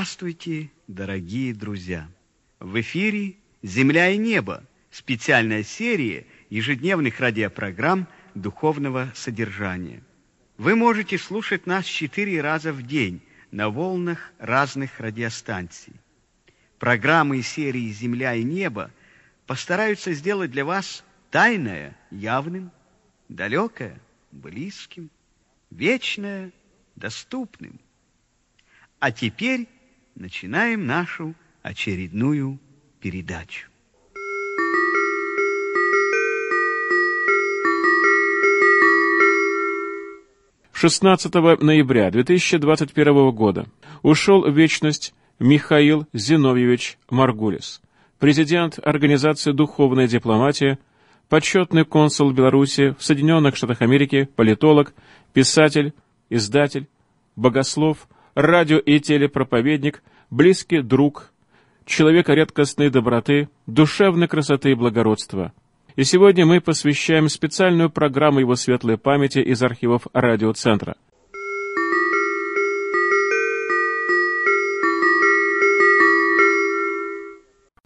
Здравствуйте, 0.00 0.70
дорогие 0.88 1.52
друзья! 1.52 2.08
В 2.58 2.80
эфире 2.80 3.34
«Земля 3.62 4.08
и 4.08 4.16
небо» 4.16 4.64
специальная 4.90 5.62
серия 5.62 6.26
ежедневных 6.48 7.20
радиопрограмм 7.20 8.08
духовного 8.34 9.12
содержания. 9.14 10.02
Вы 10.56 10.74
можете 10.74 11.18
слушать 11.18 11.66
нас 11.66 11.84
четыре 11.84 12.40
раза 12.40 12.72
в 12.72 12.80
день 12.80 13.20
на 13.50 13.68
волнах 13.68 14.32
разных 14.38 15.00
радиостанций. 15.00 15.92
Программы 16.78 17.40
и 17.40 17.42
серии 17.42 17.90
«Земля 17.90 18.34
и 18.34 18.42
небо» 18.42 18.90
постараются 19.46 20.14
сделать 20.14 20.50
для 20.50 20.64
вас 20.64 21.04
тайное 21.30 21.94
явным, 22.10 22.72
далекое 23.28 24.00
близким, 24.32 25.10
вечное 25.70 26.52
доступным. 26.96 27.78
А 28.98 29.12
теперь 29.12 29.68
начинаем 30.14 30.86
нашу 30.86 31.34
очередную 31.62 32.58
передачу. 33.00 33.68
Шестнадцатого 40.72 41.56
ноября 41.62 42.10
2021 42.10 43.30
года 43.32 43.66
ушел 44.02 44.42
в 44.42 44.56
вечность 44.56 45.14
Михаил 45.38 46.06
Зиновьевич 46.14 46.98
Маргулис, 47.10 47.82
президент 48.18 48.78
Организации 48.82 49.52
«Духовная 49.52 50.08
дипломатия», 50.08 50.78
почетный 51.28 51.84
консул 51.84 52.32
Беларуси 52.32 52.94
в 52.98 53.04
Соединенных 53.04 53.56
Штатах 53.56 53.82
Америки, 53.82 54.28
политолог, 54.36 54.94
писатель, 55.34 55.92
издатель, 56.30 56.88
богослов– 57.36 58.08
радио- 58.34 58.78
и 58.78 59.00
телепроповедник, 59.00 60.02
близкий 60.30 60.80
друг, 60.80 61.32
человек 61.86 62.28
редкостной 62.28 62.90
доброты, 62.90 63.48
душевной 63.66 64.28
красоты 64.28 64.72
и 64.72 64.74
благородства. 64.74 65.52
И 65.96 66.04
сегодня 66.04 66.46
мы 66.46 66.60
посвящаем 66.60 67.28
специальную 67.28 67.90
программу 67.90 68.40
его 68.40 68.54
светлой 68.54 68.96
памяти 68.96 69.38
из 69.40 69.62
архивов 69.62 70.06
радиоцентра. 70.12 70.96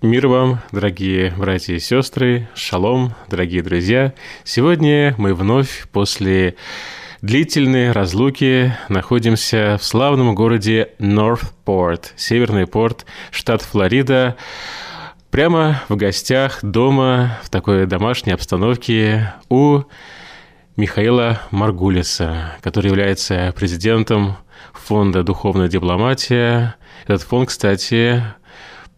Мир 0.05 0.29
вам, 0.29 0.59
дорогие 0.71 1.33
братья 1.35 1.73
и 1.73 1.79
сестры, 1.79 2.47
шалом, 2.55 3.15
дорогие 3.31 3.63
друзья. 3.63 4.13
Сегодня 4.45 5.15
мы 5.17 5.33
вновь 5.35 5.89
после 5.91 6.57
длительной 7.25 7.91
разлуки 7.91 8.77
находимся 8.91 9.79
в 9.81 9.85
славном 9.85 10.35
городе 10.35 10.91
Норthport, 10.99 12.09
северный 12.17 12.67
порт, 12.67 13.07
штат 13.31 13.63
Флорида, 13.63 14.37
прямо 15.31 15.81
в 15.89 15.97
гостях 15.97 16.59
дома 16.63 17.39
в 17.43 17.49
такой 17.49 17.87
домашней 17.87 18.33
обстановке 18.33 19.33
у 19.49 19.85
Михаила 20.77 21.41
Маргулиса, 21.51 22.57
который 22.61 22.89
является 22.89 23.55
президентом 23.57 24.37
фонда 24.75 25.23
«Духовная 25.23 25.69
дипломатия». 25.69 26.75
Этот 27.07 27.23
фонд, 27.23 27.49
кстати, 27.49 28.23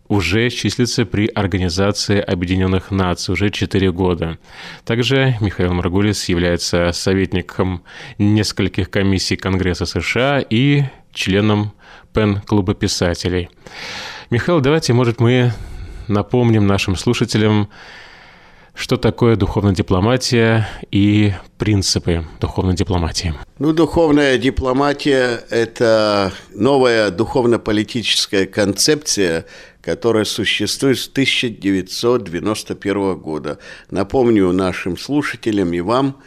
уже 0.08 0.50
числится 0.50 1.04
при 1.04 1.26
Организации 1.26 2.20
Объединенных 2.20 2.90
Наций 2.90 3.32
уже 3.32 3.50
4 3.50 3.92
года. 3.92 4.38
Также 4.84 5.36
Михаил 5.40 5.72
Маргулис 5.72 6.28
является 6.28 6.92
советником 6.92 7.82
нескольких 8.18 8.90
комиссий 8.90 9.36
Конгресса 9.36 9.86
США 9.86 10.44
и 10.48 10.84
членом 11.12 11.72
Пен-клуба 12.12 12.74
писателей. 12.74 13.48
Михаил, 14.30 14.60
давайте, 14.60 14.92
может, 14.92 15.20
мы 15.20 15.52
напомним 16.08 16.66
нашим 16.66 16.96
слушателям, 16.96 17.68
что 18.74 18.98
такое 18.98 19.36
духовная 19.36 19.74
дипломатия 19.74 20.68
и 20.90 21.32
принципы 21.56 22.26
духовной 22.40 22.74
дипломатии? 22.74 23.34
Ну, 23.58 23.72
духовная 23.72 24.36
дипломатия– 24.36 25.42
это 25.50 26.32
новая 26.54 27.10
духовно-политическая 27.10 28.46
концепция, 28.46 29.46
которая 29.86 30.24
существует 30.24 30.98
с 30.98 31.06
1991 31.06 33.14
года. 33.14 33.60
Напомню 33.88 34.50
нашим 34.50 34.98
слушателям 34.98 35.72
и 35.72 35.80
вам, 35.80 36.20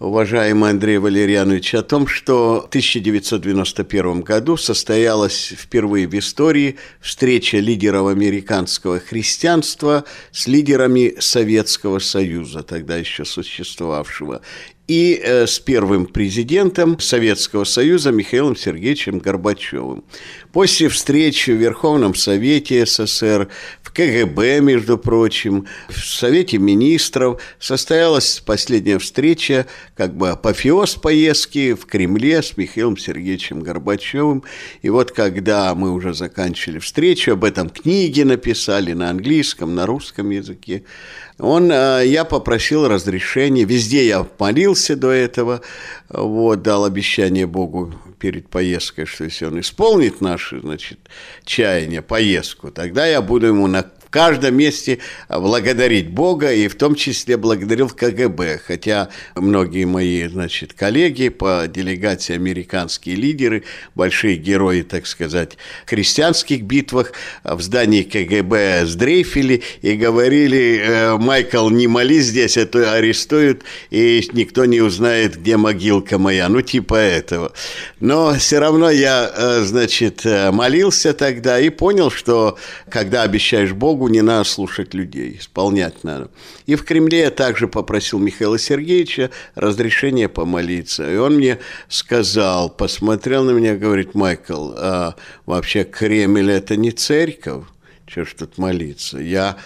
уважаемый 0.00 0.68
Андрей 0.68 0.98
Валерьянович, 0.98 1.76
о 1.76 1.82
том, 1.82 2.06
что 2.06 2.64
в 2.66 2.68
1991 2.68 4.20
году 4.20 4.58
состоялась 4.58 5.54
впервые 5.56 6.06
в 6.08 6.18
истории 6.18 6.76
встреча 7.00 7.56
лидеров 7.56 8.08
американского 8.08 9.00
христианства 9.00 10.04
с 10.30 10.46
лидерами 10.46 11.14
Советского 11.20 12.00
Союза, 12.00 12.62
тогда 12.62 12.98
еще 12.98 13.24
существовавшего 13.24 14.42
и 14.90 15.20
э, 15.22 15.46
с 15.46 15.60
первым 15.60 16.04
президентом 16.04 16.98
Советского 16.98 17.62
Союза 17.62 18.10
Михаилом 18.10 18.56
Сергеевичем 18.56 19.20
Горбачевым. 19.20 20.02
После 20.52 20.88
встречи 20.88 21.52
в 21.52 21.54
Верховном 21.54 22.16
Совете 22.16 22.84
СССР, 22.84 23.48
в 23.82 23.92
КГБ, 23.92 24.60
между 24.60 24.98
прочим, 24.98 25.68
в 25.88 26.04
Совете 26.04 26.58
Министров 26.58 27.40
состоялась 27.60 28.42
последняя 28.44 28.98
встреча, 28.98 29.66
как 29.96 30.16
бы 30.16 30.30
апофеоз 30.30 30.96
поездки 30.96 31.74
в 31.74 31.86
Кремле 31.86 32.42
с 32.42 32.56
Михаилом 32.56 32.96
Сергеевичем 32.96 33.60
Горбачевым. 33.60 34.42
И 34.82 34.90
вот 34.90 35.12
когда 35.12 35.72
мы 35.76 35.92
уже 35.92 36.14
заканчивали 36.14 36.80
встречу, 36.80 37.32
об 37.32 37.44
этом 37.44 37.70
книги 37.70 38.22
написали 38.22 38.92
на 38.92 39.10
английском, 39.10 39.76
на 39.76 39.86
русском 39.86 40.30
языке, 40.30 40.82
он, 41.38 41.70
э, 41.72 42.02
я 42.06 42.24
попросил 42.24 42.86
разрешения, 42.88 43.64
везде 43.64 44.06
я 44.06 44.26
молился 44.38 44.96
до 44.96 45.10
этого, 45.10 45.62
вот, 46.10 46.62
дал 46.62 46.84
обещание 46.84 47.46
Богу 47.46 47.94
перед 48.18 48.48
поездкой, 48.48 49.06
что 49.06 49.24
если 49.24 49.44
он 49.44 49.60
исполнит 49.60 50.20
наши, 50.20 50.60
значит, 50.60 50.98
чаяния, 51.44 52.02
поездку, 52.02 52.70
тогда 52.70 53.06
я 53.06 53.22
буду 53.22 53.46
ему 53.46 53.66
на 53.68 53.84
каждом 54.10 54.56
месте 54.56 54.98
благодарить 55.28 56.10
Бога, 56.10 56.52
и 56.52 56.68
в 56.68 56.74
том 56.74 56.94
числе 56.94 57.36
благодарил 57.36 57.88
КГБ, 57.88 58.60
хотя 58.66 59.08
многие 59.34 59.84
мои, 59.84 60.26
значит, 60.26 60.72
коллеги 60.72 61.28
по 61.28 61.66
делегации, 61.66 62.34
американские 62.34 63.16
лидеры, 63.16 63.64
большие 63.94 64.36
герои, 64.36 64.82
так 64.82 65.06
сказать, 65.06 65.56
христианских 65.86 66.62
битвах 66.62 67.12
в 67.44 67.60
здании 67.60 68.02
КГБ 68.02 68.86
сдрейфили 68.86 69.62
и 69.82 69.94
говорили, 69.94 70.80
«Э, 70.82 71.16
Майкл, 71.16 71.68
не 71.70 71.86
молись 71.86 72.26
здесь, 72.26 72.56
а 72.56 72.66
то 72.66 72.92
арестуют, 72.92 73.62
и 73.90 74.28
никто 74.32 74.64
не 74.64 74.80
узнает, 74.80 75.36
где 75.38 75.56
могилка 75.56 76.18
моя, 76.18 76.48
ну, 76.48 76.62
типа 76.62 76.94
этого. 76.94 77.52
Но 78.00 78.34
все 78.34 78.58
равно 78.58 78.90
я, 78.90 79.30
э, 79.34 79.62
значит, 79.62 80.24
э, 80.24 80.50
молился 80.50 81.12
тогда 81.12 81.60
и 81.60 81.70
понял, 81.70 82.10
что 82.10 82.58
когда 82.88 83.22
обещаешь 83.22 83.72
Богу, 83.72 83.99
Богу 84.00 84.14
не 84.14 84.22
надо 84.22 84.44
слушать 84.44 84.94
людей, 84.94 85.36
исполнять 85.38 86.04
надо. 86.04 86.30
И 86.64 86.74
в 86.74 86.84
Кремле 86.84 87.18
я 87.18 87.30
также 87.30 87.68
попросил 87.68 88.18
Михаила 88.18 88.58
Сергеевича 88.58 89.30
разрешения 89.54 90.26
помолиться. 90.26 91.12
И 91.12 91.16
он 91.16 91.34
мне 91.34 91.58
сказал, 91.88 92.70
посмотрел 92.70 93.44
на 93.44 93.50
меня, 93.50 93.76
говорит, 93.76 94.14
Майкл, 94.14 94.72
а 94.74 95.16
вообще 95.44 95.84
Кремль 95.84 96.50
это 96.50 96.76
не 96.76 96.92
церковь, 96.92 97.64
что 98.06 98.24
ж 98.24 98.34
тут 98.38 98.56
молиться. 98.56 99.18
Я 99.18 99.58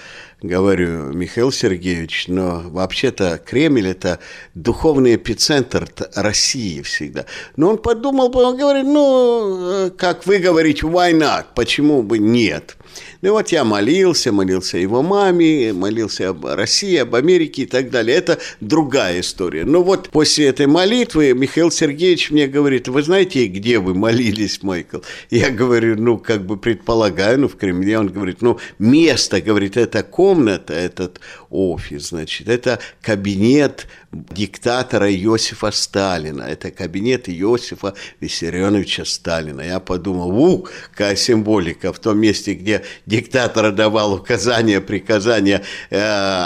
говорю, 0.42 1.12
Михаил 1.12 1.52
Сергеевич, 1.52 2.26
но 2.26 2.64
вообще-то 2.64 3.38
Кремль– 3.38 3.86
это 3.90 4.18
духовный 4.56 5.14
эпицентр 5.14 5.88
России 6.16 6.82
всегда. 6.82 7.24
Но 7.54 7.70
он 7.70 7.78
подумал, 7.78 8.36
он 8.36 8.56
говорит, 8.56 8.84
ну, 8.84 9.86
э, 9.86 9.90
как 9.90 10.26
вы 10.26 10.38
говорите, 10.38 10.88
not, 10.88 11.46
почему 11.54 12.02
бы 12.02 12.18
нет? 12.18 12.76
Ну 13.24 13.32
вот 13.32 13.48
я 13.48 13.64
молился, 13.64 14.32
молился 14.32 14.76
его 14.76 15.02
маме, 15.02 15.72
молился 15.72 16.28
об 16.28 16.44
России, 16.44 16.98
об 16.98 17.14
Америке 17.14 17.62
и 17.62 17.66
так 17.66 17.88
далее. 17.88 18.18
Это 18.18 18.38
другая 18.60 19.20
история. 19.20 19.64
Но 19.64 19.82
вот 19.82 20.10
после 20.10 20.48
этой 20.48 20.66
молитвы 20.66 21.32
Михаил 21.32 21.70
Сергеевич 21.70 22.30
мне 22.30 22.46
говорит, 22.46 22.86
вы 22.86 23.02
знаете, 23.02 23.46
где 23.46 23.78
вы 23.78 23.94
молились, 23.94 24.62
Майкл? 24.62 24.98
Я 25.30 25.48
говорю, 25.48 25.96
ну, 25.96 26.18
как 26.18 26.44
бы 26.44 26.58
предполагаю, 26.58 27.40
ну, 27.40 27.48
в 27.48 27.56
Кремле. 27.56 27.98
Он 27.98 28.08
говорит, 28.08 28.42
ну, 28.42 28.58
место, 28.78 29.40
говорит, 29.40 29.78
это 29.78 30.02
комната, 30.02 30.74
этот 30.74 31.18
офис, 31.48 32.10
значит, 32.10 32.50
это 32.50 32.78
кабинет 33.00 33.86
диктатора 34.14 35.12
Иосифа 35.12 35.70
Сталина. 35.70 36.42
Это 36.42 36.70
кабинет 36.70 37.28
Иосифа 37.28 37.94
Виссарионовича 38.20 39.04
Сталина. 39.04 39.60
Я 39.60 39.80
подумал, 39.80 40.30
у, 40.30 40.68
какая 40.90 41.16
символика 41.16 41.92
в 41.92 41.98
том 41.98 42.18
месте, 42.18 42.54
где 42.54 42.84
диктатор 43.06 43.72
давал 43.72 44.14
указания, 44.14 44.80
приказания 44.80 45.62
э, 45.90 45.98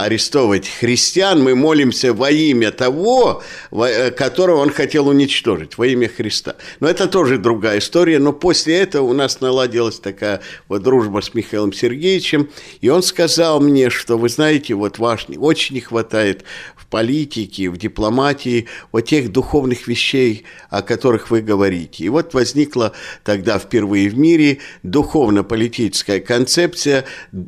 арестовывать 0.05 0.69
христиан, 0.69 1.43
мы 1.43 1.55
молимся 1.55 2.13
во 2.13 2.31
имя 2.31 2.71
того, 2.71 3.43
во, 3.71 3.89
э, 3.89 4.11
которого 4.11 4.61
он 4.61 4.71
хотел 4.71 5.09
уничтожить, 5.09 5.79
во 5.79 5.87
имя 5.87 6.09
Христа. 6.09 6.57
Но 6.81 6.89
это 6.89 7.07
тоже 7.07 7.39
другая 7.39 7.79
история. 7.79 8.19
Но 8.19 8.33
после 8.33 8.79
этого 8.79 9.07
у 9.07 9.13
нас 9.13 9.41
наладилась 9.41 10.01
такая 10.01 10.41
вот 10.69 10.83
дружба 10.83 11.21
с 11.21 11.35
Михаилом 11.35 11.73
Сергеевичем, 11.73 12.51
и 12.81 12.89
он 12.89 13.03
сказал 13.03 13.61
мне, 13.61 13.91
что, 13.91 14.17
вы 14.17 14.29
знаете, 14.29 14.75
вот 14.75 14.99
ваш, 14.99 15.27
очень 15.37 15.75
не 15.75 15.81
хватает 15.81 16.45
политике, 16.91 17.71
в 17.71 17.77
дипломатии, 17.77 18.67
о 18.93 19.01
тех 19.01 19.31
духовных 19.33 19.87
вещей, 19.87 20.45
о 20.71 20.83
которых 20.83 21.31
вы 21.31 21.41
говорите. 21.41 22.05
И 22.05 22.09
вот 22.09 22.35
возникла 22.35 22.93
тогда 23.25 23.59
впервые 23.59 24.09
в 24.09 24.19
мире 24.19 24.59
духовно-политическая 24.83 26.21
концепция 26.21 27.05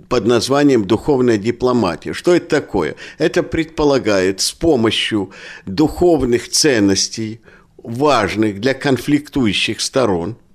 под 0.08 0.26
названием 0.26 0.84
«духовная 0.84 1.38
дипломатия». 1.38 2.12
Что 2.12 2.34
это 2.34 2.48
такое? 2.48 2.96
Это 3.18 3.42
предполагает 3.42 4.40
с 4.40 4.52
помощью 4.52 5.30
духовных 5.66 6.48
ценностей, 6.48 7.40
важных 7.76 8.60
для 8.60 8.74
конфликтующих 8.74 9.80
сторон– 9.80 10.36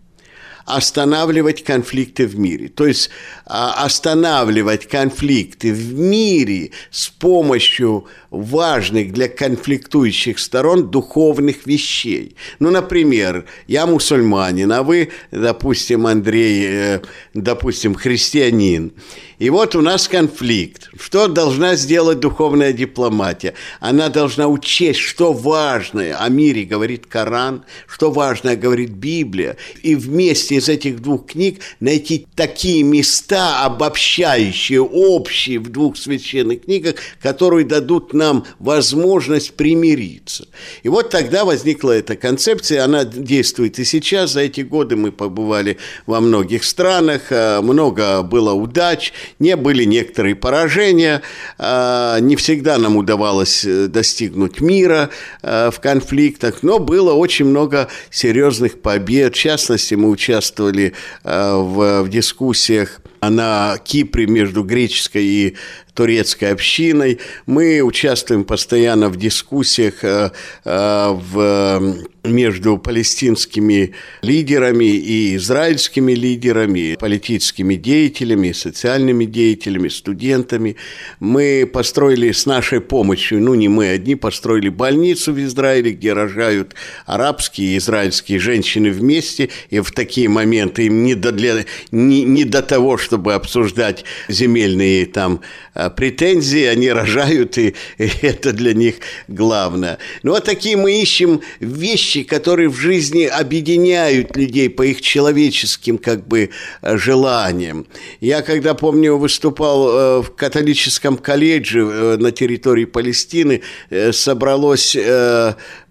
останавливать 0.66 1.64
конфликты 1.64 2.26
в 2.26 2.38
мире. 2.40 2.70
То 2.70 2.88
есть 2.88 3.10
а, 3.46 3.86
останавливать 3.86 4.88
конфликты 4.88 5.72
в 5.72 5.94
мире 5.94 6.72
с 6.90 7.08
помощью 7.08 8.06
важных 8.32 9.14
для 9.14 9.30
конфликтующих 9.30 10.40
сторон 10.40 10.90
духовных 10.90 11.66
вещей. 11.68 12.36
Ну, 12.60 12.72
например, 12.72 13.46
я 13.68 13.86
мусульманин, 13.86 14.72
а 14.72 14.84
вы, 14.84 15.10
допустим, 15.32 16.08
Андрей, 16.08 16.66
э, 16.66 17.02
допустим, 17.34 17.94
христианин. 17.94 18.92
И 19.38 19.50
вот 19.50 19.76
у 19.76 19.82
нас 19.82 20.08
конфликт. 20.08 20.90
Что 21.00 21.28
должна 21.28 21.76
сделать 21.76 22.20
духовная 22.20 22.72
дипломатия? 22.72 23.54
Она 23.80 24.10
должна 24.10 24.48
учесть, 24.48 25.00
что 25.00 25.34
важное 25.34 26.16
о 26.16 26.30
мире 26.30 26.64
говорит 26.64 27.06
Коран, 27.06 27.64
что 27.88 28.12
важное 28.12 28.56
говорит 28.56 28.92
Библия, 28.92 29.58
и 29.84 29.96
вместе 29.96 30.56
из 30.56 30.70
этих 30.70 31.02
двух 31.02 31.28
книг 31.28 31.60
найти 31.80 32.26
такие 32.36 32.84
места, 32.84 33.66
обобщающие, 33.66 34.82
общие 34.82 35.60
в 35.60 35.70
двух 35.70 35.98
священных 35.98 36.64
книгах, 36.64 36.96
которые 37.22 37.66
дадут 37.66 38.14
нам 38.14 38.46
возможность 38.60 39.54
примириться. 39.56 40.48
И 40.84 40.90
вот 40.90 41.10
тогда 41.10 41.44
возникла 41.44 41.92
эта 41.92 42.16
концепция, 42.16 42.84
она 42.84 43.04
действует 43.04 43.80
и 43.80 43.86
сейчас. 43.86 44.32
За 44.32 44.42
эти 44.42 44.62
годы 44.62 44.96
мы 44.96 45.12
побывали 45.12 45.78
во 46.06 46.20
многих 46.20 46.64
странах, 46.64 47.32
э, 47.32 47.62
много 47.62 48.22
было 48.24 48.54
удач, 48.54 49.14
не 49.40 49.56
были 49.56 49.84
некоторые 49.84 50.36
поражения, 50.36 51.22
а, 51.58 52.20
не 52.20 52.36
всегда 52.36 52.78
нам 52.78 52.98
удавалось 52.98 53.66
э, 53.66 53.88
достигнуть 53.88 54.62
мира 54.62 55.10
э, 55.42 55.70
в 55.72 55.80
конфликтах, 55.80 56.64
но 56.64 56.80
было 56.80 57.14
очень 57.14 57.46
много 57.46 57.88
серьезных 58.10 58.82
побед. 58.82 59.36
В 59.36 59.38
частности, 59.38 59.96
мы 59.96 60.10
участвовали 60.10 60.94
э, 61.24 61.54
в, 61.56 62.08
дискуссиях 62.10 63.02
на 63.30 63.78
Кипре 63.84 64.28
между 64.28 64.64
греческой 64.64 65.26
и 65.26 65.56
турецкой 65.96 66.52
общиной. 66.52 67.20
Мы 67.48 67.82
участвуем 67.82 68.44
постоянно 68.44 69.10
в 69.10 69.16
дискуссиях 69.16 70.04
э, 70.04 70.32
э, 70.66 71.10
в 71.12 72.06
между 72.26 72.78
палестинскими 72.78 73.94
лидерами 74.22 74.86
и 74.86 75.36
израильскими 75.36 76.14
лидерами, 76.14 76.98
политическими 77.00 77.76
деятелями, 77.76 78.52
социальными 78.52 79.26
деятелями, 79.26 79.90
студентами. 79.90 80.76
Мы 81.20 81.70
построили 81.72 82.32
с 82.32 82.46
нашей 82.46 82.82
помощью, 82.82 83.42
ну 83.42 83.54
не 83.54 83.70
мы 83.70 83.90
одни, 83.90 84.16
построили 84.16 84.70
больницу 84.70 85.34
в 85.34 85.40
Израиле, 85.40 85.92
где 85.92 86.14
рожают 86.14 86.76
арабские 87.06 87.76
и 87.76 87.78
израильские 87.78 88.40
женщины 88.40 88.90
вместе, 88.92 89.50
и 89.70 89.80
в 89.80 89.92
такие 89.92 90.30
моменты 90.30 90.88
им 90.88 91.04
не 91.04 91.16
до, 91.16 91.32
для, 91.32 91.66
не, 91.92 92.24
не 92.24 92.44
до 92.44 92.62
того, 92.62 92.98
чтобы 93.16 93.34
обсуждать 93.34 94.04
земельные 94.28 95.06
там 95.06 95.40
а, 95.74 95.90
претензии, 95.90 96.66
они 96.66 96.90
рожают, 96.92 97.58
и, 97.58 97.74
и 97.98 98.10
это 98.22 98.52
для 98.52 98.74
них 98.74 98.96
главное. 99.30 100.00
Ну, 100.22 100.32
вот 100.32 100.44
такие 100.44 100.76
мы 100.76 101.02
ищем 101.02 101.40
вещи, 101.62 102.24
которые 102.24 102.68
в 102.68 102.76
жизни 102.76 103.24
объединяют 103.24 104.36
людей 104.36 104.70
по 104.70 104.82
их 104.82 105.00
человеческим, 105.00 105.98
как 105.98 106.28
бы, 106.28 106.50
желаниям. 106.82 107.88
Я, 108.20 108.42
когда, 108.42 108.74
помню, 108.74 109.16
выступал 109.16 109.90
э, 109.90 110.22
в 110.22 110.36
католическом 110.36 111.16
колледже 111.18 111.80
э, 111.80 112.18
на 112.18 112.34
территории 112.34 112.84
Палестины, 112.84 113.62
э, 113.90 114.12
собралось 114.12 114.98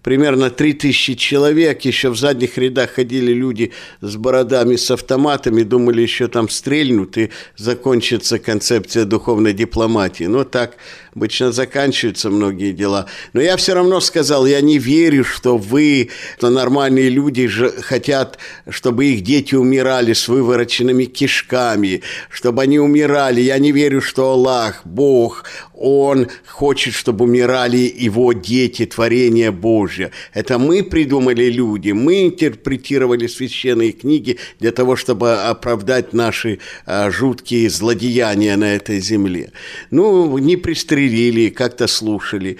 примерно 0.05 0.51
3000 0.51 1.15
человек, 1.15 1.81
еще 1.81 2.09
в 2.09 2.15
задних 2.15 2.59
рядах 2.59 2.91
ходили 2.91 3.33
люди 3.33 3.71
с 4.01 4.15
бородами, 4.17 4.75
с 4.75 4.91
автоматами, 4.91 5.63
думали, 5.63 6.03
еще 6.03 6.27
там 6.27 6.47
стрельнут 6.47 7.17
и 7.17 7.31
закончится 7.57 8.37
концепция 8.37 9.05
духовной 9.05 9.53
дипломатии. 9.53 10.25
Но 10.25 10.43
так 10.43 10.75
обычно 11.15 11.51
заканчиваются 11.51 12.29
многие 12.29 12.71
дела. 12.71 13.07
Но 13.33 13.41
я 13.41 13.57
все 13.57 13.73
равно 13.73 13.99
сказал, 13.99 14.45
я 14.45 14.61
не 14.61 14.77
верю, 14.77 15.23
что 15.23 15.57
вы, 15.57 16.11
что 16.37 16.51
нормальные 16.51 17.09
люди 17.09 17.47
же 17.47 17.71
хотят, 17.71 18.37
чтобы 18.69 19.05
их 19.05 19.21
дети 19.21 19.55
умирали 19.55 20.13
с 20.13 20.27
вывороченными 20.27 21.05
кишками, 21.05 22.03
чтобы 22.29 22.61
они 22.61 22.77
умирали. 22.77 23.41
Я 23.41 23.57
не 23.57 23.71
верю, 23.71 24.01
что 24.01 24.29
Аллах, 24.29 24.81
Бог, 24.85 25.45
Он 25.77 26.27
хочет, 26.47 26.93
чтобы 26.93 27.25
умирали 27.25 27.77
его 27.77 28.33
дети, 28.33 28.85
творение 28.85 29.51
Божье. 29.51 30.11
Это 30.33 30.57
мы 30.57 30.83
придумали 30.83 31.49
люди, 31.49 31.91
мы 31.91 32.27
интерпретировали 32.27 33.27
священные 33.27 33.91
книги 33.91 34.37
для 34.59 34.71
того, 34.71 34.95
чтобы 34.95 35.33
оправдать 35.33 36.13
наши 36.13 36.59
а, 36.85 37.11
жуткие 37.11 37.69
злодеяния 37.69 38.55
на 38.57 38.75
этой 38.75 38.99
земле. 38.99 39.51
Ну, 39.91 40.37
не 40.37 40.55
пристрелили 40.55 41.49
как-то 41.49 41.87
слушали. 41.87 42.57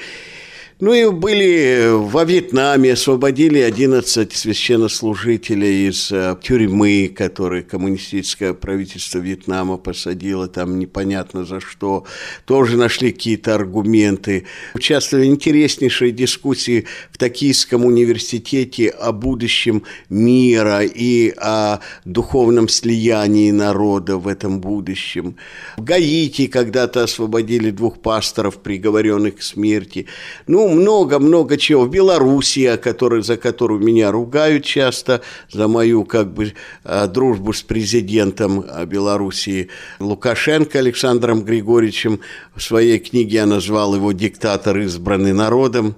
Ну 0.81 0.93
и 0.93 1.09
были 1.09 1.87
во 1.89 2.25
Вьетнаме, 2.25 2.91
освободили 2.91 3.59
11 3.59 4.33
священнослужителей 4.33 5.87
из 5.87 6.11
э, 6.11 6.35
тюрьмы, 6.43 7.07
которые 7.15 7.63
коммунистическое 7.63 8.53
правительство 8.53 9.19
Вьетнама 9.19 9.77
посадило 9.77 10.49
там 10.49 10.77
непонятно 10.77 11.45
за 11.45 11.61
что. 11.61 12.03
Тоже 12.43 12.75
нашли 12.75 13.13
какие-то 13.13 13.55
аргументы. 13.55 14.47
Участвовали 14.73 15.29
в 15.29 15.31
интереснейшей 15.31 16.11
дискуссии 16.11 16.87
в 17.09 17.17
Токийском 17.17 17.85
университете 17.85 18.89
о 18.89 19.13
будущем 19.13 19.83
мира 20.09 20.81
и 20.83 21.33
о 21.37 21.79
духовном 22.03 22.67
слиянии 22.67 23.51
народа 23.51 24.17
в 24.17 24.27
этом 24.27 24.59
будущем. 24.59 25.37
В 25.77 25.85
Гаити 25.85 26.47
когда-то 26.47 27.03
освободили 27.03 27.71
двух 27.71 28.01
пасторов, 28.01 28.57
приговоренных 28.57 29.37
к 29.37 29.41
смерти. 29.41 30.07
Ну, 30.47 30.64
много-много 30.67 31.57
чего. 31.57 31.83
В 31.83 31.89
Белоруссии, 31.89 32.75
который, 32.77 33.23
за 33.23 33.37
которую 33.37 33.81
меня 33.81 34.11
ругают 34.11 34.65
часто, 34.65 35.21
за 35.51 35.67
мою 35.67 36.03
как 36.05 36.33
бы 36.33 36.53
э, 36.83 37.07
дружбу 37.07 37.53
с 37.53 37.61
президентом 37.61 38.61
э, 38.61 38.85
Белоруссии 38.85 39.69
Лукашенко 39.99 40.79
Александром 40.79 41.43
Григорьевичем. 41.43 42.19
В 42.55 42.61
своей 42.61 42.99
книге 42.99 43.37
я 43.37 43.45
назвал 43.45 43.95
его 43.95 44.11
«Диктатор, 44.11 44.77
избранный 44.79 45.33
народом». 45.33 45.95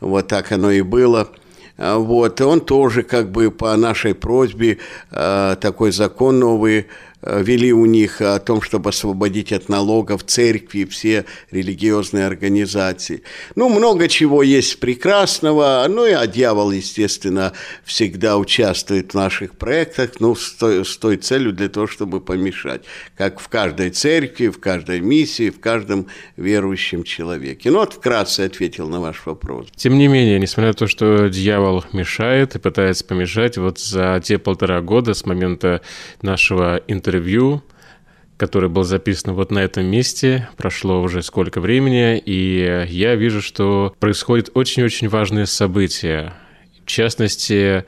Вот 0.00 0.28
так 0.28 0.52
оно 0.52 0.70
и 0.70 0.82
было. 0.82 1.28
А 1.76 1.98
вот, 1.98 2.40
и 2.40 2.44
он 2.44 2.60
тоже 2.60 3.02
как 3.02 3.30
бы 3.30 3.50
по 3.50 3.74
нашей 3.76 4.14
просьбе 4.14 4.78
э, 5.10 5.56
такой 5.60 5.92
закон 5.92 6.38
новый 6.38 6.80
Э, 6.80 6.84
вели 7.22 7.72
у 7.72 7.84
них 7.86 8.20
о 8.20 8.38
том, 8.38 8.62
чтобы 8.62 8.90
освободить 8.90 9.52
от 9.52 9.68
налогов 9.68 10.24
церкви, 10.24 10.84
все 10.84 11.24
религиозные 11.50 12.26
организации. 12.26 13.22
Ну, 13.54 13.68
много 13.68 14.08
чего 14.08 14.42
есть 14.42 14.80
прекрасного, 14.80 15.84
ну 15.88 16.06
и 16.06 16.12
а 16.12 16.26
дьявол, 16.26 16.70
естественно, 16.70 17.52
всегда 17.84 18.38
участвует 18.38 19.12
в 19.12 19.14
наших 19.14 19.56
проектах, 19.56 20.12
ну, 20.20 20.34
с 20.34 20.52
той, 20.52 20.84
с 20.84 20.96
той 20.96 21.16
целью 21.16 21.52
для 21.52 21.68
того, 21.68 21.86
чтобы 21.86 22.20
помешать, 22.20 22.82
как 23.16 23.40
в 23.40 23.48
каждой 23.48 23.90
церкви, 23.90 24.48
в 24.48 24.58
каждой 24.58 25.00
миссии, 25.00 25.50
в 25.50 25.60
каждом 25.60 26.06
верующем 26.36 27.04
человеке. 27.04 27.70
Ну, 27.70 27.78
вот 27.78 27.94
вкратце 27.94 28.40
ответил 28.40 28.88
на 28.88 29.00
ваш 29.00 29.26
вопрос. 29.26 29.68
Тем 29.76 29.98
не 29.98 30.08
менее, 30.08 30.38
несмотря 30.38 30.68
на 30.68 30.74
то, 30.74 30.86
что 30.86 31.28
дьявол 31.28 31.84
мешает 31.92 32.54
и 32.54 32.58
пытается 32.58 33.04
помешать, 33.04 33.58
вот 33.58 33.78
за 33.78 34.20
те 34.24 34.38
полтора 34.38 34.80
года 34.80 35.14
с 35.14 35.26
момента 35.26 35.82
нашего 36.22 36.80
интервью 36.86 37.09
интервью 37.10 37.62
который 38.36 38.70
был 38.70 38.84
записан 38.84 39.34
вот 39.34 39.50
на 39.50 39.58
этом 39.58 39.84
месте. 39.84 40.48
Прошло 40.56 41.02
уже 41.02 41.22
сколько 41.22 41.60
времени, 41.60 42.16
и 42.16 42.86
я 42.88 43.14
вижу, 43.14 43.42
что 43.42 43.94
происходят 44.00 44.48
очень-очень 44.54 45.10
важные 45.10 45.44
события. 45.44 46.32
В 46.82 46.86
частности, 46.86 47.84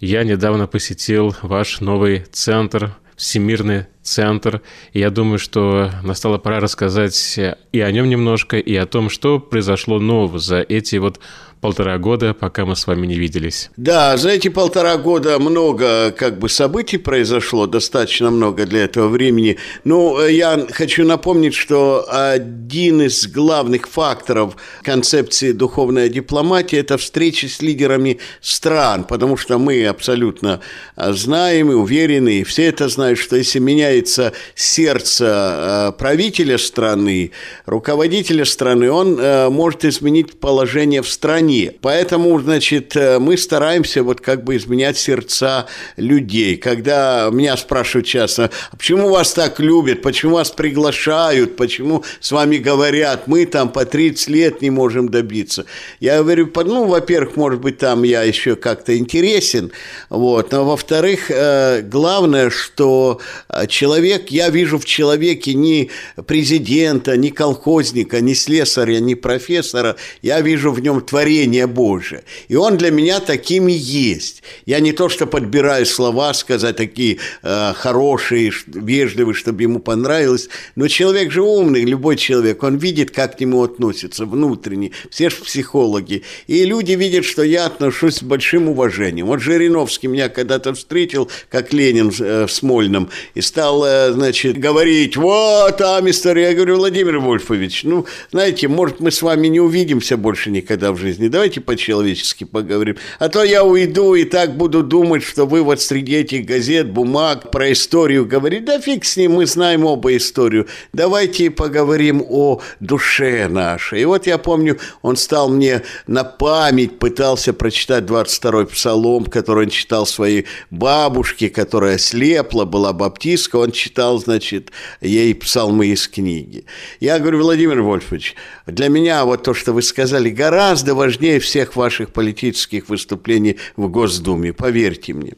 я 0.00 0.24
недавно 0.24 0.66
посетил 0.66 1.36
ваш 1.42 1.82
новый 1.82 2.24
центр, 2.32 2.96
Всемирный 3.16 3.84
центр. 4.02 4.62
И 4.94 5.00
я 5.00 5.10
думаю, 5.10 5.38
что 5.38 5.90
настала 6.02 6.38
пора 6.38 6.60
рассказать 6.60 7.38
и 7.72 7.80
о 7.80 7.92
нем 7.92 8.08
немножко, 8.08 8.56
и 8.56 8.74
о 8.76 8.86
том, 8.86 9.10
что 9.10 9.40
произошло 9.40 9.98
нового 9.98 10.38
за 10.38 10.60
эти 10.60 10.96
вот 10.96 11.20
полтора 11.66 11.98
года, 11.98 12.32
пока 12.32 12.64
мы 12.64 12.76
с 12.76 12.86
вами 12.86 13.08
не 13.08 13.16
виделись. 13.16 13.70
Да, 13.76 14.16
за 14.16 14.28
эти 14.28 14.46
полтора 14.46 14.96
года 14.98 15.40
много 15.40 16.12
как 16.12 16.38
бы 16.38 16.48
событий 16.48 16.96
произошло, 16.96 17.66
достаточно 17.66 18.30
много 18.30 18.66
для 18.66 18.84
этого 18.84 19.08
времени. 19.08 19.56
Э, 19.84 20.28
я 20.30 20.64
хочу 20.70 21.04
напомнить, 21.04 21.54
что 21.54 22.06
один 22.08 23.02
из 23.02 23.26
главных 23.26 23.88
факторов 23.88 24.54
концепции 24.84 25.50
духовная 25.50 26.08
дипломатия– 26.08 26.78
это 26.78 26.98
встречи 26.98 27.46
с 27.46 27.60
лидерами 27.60 28.20
стран, 28.40 29.02
потому 29.02 29.36
что 29.36 29.58
мы 29.58 29.86
абсолютно 29.86 30.60
э, 30.96 31.12
знаем 31.14 31.72
и 31.72 31.74
уверены, 31.74 32.42
и 32.42 32.44
все 32.44 32.66
это 32.66 32.88
знают, 32.88 33.18
что 33.18 33.34
если 33.34 33.58
меняется 33.58 34.32
сердце 34.54 35.24
э, 35.26 35.92
правителя 35.98 36.58
страны, 36.58 37.32
руководителя 37.66 38.44
страны, 38.44 38.88
он 38.88 39.16
может 39.52 39.84
изменить 39.84 40.38
положение 40.38 41.02
в 41.02 41.08
стране 41.08 41.55
стране. 41.56 41.72
Поэтому, 41.80 42.38
значит, 42.40 42.96
э, 42.96 43.18
мы 43.18 43.36
стараемся 43.36 44.02
вот 44.02 44.20
как 44.20 44.44
бы 44.44 44.56
изменять 44.56 44.96
сердца 44.96 45.66
людей. 45.96 46.56
Когда 46.56 47.28
меня 47.32 47.56
спрашивают 47.56 48.06
часто, 48.06 48.50
а 48.70 48.76
почему 48.76 49.08
вас 49.10 49.32
так 49.32 49.60
любят, 49.60 50.02
почему 50.02 50.34
вас 50.34 50.50
приглашают, 50.50 51.56
почему 51.56 52.04
с 52.20 52.32
вами 52.32 52.56
говорят, 52.56 53.26
мы 53.26 53.46
там 53.46 53.68
по 53.68 53.84
30 53.84 54.28
лет 54.28 54.62
не 54.62 54.70
можем 54.70 55.08
добиться. 55.08 55.64
Я 56.00 56.22
говорю, 56.22 56.50
ну, 56.54 56.86
во-первых, 56.86 57.36
может 57.36 57.60
быть, 57.60 57.78
там 57.78 58.02
я 58.02 58.22
еще 58.22 58.56
как-то 58.56 58.96
интересен, 58.96 59.70
вот, 60.10 60.52
но 60.52 60.64
во-вторых, 60.64 61.30
э, 61.30 61.82
главное, 61.82 62.50
что 62.50 63.20
э, 63.48 63.66
человек, 63.66 64.30
я 64.30 64.50
вижу 64.50 64.78
в 64.78 64.84
человеке 64.84 65.54
не 65.54 65.90
президента, 66.26 67.16
не 67.16 67.30
колхозника, 67.30 68.20
не 68.20 68.34
слесаря, 68.34 69.00
не 69.00 69.14
профессора, 69.14 69.96
я 70.22 70.40
вижу 70.40 70.72
в 70.72 70.80
нем 70.80 71.00
творение 71.00 71.35
творение 71.36 71.66
Божие. 71.66 72.22
И 72.48 72.56
он 72.56 72.76
для 72.76 72.90
меня 72.90 73.20
таким 73.20 73.68
и 73.68 73.72
есть. 73.72 74.42
Я 74.66 74.80
не 74.80 74.92
то, 74.92 75.08
что 75.08 75.26
подбираю 75.26 75.86
слова 75.86 76.34
сказать 76.34 76.76
такие 76.76 77.18
э, 77.42 77.72
хорошие, 77.74 78.52
вежливые, 78.66 79.34
чтобы 79.34 79.62
ему 79.62 79.78
понравилось, 79.78 80.48
но 80.76 80.88
человек 80.88 81.30
же 81.30 81.42
умный, 81.42 81.84
любой 81.84 82.16
человек, 82.16 82.62
он 82.62 82.76
видит, 82.78 83.10
как 83.10 83.36
к 83.36 83.40
нему 83.40 83.62
относятся 83.62 84.24
внутренне. 84.24 84.92
Все 85.10 85.30
же 85.30 85.36
психологи. 85.36 86.22
И 86.46 86.64
люди 86.64 86.92
видят, 86.92 87.24
что 87.24 87.42
я 87.42 87.66
отношусь 87.66 88.16
с 88.16 88.22
большим 88.22 88.68
уважением. 88.68 89.26
Вот 89.26 89.40
Жириновский 89.40 90.08
меня 90.08 90.28
когда-то 90.28 90.72
встретил, 90.72 91.28
как 91.50 91.72
Ленин 91.72 92.12
э, 92.18 92.46
в 92.46 92.52
Смольном, 92.52 93.08
и 93.34 93.40
стал, 93.40 93.84
э, 93.84 94.12
значит, 94.12 94.58
говорить, 94.58 95.16
вот 95.16 95.76
там 95.76 96.08
история. 96.08 96.48
Я 96.48 96.54
говорю, 96.54 96.76
Владимир 96.76 97.18
Вольфович, 97.18 97.84
ну, 97.84 98.06
знаете, 98.30 98.68
может, 98.68 99.00
мы 99.00 99.10
с 99.10 99.22
вами 99.22 99.48
не 99.48 99.60
увидимся 99.60 100.16
больше 100.16 100.50
никогда 100.50 100.92
в 100.92 100.96
жизни, 100.96 101.25
жизни. 101.26 101.28
Давайте 101.28 101.60
по-человечески 101.60 102.44
поговорим. 102.44 102.96
А 103.18 103.28
то 103.28 103.44
я 103.44 103.64
уйду 103.64 104.14
и 104.14 104.24
так 104.24 104.56
буду 104.56 104.82
думать, 104.82 105.22
что 105.22 105.46
вы 105.46 105.62
вот 105.62 105.80
среди 105.80 106.16
этих 106.16 106.46
газет, 106.46 106.90
бумаг 106.90 107.50
про 107.50 107.72
историю 107.72 108.26
говорите. 108.26 108.64
Да 108.64 108.80
фиг 108.80 109.04
с 109.04 109.16
ним, 109.16 109.32
мы 109.32 109.46
знаем 109.46 109.84
оба 109.84 110.16
историю. 110.16 110.66
Давайте 110.92 111.50
поговорим 111.50 112.24
о 112.28 112.60
душе 112.80 113.48
нашей. 113.48 114.02
И 114.02 114.04
вот 114.04 114.26
я 114.26 114.38
помню, 114.38 114.78
он 115.02 115.16
стал 115.16 115.48
мне 115.48 115.82
на 116.06 116.24
память, 116.24 116.98
пытался 116.98 117.52
прочитать 117.52 118.04
22-й 118.04 118.66
псалом, 118.66 119.24
который 119.24 119.64
он 119.64 119.70
читал 119.70 120.06
своей 120.06 120.46
бабушке, 120.70 121.48
которая 121.48 121.98
слепла, 121.98 122.64
была 122.64 122.92
баптистка. 122.92 123.56
Он 123.56 123.70
читал, 123.70 124.18
значит, 124.18 124.70
ей 125.00 125.34
псалмы 125.34 125.86
из 125.86 126.08
книги. 126.08 126.64
Я 127.00 127.18
говорю, 127.18 127.42
Владимир 127.42 127.82
Вольфович, 127.82 128.34
для 128.66 128.88
меня 128.88 129.24
вот 129.24 129.42
то, 129.42 129.54
что 129.54 129.72
вы 129.72 129.82
сказали, 129.82 130.30
гораздо 130.30 130.94
важнее 130.94 131.15
важнее 131.16 131.40
всех 131.40 131.76
ваших 131.76 132.12
политических 132.12 132.90
выступлений 132.90 133.56
в 133.76 133.88
Госдуме, 133.88 134.52
поверьте 134.52 135.14
мне. 135.14 135.34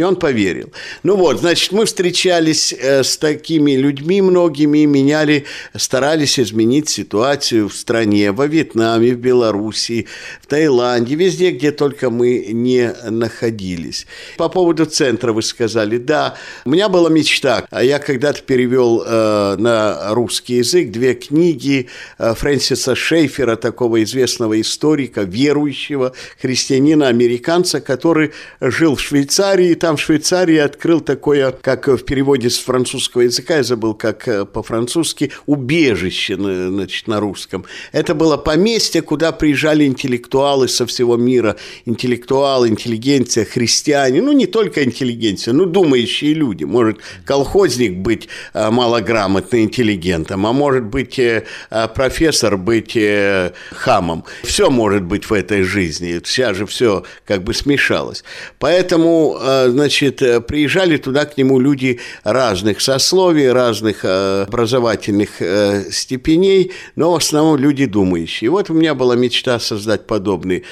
И 0.00 0.02
он 0.02 0.16
поверил. 0.16 0.72
Ну 1.02 1.16
вот, 1.16 1.40
значит, 1.40 1.72
мы 1.72 1.84
встречались 1.84 2.72
э, 2.72 3.04
с 3.04 3.18
такими 3.18 3.72
людьми 3.72 4.22
многими, 4.22 4.86
меняли, 4.86 5.44
старались 5.76 6.40
изменить 6.40 6.88
ситуацию 6.88 7.68
в 7.68 7.74
стране, 7.74 8.32
во 8.32 8.46
Вьетнаме, 8.46 9.12
в 9.12 9.18
Белоруссии, 9.18 10.06
в 10.40 10.46
Таиланде, 10.46 11.16
везде, 11.16 11.50
где 11.50 11.70
только 11.70 12.08
мы 12.08 12.46
не 12.50 12.94
находились. 13.10 14.06
По 14.38 14.48
поводу 14.48 14.86
центра 14.86 15.34
вы 15.34 15.42
сказали, 15.42 15.98
да, 15.98 16.34
у 16.64 16.70
меня 16.70 16.88
была 16.88 17.10
мечта. 17.10 17.66
Я 17.70 17.98
когда-то 17.98 18.40
перевел 18.40 19.04
э, 19.04 19.56
на 19.58 20.14
русский 20.14 20.54
язык 20.54 20.92
две 20.92 21.12
книги 21.12 21.88
э, 22.16 22.32
Фрэнсиса 22.34 22.94
Шейфера, 22.94 23.56
такого 23.56 24.02
известного 24.02 24.58
историка, 24.62 25.24
верующего 25.24 26.14
христианина, 26.40 27.08
американца, 27.08 27.82
который 27.82 28.32
жил 28.62 28.94
в 28.94 29.00
Швейцарии, 29.10 29.74
там 29.74 29.89
в 29.96 30.00
Швейцарии 30.00 30.56
открыл 30.58 31.00
такое, 31.00 31.52
как 31.52 31.88
в 31.88 32.04
переводе 32.04 32.50
с 32.50 32.58
французского 32.58 33.22
языка, 33.22 33.56
я 33.56 33.62
забыл, 33.62 33.94
как 33.94 34.28
э, 34.28 34.44
по-французски, 34.44 35.32
убежище, 35.46 36.36
значит, 36.36 37.08
на 37.08 37.20
русском. 37.20 37.64
Это 37.92 38.14
было 38.14 38.36
поместье, 38.36 39.02
куда 39.02 39.32
приезжали 39.32 39.86
интеллектуалы 39.86 40.68
со 40.68 40.86
всего 40.86 41.16
мира, 41.16 41.56
интеллектуалы, 41.84 42.68
интеллигенция, 42.68 43.44
христиане, 43.44 44.22
ну, 44.22 44.32
не 44.32 44.46
только 44.46 44.84
интеллигенция, 44.84 45.54
ну, 45.54 45.66
думающие 45.66 46.34
люди. 46.34 46.64
Может 46.64 46.98
колхозник 47.24 47.96
быть 47.96 48.28
э, 48.54 48.70
малограмотным 48.70 49.62
интеллигентом, 49.62 50.46
а 50.46 50.52
может 50.52 50.84
быть 50.84 51.18
э, 51.18 51.44
профессор 51.94 52.56
быть 52.56 52.96
хамом. 53.72 54.24
Все 54.42 54.70
может 54.70 55.02
быть 55.02 55.24
в 55.28 55.32
этой 55.32 55.62
жизни, 55.62 56.20
вся 56.24 56.54
же 56.54 56.66
все 56.66 57.04
как 57.24 57.42
бы 57.44 57.54
смешалось. 57.54 58.24
Поэтому 58.58 59.38
значит, 59.70 60.22
э, 60.22 60.40
приезжали 60.40 60.96
туда 60.96 61.24
к 61.24 61.36
нему 61.36 61.58
люди 61.58 62.00
разных 62.24 62.80
сословий, 62.80 63.50
разных 63.50 64.04
э, 64.04 64.44
образовательных 64.46 65.40
э, 65.40 65.90
степеней, 65.90 66.72
но 66.96 67.12
в 67.12 67.16
основном 67.16 67.56
люди 67.56 67.86
думающие. 67.86 68.46
И 68.46 68.48
вот 68.48 68.70
у 68.70 68.74
меня 68.74 68.94
была 68.94 69.16
мечта 69.16 69.58
создать 69.58 70.06
подобный 70.06 70.64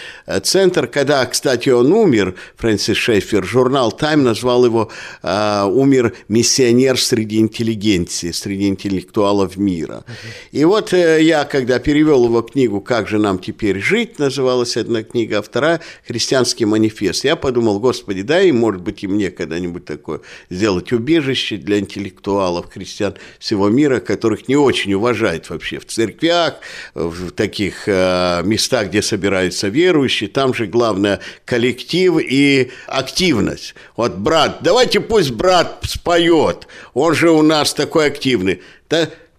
центр. 0.43 0.87
Когда, 0.87 1.25
кстати, 1.27 1.69
он 1.69 1.93
умер, 1.93 2.35
Фрэнсис 2.57 2.97
Шефер, 2.97 3.45
журнал 3.45 3.93
«Тайм» 3.93 4.25
назвал 4.25 4.65
его 4.65 4.91
«Умер 5.23 6.15
миссионер 6.29 6.99
среди 6.99 7.39
интеллигенции, 7.39 8.33
среди 8.33 8.69
интеллектуалов 8.69 9.57
мира». 9.57 10.05
И 10.53 10.65
вот 10.65 10.93
я, 10.93 11.45
когда 11.45 11.79
перевел 11.79 12.25
его 12.25 12.43
книгу 12.43 12.81
«Как 12.81 13.09
же 13.09 13.19
нам 13.19 13.39
теперь 13.39 13.79
жить», 13.81 14.19
называлась 14.19 14.77
одна 14.77 15.03
книга, 15.03 15.39
а 15.39 15.43
вторая 15.43 15.81
«Христианский 16.07 16.65
манифест», 16.65 17.25
я 17.25 17.37
подумал, 17.37 17.81
Господи, 17.81 18.23
дай, 18.23 18.51
может 18.53 18.83
быть, 18.89 19.05
и 19.05 19.07
мне 19.07 19.31
когда-нибудь 19.31 19.85
такое 19.85 20.21
сделать 20.51 20.93
убежище 20.93 21.57
для 21.57 21.79
интеллектуалов, 21.79 22.71
христиан 22.73 23.15
всего 23.39 23.69
мира, 23.69 24.01
которых 24.01 24.49
не 24.49 24.57
очень 24.57 24.95
уважают 24.95 25.51
вообще 25.51 25.79
в 25.79 25.87
церквях, 25.87 26.55
в 26.95 27.31
таких 27.33 27.87
э, 27.87 28.43
местах, 28.45 28.89
где 28.89 29.03
собираются 29.03 29.69
верующие. 29.69 30.31
Там 30.31 30.55
же 30.55 30.67
главное 30.67 31.21
коллектив 31.45 32.19
и 32.19 32.71
активность. 32.87 33.75
Вот 33.97 34.17
брат, 34.17 34.59
давайте 34.63 35.01
пусть 35.01 35.33
брат 35.33 35.81
споет, 35.83 36.67
он 36.95 37.15
же 37.15 37.31
у 37.31 37.43
нас 37.43 37.75
такой 37.75 38.07
активный. 38.07 38.63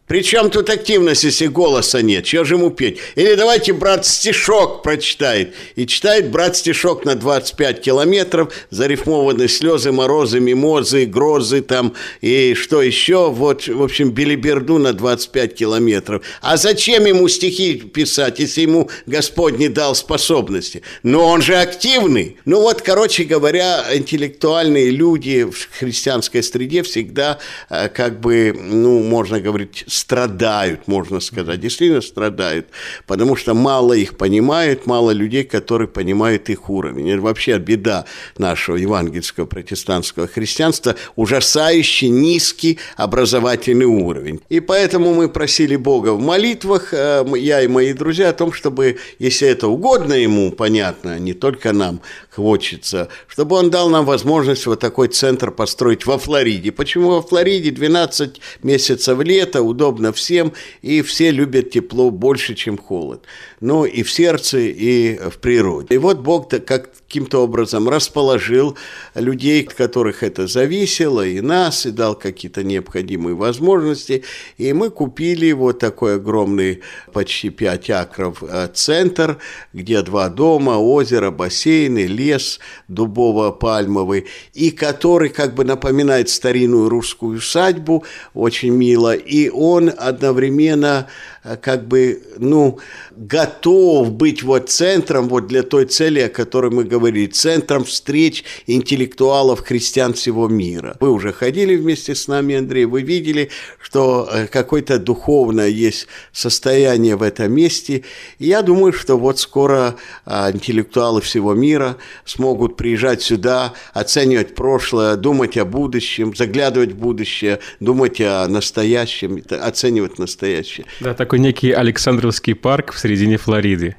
Причем 0.09 0.49
тут 0.49 0.71
активность, 0.71 1.23
если 1.23 1.45
голоса 1.45 2.01
нет? 2.01 2.25
Чего 2.25 2.43
же 2.43 2.55
ему 2.55 2.71
петь? 2.71 2.97
Или 3.13 3.35
давайте 3.35 3.73
брат 3.73 4.07
стишок 4.07 4.81
прочитает. 4.81 5.53
И 5.75 5.85
читает 5.85 6.31
брат 6.31 6.57
стишок 6.57 7.05
на 7.05 7.13
25 7.13 7.79
километров, 7.79 8.51
зарифмованные 8.71 9.47
слезы, 9.47 9.91
морозы, 9.91 10.39
мимозы, 10.39 11.05
грозы 11.05 11.61
там, 11.61 11.93
и 12.21 12.55
что 12.55 12.81
еще, 12.81 13.29
вот, 13.29 13.67
в 13.67 13.83
общем, 13.83 14.09
билиберду 14.09 14.79
на 14.79 14.93
25 14.93 15.53
километров. 15.53 16.25
А 16.41 16.57
зачем 16.57 17.05
ему 17.05 17.27
стихи 17.27 17.75
писать, 17.75 18.39
если 18.39 18.61
ему 18.61 18.89
Господь 19.05 19.59
не 19.59 19.69
дал 19.69 19.93
способности? 19.93 20.81
Но 21.03 21.27
он 21.27 21.43
же 21.43 21.55
активный. 21.55 22.37
Ну 22.45 22.61
вот, 22.61 22.81
короче 22.81 23.25
говоря, 23.25 23.85
интеллектуальные 23.93 24.89
люди 24.89 25.43
в 25.43 25.69
христианской 25.77 26.41
среде 26.41 26.81
всегда, 26.81 27.37
э, 27.69 27.89
как 27.89 28.19
бы, 28.19 28.55
ну, 28.59 29.03
можно 29.03 29.39
говорить, 29.39 29.83
страдают, 29.99 30.87
можно 30.87 31.19
сказать, 31.19 31.59
действительно 31.59 32.01
страдают, 32.01 32.67
потому 33.05 33.35
что 33.35 33.53
мало 33.53 33.93
их 33.93 34.17
понимают, 34.17 34.85
мало 34.85 35.11
людей, 35.11 35.43
которые 35.43 35.87
понимают 35.87 36.49
их 36.49 36.69
уровень. 36.69 37.11
Это 37.11 37.21
вообще 37.21 37.57
беда 37.57 38.05
нашего 38.37 38.77
евангельского 38.77 39.45
протестантского 39.45 40.27
христианства, 40.27 40.95
ужасающий 41.15 42.09
низкий 42.09 42.79
образовательный 42.95 43.85
уровень. 43.85 44.39
И 44.49 44.59
поэтому 44.61 45.13
мы 45.13 45.29
просили 45.29 45.75
Бога 45.75 46.13
в 46.13 46.21
молитвах, 46.21 46.93
э, 46.93 47.25
я 47.37 47.61
и 47.61 47.67
мои 47.67 47.93
друзья, 47.93 48.29
о 48.29 48.33
том, 48.33 48.53
чтобы, 48.53 48.97
если 49.19 49.47
это 49.47 49.67
угодно 49.67 50.13
ему, 50.13 50.51
понятно, 50.51 51.19
не 51.19 51.33
только 51.33 51.73
нам 51.73 52.01
хочется, 52.31 53.09
чтобы 53.27 53.57
он 53.57 53.69
дал 53.69 53.89
нам 53.89 54.05
возможность 54.05 54.65
вот 54.65 54.79
такой 54.79 55.09
центр 55.09 55.51
построить 55.51 56.05
во 56.05 56.17
Флориде. 56.17 56.71
Почему 56.71 57.09
во 57.09 57.21
Флориде 57.21 57.71
12 57.71 58.39
месяцев 58.63 59.19
лета, 59.19 59.61
удобно 59.61 59.88
всем, 60.13 60.53
и 60.81 61.01
все 61.01 61.31
любят 61.31 61.71
тепло 61.71 62.11
больше, 62.11 62.55
чем 62.55 62.77
холод. 62.77 63.25
Ну, 63.59 63.85
и 63.85 64.03
в 64.03 64.11
сердце, 64.11 64.59
и 64.59 65.17
в 65.29 65.37
природе. 65.39 65.95
И 65.95 65.97
вот 65.97 66.19
Бог 66.19 66.49
каким-то 66.49 67.43
образом 67.43 67.89
расположил 67.89 68.77
людей, 69.15 69.63
от 69.63 69.73
которых 69.73 70.21
это 70.21 70.47
зависело, 70.47 71.25
и 71.25 71.41
нас, 71.41 71.85
и 71.85 71.91
дал 71.91 72.15
какие-то 72.15 72.63
необходимые 72.63 73.35
возможности. 73.35 74.23
И 74.57 74.73
мы 74.73 74.89
купили 74.91 75.51
вот 75.51 75.79
такой 75.79 76.15
огромный, 76.15 76.81
почти 77.11 77.49
5 77.49 77.89
акров, 77.89 78.43
э, 78.43 78.69
центр, 78.73 79.39
где 79.73 80.01
два 80.01 80.29
дома, 80.29 80.77
озеро, 80.77 81.31
бассейны, 81.31 82.05
лес 82.05 82.59
дубово-пальмовый, 82.87 84.27
и 84.53 84.71
который 84.71 85.29
как 85.29 85.55
бы 85.55 85.63
напоминает 85.63 86.29
старинную 86.29 86.89
русскую 86.89 87.37
усадьбу, 87.37 88.03
очень 88.33 88.73
мило, 88.73 89.13
и 89.13 89.49
он 89.49 89.78
одновременно 89.87 91.07
Э, 91.38 91.38
как 91.57 91.87
бы, 91.87 92.21
ну, 92.37 92.79
готов 93.15 94.11
быть 94.11 94.43
вот 94.43 94.69
центром 94.69 95.27
вот 95.27 95.47
для 95.47 95.63
той 95.63 95.85
цели, 95.85 96.19
о 96.21 96.29
которой 96.29 96.71
мы 96.71 96.83
говорили, 96.83 97.27
центром 97.27 97.83
встреч 97.83 98.43
интеллектуалов 98.67 99.61
христиан 99.61 100.13
всего 100.13 100.47
мира. 100.47 100.97
Вы 100.99 101.11
уже 101.11 101.33
ходили 101.33 101.75
вместе 101.75 102.15
с 102.15 102.27
нами, 102.27 102.55
Андрей, 102.55 102.85
вы 102.85 103.01
видели, 103.01 103.49
что 103.81 104.29
э, 104.31 104.47
какое-то 104.47 104.99
духовное 104.99 105.67
есть 105.67 106.07
состояние 106.31 107.15
в 107.15 107.23
этом 107.23 107.51
месте. 107.51 108.03
И 108.37 108.47
я 108.47 108.61
думаю, 108.61 108.93
что 108.93 109.17
вот 109.17 109.39
скоро 109.39 109.95
э, 110.25 110.51
интеллектуалы 110.51 111.21
всего 111.21 111.53
мира 111.53 111.97
смогут 112.25 112.77
приезжать 112.77 113.21
сюда, 113.21 113.73
оценивать 113.93 114.55
прошлое, 114.55 115.15
думать 115.15 115.57
о 115.57 115.65
будущем, 115.65 116.35
заглядывать 116.35 116.91
в 116.91 116.97
будущее, 116.97 117.59
думать 117.79 118.21
о 118.21 118.47
настоящем, 118.47 119.43
оценивать 119.49 120.19
настоящее. 120.19 120.85
Да, 120.99 121.13
такой 121.13 121.38
некий 121.39 121.71
Александровский 121.71 122.53
парк 122.53 122.93
в 122.93 122.99
середине 122.99 123.37
Флориды. 123.37 123.95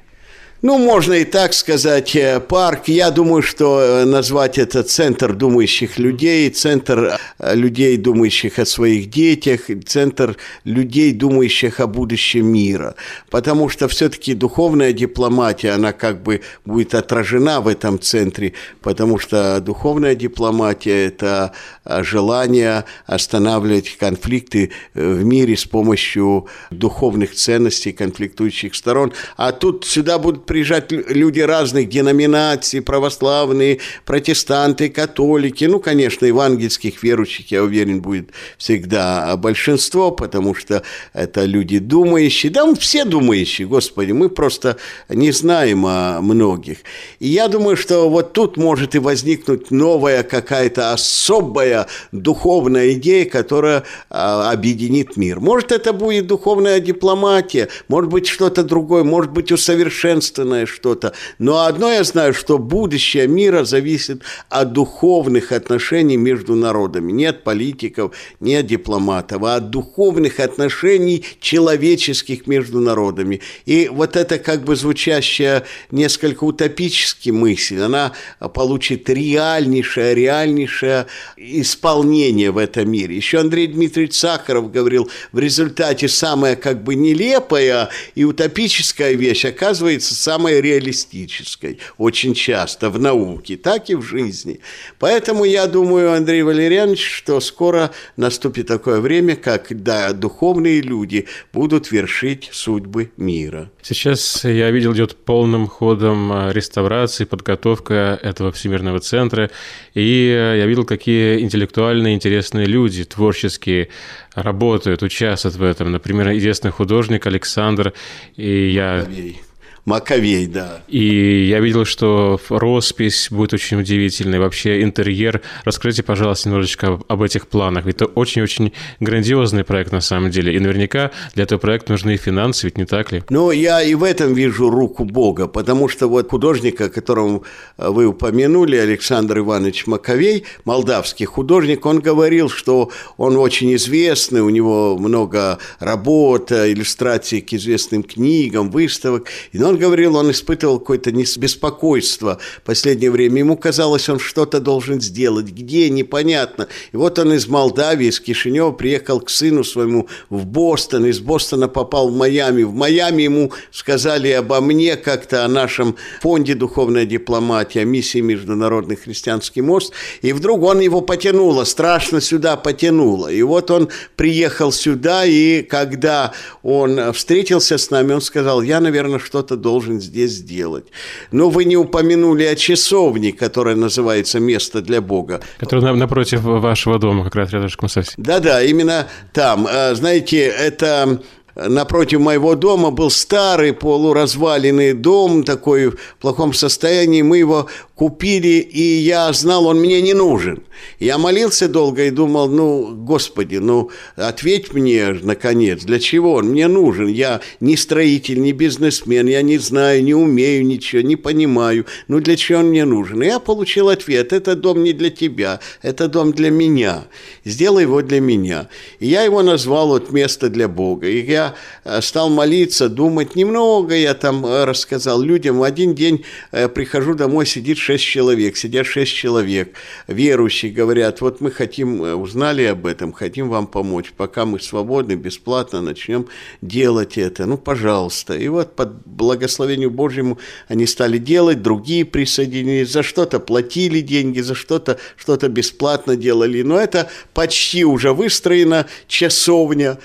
Ну, 0.63 0.77
можно 0.77 1.13
и 1.13 1.25
так 1.25 1.55
сказать, 1.55 2.15
э, 2.15 2.39
парк. 2.39 2.87
Я 2.87 3.09
думаю, 3.09 3.41
что 3.41 3.79
э, 3.81 4.05
назвать 4.05 4.59
это 4.59 4.83
центр 4.83 5.33
думающих 5.33 5.97
людей, 5.97 6.47
центр 6.51 7.17
э, 7.39 7.55
людей, 7.55 7.97
думающих 7.97 8.59
о 8.59 8.65
своих 8.65 9.09
детях, 9.09 9.61
центр 9.87 10.37
людей, 10.63 11.13
думающих 11.13 11.79
о 11.79 11.87
будущем 11.87 12.45
мира. 12.45 12.93
Потому 13.31 13.69
что 13.69 13.87
все-таки 13.87 14.35
духовная 14.35 14.93
дипломатия, 14.93 15.71
она 15.71 15.93
как 15.93 16.21
бы 16.21 16.41
будет 16.63 16.93
отражена 16.93 17.59
в 17.61 17.67
этом 17.67 17.99
центре, 17.99 18.53
потому 18.81 19.17
что 19.17 19.59
духовная 19.61 20.13
дипломатия– 20.13 21.07
это 21.07 21.53
желание 21.85 22.85
останавливать 23.07 23.97
конфликты 23.97 24.69
в 24.93 25.23
мире 25.23 25.57
с 25.57 25.65
помощью 25.65 26.45
духовных 26.69 27.33
ценностей 27.33 27.93
конфликтующих 27.93 28.75
сторон. 28.75 29.11
А 29.37 29.53
тут 29.53 29.85
сюда 29.85 30.19
будут 30.19 30.50
приезжать 30.51 30.91
люди 30.91 31.39
разных 31.39 31.87
деноминаций, 31.87 32.81
православные, 32.81 33.79
протестанты, 34.03 34.89
католики, 34.89 35.63
ну, 35.63 35.79
конечно, 35.79 36.25
евангельских 36.25 37.01
верующих, 37.03 37.51
я 37.51 37.63
уверен, 37.63 38.01
будет 38.01 38.31
всегда 38.57 39.37
большинство, 39.37 40.11
потому 40.11 40.53
что 40.53 40.83
это 41.13 41.45
люди 41.45 41.79
думающие, 41.79 42.51
да, 42.51 42.65
мы 42.65 42.75
все 42.75 43.05
думающие, 43.05 43.65
Господи, 43.65 44.11
мы 44.11 44.27
просто 44.27 44.75
не 45.07 45.31
знаем 45.31 45.85
о 45.85 46.19
многих. 46.19 46.79
И 47.19 47.29
я 47.29 47.47
думаю, 47.47 47.77
что 47.77 48.09
вот 48.09 48.33
тут 48.33 48.57
может 48.57 48.93
и 48.93 48.99
возникнуть 48.99 49.71
новая 49.71 50.21
какая-то 50.23 50.91
особая 50.91 51.87
духовная 52.11 52.91
идея, 52.91 53.23
которая 53.23 53.83
а, 54.09 54.51
объединит 54.51 55.15
мир. 55.15 55.39
Может, 55.39 55.71
это 55.71 55.93
будет 55.93 56.27
духовная 56.27 56.81
дипломатия, 56.81 57.69
может 57.87 58.11
быть, 58.11 58.27
что-то 58.27 58.63
другое, 58.63 59.05
может 59.05 59.31
быть, 59.31 59.49
усовершенствование 59.49 60.40
собственное 60.41 60.65
что-то. 60.65 61.13
Но 61.39 61.65
одно 61.65 61.91
я 61.91 62.03
знаю, 62.03 62.33
что 62.33 62.57
будущее 62.57 63.27
мира 63.27 63.63
зависит 63.63 64.23
от 64.49 64.73
духовных 64.73 65.51
отношений 65.51 66.17
между 66.17 66.55
народами. 66.55 67.11
Не 67.11 67.25
от 67.25 67.43
политиков, 67.43 68.15
не 68.39 68.55
от 68.55 68.65
дипломатов, 68.65 69.43
а 69.43 69.55
от 69.55 69.69
духовных 69.69 70.39
отношений 70.39 71.23
человеческих 71.39 72.47
между 72.47 72.79
народами. 72.79 73.41
И 73.65 73.89
вот 73.91 74.15
это 74.15 74.39
как 74.39 74.63
бы 74.63 74.75
звучащая 74.75 75.63
несколько 75.91 76.43
утопически 76.43 77.31
мысль, 77.31 77.81
она 77.81 78.11
получит 78.53 79.09
реальнейшее, 79.09 80.15
реальнейшее 80.15 81.05
исполнение 81.37 82.51
в 82.51 82.57
этом 82.57 82.89
мире. 82.89 83.15
Еще 83.15 83.39
Андрей 83.39 83.67
Дмитриевич 83.67 84.15
Сахаров 84.15 84.71
говорил, 84.71 85.09
в 85.31 85.39
результате 85.39 86.07
самая 86.07 86.55
как 86.55 86.83
бы 86.83 86.95
нелепая 86.95 87.89
и 88.15 88.23
утопическая 88.23 89.13
вещь 89.13 89.45
оказывается 89.45 90.15
самой 90.31 90.61
реалистической, 90.61 91.79
очень 91.97 92.33
часто 92.33 92.89
в 92.89 92.97
науке, 92.97 93.57
так 93.57 93.89
и 93.89 93.95
в 93.95 94.01
жизни. 94.01 94.61
Поэтому 94.97 95.43
я 95.43 95.67
думаю, 95.67 96.13
Андрей 96.13 96.43
Валерьянович, 96.43 97.05
что 97.05 97.41
скоро 97.41 97.91
наступит 98.15 98.67
такое 98.67 99.01
время, 99.01 99.35
когда 99.35 100.13
духовные 100.13 100.79
люди 100.79 101.25
будут 101.51 101.91
вершить 101.91 102.49
судьбы 102.53 103.11
мира. 103.17 103.69
Сейчас 103.81 104.45
я 104.45 104.71
видел, 104.71 104.93
идет 104.93 105.17
полным 105.17 105.67
ходом 105.67 106.31
а, 106.31 106.51
реставрация, 106.53 107.27
подготовка 107.27 108.17
этого 108.23 108.53
всемирного 108.53 109.01
центра, 109.01 109.49
и 109.93 110.33
а, 110.33 110.55
я 110.55 110.65
видел, 110.65 110.85
какие 110.85 111.41
интеллектуальные, 111.41 112.15
интересные 112.15 112.67
люди, 112.67 113.03
творческие, 113.03 113.89
работают, 114.33 115.03
участвуют 115.03 115.57
в 115.57 115.63
этом. 115.63 115.91
Например, 115.91 116.31
известный 116.37 116.71
художник 116.71 117.27
Александр, 117.27 117.91
и 118.37 118.69
я... 118.69 118.99
Маковей. 119.01 119.41
Маковей, 119.85 120.45
да. 120.47 120.81
И 120.87 121.47
я 121.47 121.59
видел, 121.59 121.85
что 121.85 122.39
роспись 122.49 123.29
будет 123.31 123.53
очень 123.53 123.79
удивительной, 123.79 124.39
вообще 124.39 124.83
интерьер. 124.83 125.41
Расскажите, 125.63 126.03
пожалуйста, 126.03 126.49
немножечко 126.49 126.99
об 127.07 127.21
этих 127.21 127.47
планах. 127.47 127.85
Ведь 127.85 127.95
это 127.95 128.05
очень-очень 128.05 128.73
грандиозный 128.99 129.63
проект 129.63 129.91
на 129.91 130.01
самом 130.01 130.29
деле. 130.29 130.55
И 130.55 130.59
наверняка 130.59 131.11
для 131.33 131.43
этого 131.43 131.59
проекта 131.59 131.93
нужны 131.93 132.15
финансы, 132.17 132.67
ведь 132.67 132.77
не 132.77 132.85
так 132.85 133.11
ли? 133.11 133.23
Ну, 133.29 133.51
я 133.51 133.81
и 133.81 133.95
в 133.95 134.03
этом 134.03 134.33
вижу 134.33 134.69
руку 134.69 135.03
Бога, 135.03 135.47
потому 135.47 135.87
что 135.87 136.07
вот 136.07 136.29
художника, 136.29 136.89
которого 136.89 137.41
вы 137.77 138.05
упомянули, 138.05 138.75
Александр 138.75 139.39
Иванович 139.39 139.87
Маковей, 139.87 140.45
молдавский 140.65 141.25
художник, 141.25 141.85
он 141.85 141.99
говорил, 141.99 142.49
что 142.49 142.91
он 143.17 143.35
очень 143.37 143.73
известный, 143.75 144.41
у 144.41 144.49
него 144.49 144.97
много 144.97 145.57
работ, 145.79 146.51
иллюстраций 146.51 147.41
к 147.41 147.53
известным 147.53 148.03
книгам, 148.03 148.69
выставок. 148.69 149.27
Но 149.53 149.70
он 149.71 149.77
говорил, 149.77 150.17
он 150.17 150.31
испытывал 150.31 150.79
какое-то 150.79 151.11
беспокойство 151.11 152.39
в 152.57 152.61
последнее 152.63 153.09
время. 153.09 153.39
Ему 153.39 153.57
казалось, 153.57 154.09
он 154.09 154.19
что-то 154.19 154.59
должен 154.59 155.01
сделать. 155.01 155.47
Где, 155.47 155.89
непонятно. 155.89 156.67
И 156.91 156.97
вот 156.97 157.17
он 157.19 157.33
из 157.33 157.47
Молдавии, 157.47 158.07
из 158.07 158.19
Кишинева 158.19 158.71
приехал 158.71 159.21
к 159.21 159.29
сыну 159.29 159.63
своему 159.63 160.07
в 160.29 160.45
Бостон. 160.45 161.05
Из 161.05 161.19
Бостона 161.19 161.67
попал 161.69 162.09
в 162.09 162.15
Майами. 162.15 162.63
В 162.63 162.73
Майами 162.73 163.23
ему 163.23 163.53
сказали 163.71 164.29
обо 164.29 164.59
мне 164.61 164.97
как-то, 164.97 165.45
о 165.45 165.47
нашем 165.47 165.95
фонде 166.21 166.53
духовной 166.53 167.05
дипломатии, 167.05 167.79
о 167.79 167.85
миссии 167.85 168.19
Международный 168.19 168.97
христианский 168.97 169.61
мост. 169.61 169.93
И 170.21 170.33
вдруг 170.33 170.63
он 170.63 170.81
его 170.81 171.01
потянуло, 171.01 171.63
страшно 171.63 172.19
сюда 172.19 172.57
потянуло. 172.57 173.31
И 173.31 173.41
вот 173.41 173.71
он 173.71 173.89
приехал 174.17 174.71
сюда, 174.71 175.25
и 175.25 175.61
когда 175.61 176.33
он 176.61 177.13
встретился 177.13 177.77
с 177.77 177.89
нами, 177.89 178.13
он 178.13 178.21
сказал, 178.21 178.61
я, 178.61 178.81
наверное, 178.81 179.19
что-то 179.19 179.55
должен 179.61 180.01
здесь 180.01 180.31
сделать. 180.31 180.85
Но 181.31 181.49
вы 181.49 181.65
не 181.65 181.77
упомянули 181.77 182.43
о 182.43 182.55
часовне, 182.55 183.31
которая 183.31 183.75
называется 183.75 184.39
«Место 184.39 184.81
для 184.81 185.01
Бога». 185.01 185.41
Которая 185.59 185.93
напротив 185.93 186.41
вашего 186.41 186.99
дома, 186.99 187.23
как 187.23 187.35
раз 187.35 187.51
рядышком 187.51 187.89
совсем. 187.89 188.15
Да-да, 188.17 188.63
именно 188.63 189.07
там. 189.33 189.67
А, 189.69 189.93
знаете, 189.95 190.39
это 190.39 191.21
напротив 191.55 192.19
моего 192.19 192.55
дома 192.55 192.91
был 192.91 193.09
старый 193.09 193.73
полуразваленный 193.73 194.93
дом, 194.93 195.43
такой 195.43 195.89
в 195.89 195.97
плохом 196.19 196.53
состоянии. 196.53 197.21
Мы 197.21 197.37
его 197.39 197.67
купили, 197.95 198.59
и 198.59 198.81
я 198.81 199.31
знал, 199.33 199.67
он 199.67 199.79
мне 199.79 200.01
не 200.01 200.13
нужен. 200.13 200.63
Я 200.99 201.17
молился 201.17 201.67
долго 201.67 202.05
и 202.05 202.09
думал, 202.09 202.49
ну, 202.49 202.95
Господи, 202.95 203.57
ну, 203.57 203.91
ответь 204.15 204.73
мне, 204.73 205.15
наконец, 205.21 205.83
для 205.83 205.99
чего 205.99 206.33
он 206.33 206.47
мне 206.47 206.67
нужен? 206.67 207.07
Я 207.07 207.41
не 207.59 207.77
строитель, 207.77 208.41
не 208.41 208.53
бизнесмен, 208.53 209.27
я 209.27 209.43
не 209.43 209.59
знаю, 209.59 210.03
не 210.03 210.15
умею 210.15 210.65
ничего, 210.65 211.03
не 211.03 211.15
понимаю. 211.15 211.85
Ну, 212.07 212.19
для 212.19 212.35
чего 212.35 212.59
он 212.59 212.69
мне 212.69 212.85
нужен? 212.85 213.21
И 213.21 213.27
я 213.27 213.39
получил 213.39 213.89
ответ, 213.89 214.33
это 214.33 214.55
дом 214.55 214.83
не 214.83 214.93
для 214.93 215.11
тебя, 215.11 215.59
это 215.83 216.07
дом 216.07 216.31
для 216.31 216.49
меня. 216.49 217.03
Сделай 217.45 217.83
его 217.83 218.01
для 218.01 218.19
меня. 218.19 218.67
И 218.99 219.07
я 219.07 219.21
его 219.21 219.43
назвал 219.43 219.89
вот 219.89 220.11
место 220.11 220.49
для 220.49 220.67
Бога. 220.67 221.07
И 221.07 221.21
я 221.21 221.40
э, 221.83 222.01
стал 222.01 222.29
молиться, 222.29 222.89
думать 222.89 223.35
немного, 223.35 223.95
я 223.95 224.13
там 224.13 224.45
э, 224.45 224.65
рассказал 224.65 225.21
людям. 225.21 225.59
В 225.59 225.63
один 225.63 225.95
день 225.95 226.23
э, 226.51 226.67
прихожу 226.69 227.13
домой, 227.13 227.45
сидит 227.45 227.77
шесть 227.77 228.03
человек, 228.03 228.57
сидят 228.57 228.85
шесть 228.85 229.13
человек, 229.13 229.75
верующие, 230.07 230.71
говорят, 230.71 231.21
вот 231.21 231.41
мы 231.41 231.51
хотим, 231.51 232.01
узнали 232.21 232.63
об 232.63 232.85
этом, 232.85 233.13
хотим 233.13 233.49
вам 233.49 233.67
помочь, 233.67 234.13
пока 234.15 234.45
мы 234.45 234.59
свободны, 234.59 235.13
бесплатно 235.13 235.81
начнем 235.81 236.27
делать 236.61 237.17
это. 237.17 237.45
Ну, 237.45 237.57
пожалуйста. 237.57 238.35
И 238.35 238.47
вот 238.47 238.75
под 238.75 239.05
благословению 239.05 239.91
Божьему 239.91 240.37
они 240.67 240.85
стали 240.85 241.17
делать, 241.17 241.61
другие 241.61 242.05
присоединились, 242.05 242.91
за 242.91 243.03
что-то 243.03 243.39
платили 243.39 244.01
деньги, 244.01 244.39
за 244.41 244.55
что-то 244.55 244.97
что-то 245.15 245.49
бесплатно 245.49 246.15
делали. 246.15 246.61
Но 246.61 246.79
это 246.79 247.09
почти 247.33 247.85
уже 247.85 248.13
выстроена 248.13 248.87
часовня, 249.07 249.97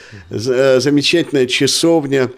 замечательная 1.26 1.46
часовня, 1.46 2.30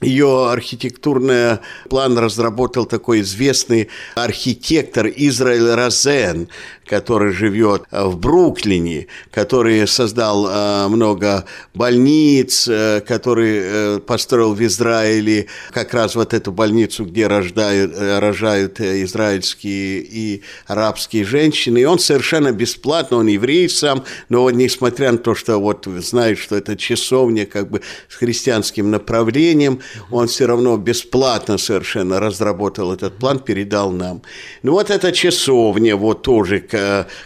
ее 0.00 0.50
архитектурный 0.50 1.58
план 1.88 2.18
разработал 2.18 2.84
такой 2.84 3.20
известный 3.20 3.88
архитектор 4.16 5.06
Израиль 5.06 5.70
Розен, 5.70 6.48
который 6.86 7.32
живет 7.32 7.82
в 7.90 8.16
Бруклине, 8.16 9.06
который 9.30 9.86
создал 9.86 10.46
э, 10.48 10.88
много 10.88 11.44
больниц, 11.74 12.68
э, 12.68 13.00
который 13.00 13.58
э, 13.62 14.00
построил 14.00 14.54
в 14.54 14.62
Израиле 14.64 15.46
как 15.72 15.94
раз 15.94 16.14
вот 16.14 16.34
эту 16.34 16.52
больницу, 16.52 17.04
где 17.04 17.26
рождают, 17.26 17.96
рожают 17.98 18.80
израильские 18.80 20.00
и 20.00 20.42
арабские 20.66 21.24
женщины. 21.24 21.78
И 21.78 21.84
он 21.84 21.98
совершенно 21.98 22.52
бесплатно, 22.52 23.18
он 23.18 23.26
еврей 23.26 23.68
сам, 23.68 24.04
но 24.28 24.42
вот 24.42 24.52
несмотря 24.52 25.12
на 25.12 25.18
то, 25.18 25.34
что 25.34 25.58
вот 25.58 25.86
знает, 25.86 26.38
что 26.38 26.56
это 26.56 26.76
часовня 26.76 27.46
как 27.46 27.70
бы 27.70 27.80
с 28.08 28.14
христианским 28.14 28.90
направлением, 28.90 29.80
он 30.10 30.28
все 30.28 30.46
равно 30.46 30.76
бесплатно 30.76 31.58
совершенно 31.58 32.20
разработал 32.20 32.92
этот 32.92 33.18
план, 33.18 33.38
передал 33.38 33.90
нам. 33.90 34.22
Ну 34.62 34.72
вот 34.72 34.90
эта 34.90 35.12
часовня, 35.12 35.96
вот 35.96 36.22
тоже 36.22 36.60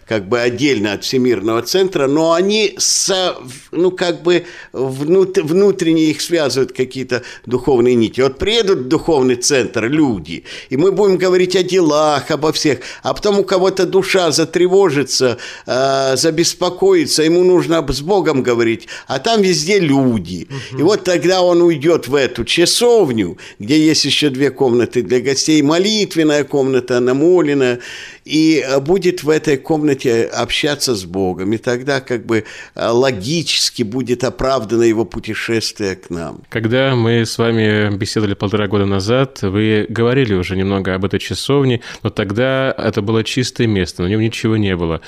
как 0.07 0.29
бы 0.29 0.41
отдельно 0.41 0.93
от 0.93 1.05
Всемирного 1.05 1.63
центра, 1.63 2.07
но 2.07 2.33
они, 2.33 2.75
со, 2.79 3.37
ну, 3.73 3.91
как 3.91 4.23
бы 4.23 4.45
внут, 4.73 5.39
внутренне 5.39 6.05
их 6.05 6.21
связывают 6.21 6.73
какие-то 6.73 7.23
духовные 7.47 7.95
нити. 7.95 8.21
Вот 8.21 8.39
приедут 8.39 8.79
в 8.81 8.89
духовный 8.89 9.37
центр 9.37 9.89
люди, 9.89 10.45
и 10.71 10.77
мы 10.77 10.93
будем 10.93 11.17
говорить 11.17 11.57
о 11.57 11.63
делах, 11.63 12.31
обо 12.31 12.53
всех, 12.53 12.81
а 13.03 13.15
потом 13.15 13.41
у 13.41 13.45
кого-то 13.45 13.87
душа 13.87 14.31
затревожится, 14.31 15.39
э, 15.67 16.17
забеспокоится, 16.17 17.23
ему 17.23 17.45
нужно 17.45 17.85
с 17.89 18.01
Богом 18.01 18.43
говорить, 18.43 18.89
а 19.07 19.19
там 19.19 19.43
везде 19.43 19.79
люди. 19.79 20.49
И 20.77 20.83
вот 20.83 21.05
тогда 21.05 21.43
он 21.43 21.63
уйдет 21.63 22.09
в 22.09 22.15
эту 22.15 22.45
часовню, 22.45 23.39
где 23.59 23.79
есть 23.79 24.05
еще 24.05 24.31
две 24.31 24.51
комнаты 24.51 25.03
для 25.03 25.21
гостей, 25.21 25.63
молитвенная 25.63 26.45
комната, 26.45 27.01
намоленная, 27.01 27.81
и 28.25 28.65
э, 28.67 28.81
будет 28.81 29.23
в 29.23 29.31
этой 29.38 29.57
комнате 29.57 30.24
общаться 30.24 30.94
с 30.94 31.05
Богом, 31.05 31.53
и 31.53 31.59
тогда 31.59 32.01
как 32.01 32.27
бы 32.27 32.44
э, 32.74 32.88
логически 32.88 33.83
будет 33.83 34.24
оправдано 34.24 34.83
его 34.83 35.05
путешествие 35.05 35.96
к 35.96 36.11
нам. 36.11 36.42
Когда 36.48 36.94
мы 36.94 37.24
с 37.24 37.38
вами 37.38 37.96
беседовали 37.96 38.35
полтора 38.35 38.68
года 38.68 38.85
назад, 38.85 39.42
вы 39.42 39.87
говорили 39.88 40.35
уже 40.35 40.57
немного 40.57 40.94
об 40.94 41.05
этой 41.05 41.20
часовне, 41.20 41.81
но 42.03 42.11
тогда 42.11 42.74
это 42.77 43.01
было 43.01 43.24
чистое 43.24 43.66
место, 43.66 44.03
на 44.03 44.09
нем 44.09 44.20
ничего 44.20 44.57
не 44.57 44.77
было. 44.77 45.01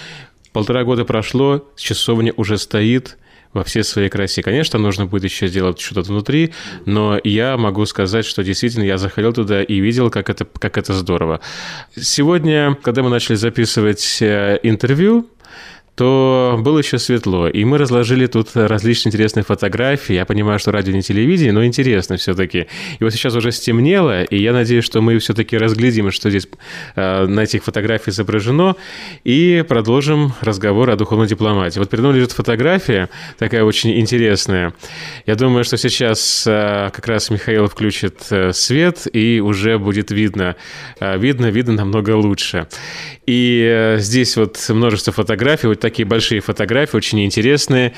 Полтора 0.53 0.85
года 0.85 1.05
прошло, 1.05 1.69
часовня 1.77 2.33
уже 2.37 2.59
стоит, 2.59 3.19
во 3.53 3.65
всей 3.65 3.83
своей 3.83 4.09
красе. 4.09 4.43
Конечно, 4.43 4.79
нужно 4.79 5.07
будет 5.07 5.25
еще 5.25 5.49
сделать 5.49 5.81
что-то 5.81 6.09
внутри, 6.09 6.53
но 6.87 7.21
я 7.25 7.57
могу 7.57 7.85
сказать, 7.87 8.25
что 8.25 8.45
действительно 8.45 8.85
я 8.85 8.99
заходил 8.99 9.33
туда 9.33 9.63
и 9.63 9.81
видел, 9.81 10.11
как 10.11 10.31
это, 10.31 10.45
как 10.45 10.79
это 10.79 10.93
здорово. 10.93 11.41
Сегодня, 11.97 12.77
когда 12.83 13.03
мы 13.03 13.11
начали 13.11 13.37
записывать 13.37 14.19
э, 14.21 14.59
интервью, 14.63 15.29
то 16.01 16.59
было 16.59 16.79
еще 16.79 16.99
светло, 16.99 17.47
и 17.47 17.63
мы 17.63 17.77
разложили 17.77 18.25
тут 18.25 18.49
различные 18.55 19.11
интересные 19.11 19.45
фотографии. 19.45 20.15
Я 20.15 20.25
понимаю, 20.25 20.59
что 20.59 20.73
радио 20.73 20.95
не 20.95 21.03
телевидение, 21.03 21.53
но 21.53 21.63
интересно 21.63 22.17
все-таки. 22.17 22.69
И 22.99 23.05
вот 23.05 23.13
сейчас 23.13 23.35
уже 23.35 23.53
стемнело, 23.53 24.23
и 24.23 24.39
я 24.41 24.55
надеюсь, 24.55 24.83
что 24.83 25.03
мы 25.03 25.19
все-таки 25.19 25.59
разглядим, 25.59 26.11
что 26.11 26.31
здесь 26.31 26.49
э, 26.97 27.27
на 27.27 27.41
этих 27.41 27.65
фотографиях 27.65 28.09
изображено, 28.09 28.77
и 29.25 29.63
продолжим 29.69 30.33
разговор 30.41 30.89
о 30.89 30.97
духовной 30.97 31.27
дипломатии. 31.27 31.79
Вот 31.79 31.91
передо 31.91 32.09
мной 32.09 32.21
лежит 32.21 32.33
фотография, 32.33 33.11
такая 33.37 33.63
очень 33.63 34.01
интересная. 34.01 34.73
Я 35.27 35.35
думаю, 35.35 35.65
что 35.65 35.77
сейчас 35.77 36.47
э, 36.47 36.89
как 36.95 37.07
раз 37.09 37.29
Михаил 37.29 37.67
включит 37.67 38.23
э, 38.31 38.55
свет, 38.55 39.07
и 39.13 39.41
уже 39.41 39.77
будет 39.77 40.13
видно, 40.13 40.57
э, 40.99 41.19
видно, 41.19 41.51
видно 41.51 41.75
намного 41.75 42.17
лучше. 42.17 42.69
И 43.27 43.63
э, 43.71 43.99
здесь 43.99 44.39
вот 44.39 44.59
множество 44.71 45.13
фотографий, 45.13 45.67
вот 45.67 45.79
такие 45.91 46.07
большие 46.07 46.41
фотографии, 46.41 46.97
очень 46.97 47.25
интересные. 47.25 47.93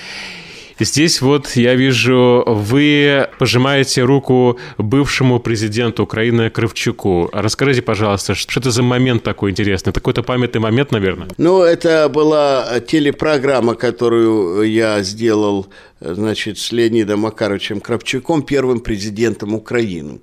Здесь 0.81 1.21
вот 1.21 1.51
я 1.57 1.75
вижу, 1.75 2.43
вы 2.47 3.29
пожимаете 3.39 4.03
руку 4.03 4.59
бывшему 4.79 5.39
президенту 5.39 6.05
Украины 6.05 6.49
Кравчуку. 6.51 7.29
Расскажите, 7.33 7.83
пожалуйста, 7.83 8.35
что 8.35 8.59
это 8.59 8.71
за 8.71 8.83
момент 8.83 9.23
такой 9.23 9.51
интересный? 9.51 9.91
Это 9.91 10.01
какой-то 10.01 10.23
памятный 10.23 10.61
момент, 10.61 10.91
наверное? 10.91 11.29
Ну, 11.37 11.63
это 11.63 12.09
была 12.09 12.81
телепрограмма, 12.81 13.75
которую 13.75 14.63
я 14.63 15.03
сделал 15.03 15.67
значит, 16.05 16.59
с 16.59 16.73
Леонидом 16.73 17.21
Макаровичем 17.21 17.81
Кравчуком, 17.81 18.43
первым 18.43 18.81
президентом 18.81 19.55
Украины. 19.55 20.21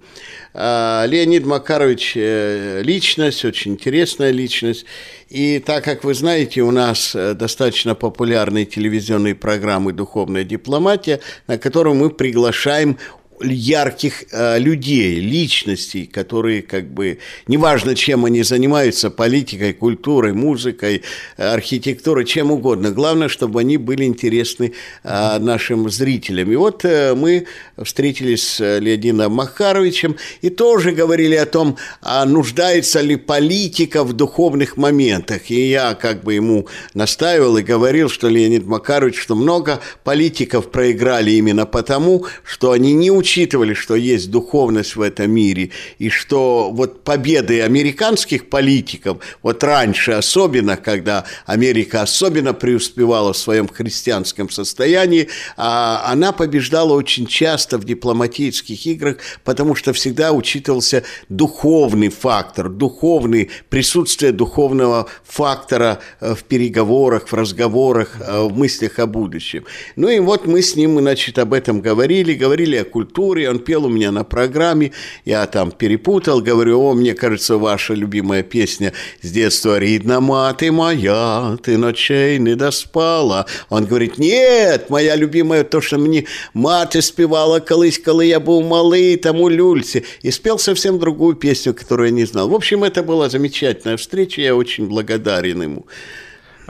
А, 0.53 1.05
Леонид 1.05 1.45
Макарович 1.45 2.13
э,– 2.15 2.81
личность, 2.83 3.45
очень 3.45 3.73
интересная 3.73 4.31
личность. 4.31 4.85
И 5.29 5.59
так 5.59 5.83
как 5.83 6.03
вы 6.03 6.13
знаете, 6.13 6.61
у 6.61 6.71
нас 6.71 7.15
э, 7.15 7.33
достаточно 7.33 7.95
популярные 7.95 8.65
телевизионные 8.65 9.35
программы 9.35 9.93
«Духовная 9.93 10.43
дипломатия», 10.43 11.21
на 11.47 11.57
которую 11.57 11.95
мы 11.95 12.09
приглашаем 12.09 12.97
ярких 13.41 14.25
э, 14.32 14.60
людей, 14.60 15.19
личностей, 15.19 16.06
которые 16.06 16.62
как 16.62 16.89
бы, 16.89 17.19
неважно, 17.47 17.95
чем 17.95 18.25
они 18.25 18.43
занимаются, 18.43 19.10
политикой, 19.10 19.73
культурой, 19.73 20.34
музыкой, 20.34 21.04
архитектурой, 21.38 22.25
чем 22.25 22.52
угодно. 22.52 22.91
Главное, 22.91 23.30
чтобы 23.30 23.62
они 23.62 23.78
были 23.78 24.04
интересны 24.04 24.73
э, 25.04 25.39
нашим 25.39 25.89
зрителям. 25.89 26.52
И 26.52 26.56
вот 26.56 26.84
э, 26.86 27.15
мы 27.15 27.45
встретились 27.82 28.43
с 28.43 28.80
Леонидом 28.80 29.34
Махаровичем 29.34 30.15
и 30.41 30.49
тоже 30.49 30.91
говорили 30.91 31.36
о 31.36 31.45
том, 31.45 31.78
а 32.02 32.25
нуждается 32.25 33.02
ли 33.02 33.15
политика 33.15 34.04
в 34.04 34.13
духовных 34.13 34.78
моментах. 34.78 35.49
И 35.49 35.69
я 35.69 35.93
как 35.93 36.23
бы 36.23 36.34
ему 36.34 36.67
настаивал 36.93 37.58
и 37.58 37.63
говорил, 37.63 38.10
что 38.10 38.28
Леонид 38.28 38.65
Макарович, 38.65 39.19
что 39.19 39.36
много 39.36 39.80
политиков 40.04 40.71
проиграли 40.71 41.32
именно 41.32 41.65
потому, 41.65 42.25
что 42.43 42.71
они 42.71 42.93
не 42.93 43.12
учились 43.12 43.28
учитывали, 43.29 43.75
что 43.75 43.95
есть 43.95 44.31
духовность 44.31 44.95
в 44.95 45.01
этом 45.01 45.29
мире, 45.29 45.69
и 45.99 46.09
что 46.09 46.71
вот 46.71 47.03
победы 47.03 47.61
американских 47.61 48.49
политиков, 48.49 49.19
вот 49.43 49.63
раньше 49.63 50.13
особенно, 50.13 50.77
когда 50.77 51.25
Америка 51.45 52.01
особенно 52.01 52.53
преуспевала 52.53 53.33
в 53.33 53.37
своем 53.37 53.67
христианском 53.67 54.49
состоянии, 54.49 55.27
а 55.57 56.05
она 56.11 56.31
побеждала 56.31 56.93
очень 56.93 57.27
часто 57.27 57.77
в 57.77 57.85
дипломатических 57.85 58.87
играх, 58.87 59.17
потому 59.43 59.75
что 59.75 59.93
всегда 59.93 60.31
учитывался 60.31 61.03
духовный 61.29 62.09
фактор, 62.09 62.67
духовный, 62.69 63.51
присутствие 63.69 64.31
духовного 64.31 65.05
фактора 65.23 65.99
э, 66.19 66.33
в 66.33 66.43
переговорах, 66.45 67.27
в 67.27 67.33
разговорах, 67.33 68.17
э, 68.19 68.41
в 68.41 68.57
мыслях 68.57 68.97
о 68.97 69.05
будущем. 69.05 69.65
Ну 69.95 70.09
и 70.09 70.17
вот 70.17 70.47
мы 70.47 70.63
с 70.63 70.75
ним, 70.75 70.97
значит, 70.97 71.37
об 71.37 71.53
этом 71.53 71.81
говорили, 71.81 72.33
говорили 72.33 72.77
о 72.77 72.85
культуре, 72.85 73.18
культуре, 73.19 73.49
он 73.49 73.60
пел 73.60 73.86
у 73.86 73.89
меня 73.89 74.12
на 74.12 74.23
программе, 74.23 74.91
я 75.25 75.45
там 75.45 75.71
перепутал, 75.71 76.41
говорю, 76.41 76.79
о, 76.79 76.93
мне 76.93 77.13
кажется, 77.13 77.58
ваша 77.58 77.93
любимая 77.93 78.43
песня 78.43 78.93
с 79.21 79.29
детства 79.29 79.77
«Ридна 79.77 80.21
маты 80.21 80.71
моя, 80.71 81.58
ты 81.62 81.77
ночей 81.77 82.39
не 82.39 82.55
доспала». 82.55 83.45
Он 83.69 83.86
говорит, 83.86 84.17
нет, 84.17 84.89
моя 84.89 85.17
любимая, 85.17 85.63
то, 85.63 85.82
что 85.82 85.97
мне 85.97 86.25
мать 86.53 87.03
спевала 87.03 87.60
колысь, 87.60 87.99
коли 87.99 88.27
я 88.27 88.39
был 88.39 88.62
малый, 88.63 89.17
тому 89.17 89.49
люльце. 89.49 90.03
И 90.21 90.32
спел 90.32 90.58
совсем 90.58 90.97
другую 90.97 91.36
песню, 91.36 91.73
которую 91.73 92.10
я 92.10 92.15
не 92.15 92.25
знал. 92.25 92.47
В 92.47 92.55
общем, 92.55 92.84
это 92.84 93.03
была 93.03 93.29
замечательная 93.29 93.97
встреча, 93.97 94.41
я 94.41 94.55
очень 94.55 94.88
благодарен 94.88 95.62
ему. 95.62 95.86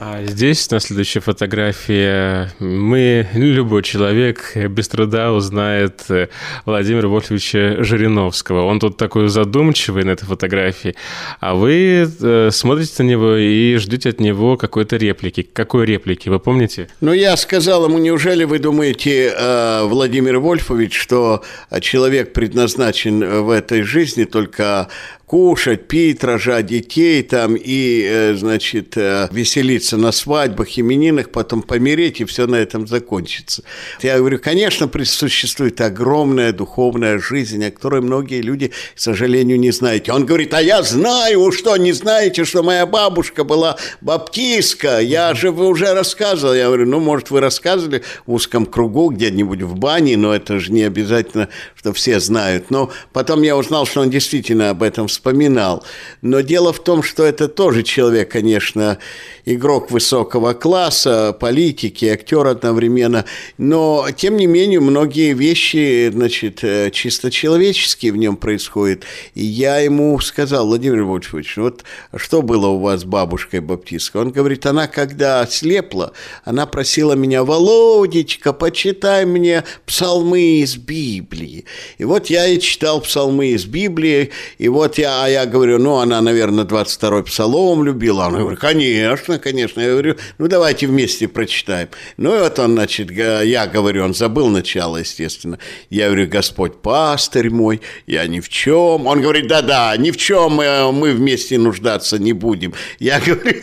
А 0.02 0.24
здесь, 0.24 0.72
на 0.72 0.80
следующей 0.80 1.20
фотографии, 1.20 2.50
мы, 2.64 3.28
любой 3.34 3.84
человек 3.84 4.56
без 4.56 4.88
труда 4.88 5.34
узнает 5.34 6.06
э, 6.08 6.30
Владимира 6.64 7.10
Вольфовича 7.10 7.84
Жириновского. 7.84 8.64
Он 8.64 8.80
тут 8.80 8.96
такой 8.96 9.28
задумчивый 9.28 10.06
на 10.06 10.12
этой 10.12 10.26
фотографии, 10.26 10.96
а 11.42 11.54
вы 11.54 12.10
э, 12.18 12.50
смотрите 12.54 13.04
на 13.04 13.08
него 13.08 13.36
и 13.36 13.76
ждете 13.76 14.12
от 14.12 14.22
него 14.22 14.56
какой-то 14.56 14.96
реплики. 14.96 15.42
Какой 15.42 15.86
реплики, 15.86 16.30
вы 16.30 16.40
помните? 16.40 16.88
Ну, 17.02 17.12
я 17.12 17.36
сказал 17.36 17.84
ему, 17.84 17.98
неужели 17.98 18.46
вы 18.46 18.60
думаете, 18.60 19.34
э, 19.38 19.84
Владимир 19.84 20.40
Вольфович, 20.40 20.98
что 20.98 21.44
человек 21.82 22.32
предназначен 22.32 23.44
в 23.44 23.50
этой 23.50 23.82
жизни 23.82 24.24
только 24.24 24.88
кушать, 25.30 25.88
пить, 25.88 26.24
рожать 26.24 26.66
детей 26.66 27.22
там 27.22 27.56
и, 27.56 28.04
э, 28.04 28.34
значит, 28.34 28.98
э, 28.98 29.28
веселиться 29.32 29.96
на 29.96 30.12
свадьбах, 30.12 30.80
именинах, 30.80 31.30
потом 31.30 31.62
помереть, 31.62 32.20
и 32.20 32.26
все 32.26 32.48
на 32.48 32.56
этом 32.56 32.88
закончится. 32.88 33.62
Я 34.02 34.18
говорю, 34.18 34.40
конечно, 34.40 34.90
существует 35.06 35.80
огромная 35.82 36.52
духовная 36.52 37.20
жизнь, 37.20 37.64
о 37.64 37.70
которой 37.70 38.02
многие 38.02 38.42
люди, 38.42 38.70
к 38.70 39.00
сожалению, 39.00 39.60
не 39.60 39.70
знают. 39.70 40.10
Он 40.10 40.26
говорит, 40.26 40.52
а 40.56 40.64
я 40.64 40.82
знаю, 40.82 41.52
что, 41.52 41.78
не 41.78 41.92
знаете, 41.92 42.44
что 42.44 42.64
моя 42.64 42.88
бабушка 42.88 43.44
была 43.44 43.78
баптистка? 44.02 45.00
Я 45.00 45.36
же 45.36 45.52
вы 45.52 45.68
уже 45.68 45.94
рассказывал. 45.94 46.56
Я 46.56 46.66
говорю, 46.66 46.88
ну, 46.88 47.00
может, 47.00 47.30
вы 47.30 47.40
рассказывали 47.40 48.02
в 48.26 48.34
узком 48.34 48.66
кругу 48.66 49.12
где-нибудь 49.12 49.62
в 49.62 49.76
бане, 49.76 50.18
но 50.18 50.34
это 50.34 50.60
же 50.60 50.72
не 50.72 50.82
обязательно, 50.82 51.50
что 51.76 51.94
все 51.94 52.20
знают. 52.20 52.72
Но 52.72 52.90
потом 53.14 53.44
я 53.44 53.56
узнал, 53.56 53.86
что 53.86 54.02
он 54.02 54.10
действительно 54.10 54.72
об 54.72 54.82
этом 54.82 55.08
вспоминал. 55.20 55.84
Но 56.22 56.40
дело 56.40 56.72
в 56.72 56.80
том, 56.80 57.04
что 57.04 57.26
это 57.26 57.50
тоже 57.50 57.84
человек, 57.84 58.32
конечно, 58.32 59.00
игрок 59.46 59.92
высокого 59.92 60.54
класса, 60.54 61.36
политики, 61.38 62.06
актер 62.06 62.48
одновременно. 62.48 63.26
Но, 63.58 64.08
тем 64.16 64.38
не 64.38 64.48
менее, 64.48 64.80
многие 64.80 65.34
вещи, 65.34 66.10
значит, 66.12 66.64
э, 66.64 66.90
чисто 66.92 67.32
человеческие 67.32 68.14
в 68.14 68.18
нем 68.18 68.38
происходят. 68.38 69.04
И 69.36 69.44
я 69.44 69.80
ему 69.80 70.18
сказал, 70.20 70.68
Владимир 70.68 71.04
Вольфович, 71.04 71.58
вот 71.58 71.84
что 72.16 72.42
было 72.42 72.68
у 72.68 72.80
вас 72.80 73.02
с 73.02 73.06
бабушкой 73.06 73.60
баптисткой? 73.60 74.22
Он 74.22 74.32
говорит, 74.32 74.66
она 74.66 74.88
когда 74.88 75.46
слепла, 75.48 76.14
она 76.46 76.66
просила 76.66 77.14
меня, 77.14 77.44
Володечка, 77.44 78.54
почитай 78.54 79.26
мне 79.26 79.64
псалмы 79.86 80.62
из 80.62 80.78
Библии. 80.78 81.66
И 81.98 82.06
вот 82.06 82.28
я 82.28 82.48
и 82.48 82.60
читал 82.60 83.02
псалмы 83.02 83.48
из 83.48 83.66
Библии, 83.66 84.30
и 84.58 84.70
вот 84.70 84.98
я 84.98 85.09
а 85.10 85.28
я 85.28 85.46
говорю, 85.46 85.80
ну, 85.80 85.98
она, 85.98 86.22
наверное, 86.22 86.66
22-й 86.66 87.24
псалом 87.24 87.84
любила. 87.84 88.26
Она 88.26 88.40
говорит, 88.40 88.60
конечно, 88.60 89.40
конечно. 89.40 89.82
Я 89.82 89.92
говорю, 89.92 90.16
ну, 90.38 90.48
давайте 90.48 90.88
вместе 90.88 91.28
прочитаем. 91.28 91.90
Ну, 92.18 92.36
и 92.36 92.40
вот 92.40 92.60
он, 92.60 92.74
значит, 92.74 93.12
я 93.12 93.68
говорю, 93.68 94.06
он 94.06 94.14
забыл 94.14 94.48
начало, 94.48 94.98
естественно. 94.98 95.60
Я 95.90 96.08
говорю, 96.08 96.28
Господь 96.28 96.82
пастырь 96.82 97.50
мой, 97.50 97.82
я 98.08 98.26
ни 98.28 98.40
в 98.40 98.50
чем. 98.50 99.08
Он 99.08 99.22
говорит, 99.22 99.48
да-да, 99.48 99.96
ни 99.98 100.12
в 100.12 100.18
чем 100.18 100.54
мы, 100.54 100.92
мы 100.92 101.14
вместе 101.14 101.58
нуждаться 101.58 102.20
не 102.20 102.34
будем. 102.34 102.74
Я 103.00 103.20
говорю, 103.20 103.60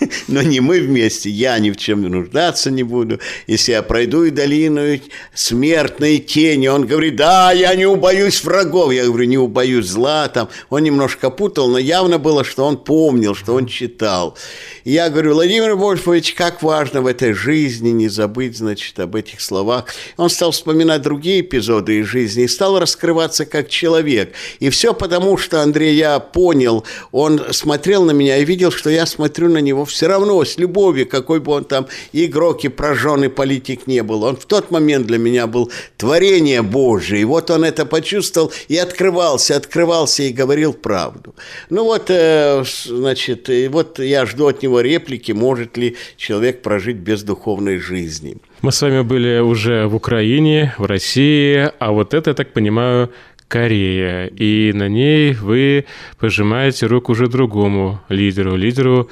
но 0.28 0.42
не 0.42 0.60
мы 0.60 0.80
вместе, 0.80 1.30
я 1.30 1.58
ни 1.58 1.70
в 1.70 1.76
чем 1.76 2.02
нуждаться 2.02 2.70
не 2.70 2.82
буду. 2.82 3.20
Если 3.46 3.72
я 3.72 3.82
пройду 3.82 4.24
и 4.24 4.30
долину 4.30 5.00
смертной 5.34 6.18
тени, 6.18 6.68
он 6.68 6.86
говорит, 6.86 7.16
да, 7.16 7.52
я 7.52 7.74
не 7.74 7.86
убоюсь 7.86 8.42
врагов. 8.44 8.92
Я 8.92 9.04
говорю, 9.04 9.24
не 9.24 9.38
убоюсь 9.38 9.86
зла. 9.86 10.28
Там. 10.28 10.48
Он 10.70 10.82
немножко 10.82 11.30
путал, 11.30 11.68
но 11.68 11.78
явно 11.78 12.18
было, 12.18 12.44
что 12.44 12.64
он 12.64 12.76
помнил, 12.76 13.34
что 13.34 13.54
он 13.54 13.66
читал. 13.66 14.36
И 14.84 14.92
я 14.92 15.10
говорю, 15.10 15.34
Владимир 15.34 15.74
Вольфович, 15.74 16.34
как 16.34 16.62
важно 16.62 17.02
в 17.02 17.06
этой 17.06 17.32
жизни 17.32 17.90
не 17.90 18.08
забыть, 18.08 18.56
значит, 18.56 18.98
об 19.00 19.16
этих 19.16 19.40
словах. 19.40 19.86
Он 20.16 20.28
стал 20.28 20.50
вспоминать 20.50 21.02
другие 21.02 21.40
эпизоды 21.40 22.00
из 22.00 22.06
жизни 22.06 22.44
и 22.44 22.48
стал 22.48 22.78
раскрываться 22.78 23.46
как 23.46 23.68
человек. 23.68 24.34
И 24.58 24.70
все 24.70 24.94
потому, 24.94 25.36
что, 25.36 25.62
Андрей, 25.62 25.94
я 25.94 26.18
понял, 26.18 26.84
он 27.10 27.40
смотрел 27.52 28.04
на 28.04 28.12
меня 28.12 28.38
и 28.38 28.44
видел, 28.44 28.70
что 28.70 28.90
я 28.90 29.06
смотрю 29.06 29.48
на 29.48 29.58
него 29.58 29.84
все 29.84 30.06
равно 30.12 30.44
с 30.44 30.58
любовью, 30.58 31.06
какой 31.08 31.40
бы 31.40 31.52
он 31.52 31.64
там 31.64 31.86
игрок 32.12 32.64
и 32.64 32.68
прожженный 32.68 33.28
политик 33.28 33.86
не 33.86 34.02
был. 34.02 34.24
Он 34.24 34.36
в 34.36 34.46
тот 34.46 34.70
момент 34.70 35.06
для 35.06 35.18
меня 35.18 35.46
был 35.46 35.70
творение 35.96 36.62
Божие. 36.62 37.22
И 37.22 37.24
вот 37.24 37.50
он 37.50 37.64
это 37.64 37.86
почувствовал 37.86 38.52
и 38.68 38.76
открывался, 38.76 39.56
открывался 39.56 40.22
и 40.22 40.32
говорил 40.32 40.72
правду. 40.72 41.34
Ну 41.70 41.84
вот, 41.84 42.10
э, 42.10 42.64
значит, 42.86 43.50
и 43.50 43.68
вот 43.68 43.98
я 43.98 44.26
жду 44.26 44.46
от 44.46 44.62
него 44.62 44.80
реплики, 44.80 45.32
может 45.32 45.76
ли 45.76 45.96
человек 46.16 46.62
прожить 46.62 46.96
без 46.96 47.22
духовной 47.22 47.78
жизни. 47.78 48.36
Мы 48.62 48.70
с 48.70 48.80
вами 48.80 49.02
были 49.02 49.40
уже 49.40 49.86
в 49.88 49.96
Украине, 49.96 50.72
в 50.78 50.84
России, 50.84 51.68
а 51.80 51.90
вот 51.90 52.14
это, 52.14 52.30
я 52.30 52.34
так 52.34 52.52
понимаю, 52.52 53.10
Корея, 53.52 54.28
и 54.28 54.72
на 54.72 54.88
ней 54.88 55.34
вы 55.34 55.84
пожимаете 56.18 56.86
руку 56.86 57.12
уже 57.12 57.26
другому 57.26 58.00
лидеру, 58.08 58.56
лидеру... 58.56 59.10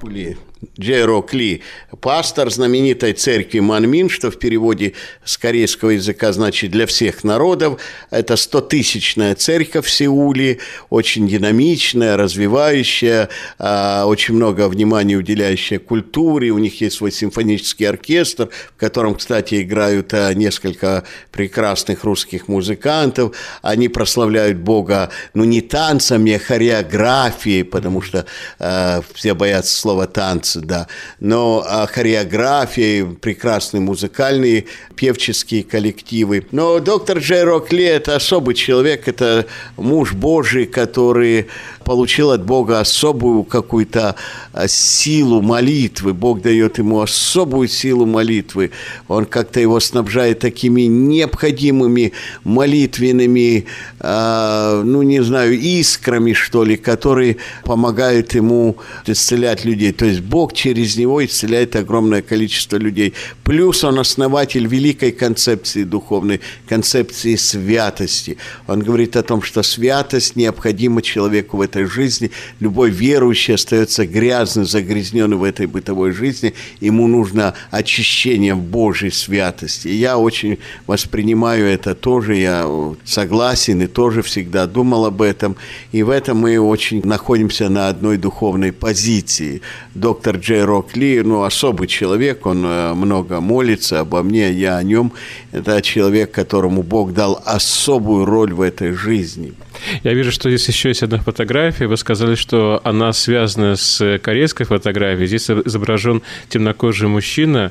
Пули. 0.00 0.36
Джеро 0.78 1.22
Кли, 1.22 1.62
пастор 2.00 2.50
знаменитой 2.50 3.14
церкви 3.14 3.60
Манмин, 3.60 4.10
что 4.10 4.30
в 4.30 4.38
переводе 4.38 4.92
с 5.24 5.38
корейского 5.38 5.90
языка 5.90 6.32
значит 6.32 6.70
«для 6.70 6.86
всех 6.86 7.24
народов». 7.24 7.80
Это 8.10 8.36
стотысячная 8.36 9.34
церковь 9.34 9.86
в 9.86 9.90
Сеуле, 9.90 10.58
очень 10.90 11.26
динамичная, 11.26 12.18
развивающая, 12.18 13.30
а, 13.58 14.04
очень 14.04 14.34
много 14.34 14.68
внимания 14.68 15.16
уделяющая 15.16 15.78
культуре. 15.78 16.50
У 16.50 16.58
них 16.58 16.80
есть 16.82 16.96
свой 16.96 17.12
симфонический 17.12 17.88
оркестр, 17.88 18.50
в 18.76 18.78
котором, 18.78 19.14
кстати, 19.14 19.62
играют 19.62 20.12
а, 20.12 20.34
несколько 20.34 21.04
прекрасных 21.32 22.04
русских 22.04 22.48
музыкантов. 22.48 23.34
Они 23.62 23.88
прославляют 23.88 24.58
Бога, 24.58 25.10
ну, 25.32 25.44
не 25.44 25.62
танцами, 25.62 26.34
а 26.34 26.38
хореографией, 26.38 27.64
потому 27.64 28.02
что 28.02 28.26
э, 28.58 29.02
все 29.14 29.34
боятся 29.34 29.76
слова 29.76 30.06
«танцы», 30.06 30.49
танцы, 30.50 30.60
да. 30.60 30.86
Но 31.20 31.64
а, 31.66 31.86
хореография, 31.86 33.04
прекрасные 33.06 33.80
музыкальные, 33.80 34.66
певческие 34.96 35.62
коллективы. 35.62 36.46
Но 36.52 36.78
доктор 36.80 37.18
Джей 37.18 37.44
Рокли– 37.44 37.84
это 37.84 38.16
особый 38.16 38.54
человек, 38.54 39.08
это 39.08 39.46
муж 39.76 40.12
Божий, 40.12 40.66
который 40.66 41.48
получил 41.84 42.30
от 42.30 42.44
Бога 42.44 42.80
особую 42.80 43.44
какую-то 43.44 44.14
а, 44.52 44.68
силу 44.68 45.42
молитвы. 45.42 46.14
Бог 46.14 46.42
дает 46.42 46.78
ему 46.78 47.00
особую 47.00 47.68
силу 47.68 48.06
молитвы. 48.06 48.70
Он 49.08 49.26
как-то 49.26 49.60
его 49.60 49.80
снабжает 49.80 50.38
такими 50.38 50.82
необходимыми 50.82 52.12
молитвенными, 52.44 53.66
э, 53.98 54.82
ну, 54.84 55.02
не 55.02 55.22
знаю, 55.22 55.58
искрами, 55.58 56.32
что 56.32 56.64
ли, 56.64 56.76
которые 56.76 57.36
помогают 57.64 58.34
ему 58.34 58.76
исцелять 59.06 59.64
людей. 59.64 59.92
То 59.92 60.04
есть 60.04 60.20
Бог 60.20 60.52
через 60.52 60.96
него 60.96 61.24
исцеляет 61.24 61.76
огромное 61.76 62.22
количество 62.22 62.76
людей. 62.76 63.14
Плюс 63.44 63.84
он 63.84 63.98
основатель 63.98 64.66
великой 64.66 65.12
концепции 65.12 65.84
духовной, 65.84 66.40
концепции 66.68 67.36
святости. 67.36 68.36
Он 68.66 68.80
говорит 68.80 69.16
о 69.16 69.22
том, 69.22 69.42
что 69.42 69.62
святость 69.62 70.36
необходима 70.36 71.02
человеку 71.02 71.56
в 71.56 71.60
этой 71.70 71.84
жизни. 71.84 72.30
Любой 72.58 72.90
верующий 72.90 73.54
остается 73.54 74.06
грязным, 74.06 74.66
загрязненным 74.66 75.38
в 75.38 75.44
этой 75.44 75.66
бытовой 75.66 76.10
жизни. 76.10 76.54
Ему 76.80 77.06
нужно 77.06 77.54
очищение 77.70 78.54
в 78.54 78.62
Божьей 78.62 79.10
святости. 79.10 79.88
Я 79.88 80.18
очень 80.18 80.58
воспринимаю 80.86 81.66
это 81.66 81.94
тоже. 81.94 82.36
Я 82.36 82.66
согласен 83.04 83.82
и 83.82 83.86
тоже 83.86 84.22
всегда 84.22 84.66
думал 84.66 85.06
об 85.06 85.22
этом. 85.22 85.56
И 85.92 86.02
в 86.02 86.10
этом 86.10 86.38
мы 86.38 86.58
очень 86.58 87.02
находимся 87.04 87.68
на 87.68 87.88
одной 87.88 88.16
духовной 88.16 88.72
позиции. 88.72 89.62
Доктор 89.94 90.36
Джей 90.36 90.62
Рок 90.62 90.90
ну, 90.94 91.44
особый 91.44 91.86
человек, 91.86 92.46
он 92.46 92.64
э, 92.64 92.94
много 92.94 93.40
молится 93.40 94.00
обо 94.00 94.22
мне, 94.22 94.50
я 94.50 94.76
о 94.76 94.82
нем. 94.82 95.12
Это 95.52 95.80
человек, 95.82 96.32
которому 96.32 96.82
Бог 96.82 97.12
дал 97.12 97.40
особую 97.44 98.24
роль 98.24 98.52
в 98.52 98.60
этой 98.60 98.92
жизни. 98.92 99.54
Я 100.02 100.14
вижу, 100.14 100.32
что 100.32 100.50
здесь 100.50 100.68
еще 100.68 100.88
есть 100.88 101.02
одна 101.02 101.18
фотография. 101.18 101.86
Вы 101.86 101.96
сказали, 101.96 102.34
что 102.34 102.80
она 102.84 103.12
связана 103.12 103.76
с 103.76 104.18
корейской 104.22 104.64
фотографией. 104.64 105.26
Здесь 105.26 105.50
изображен 105.50 106.22
темнокожий 106.48 107.08
мужчина. 107.08 107.70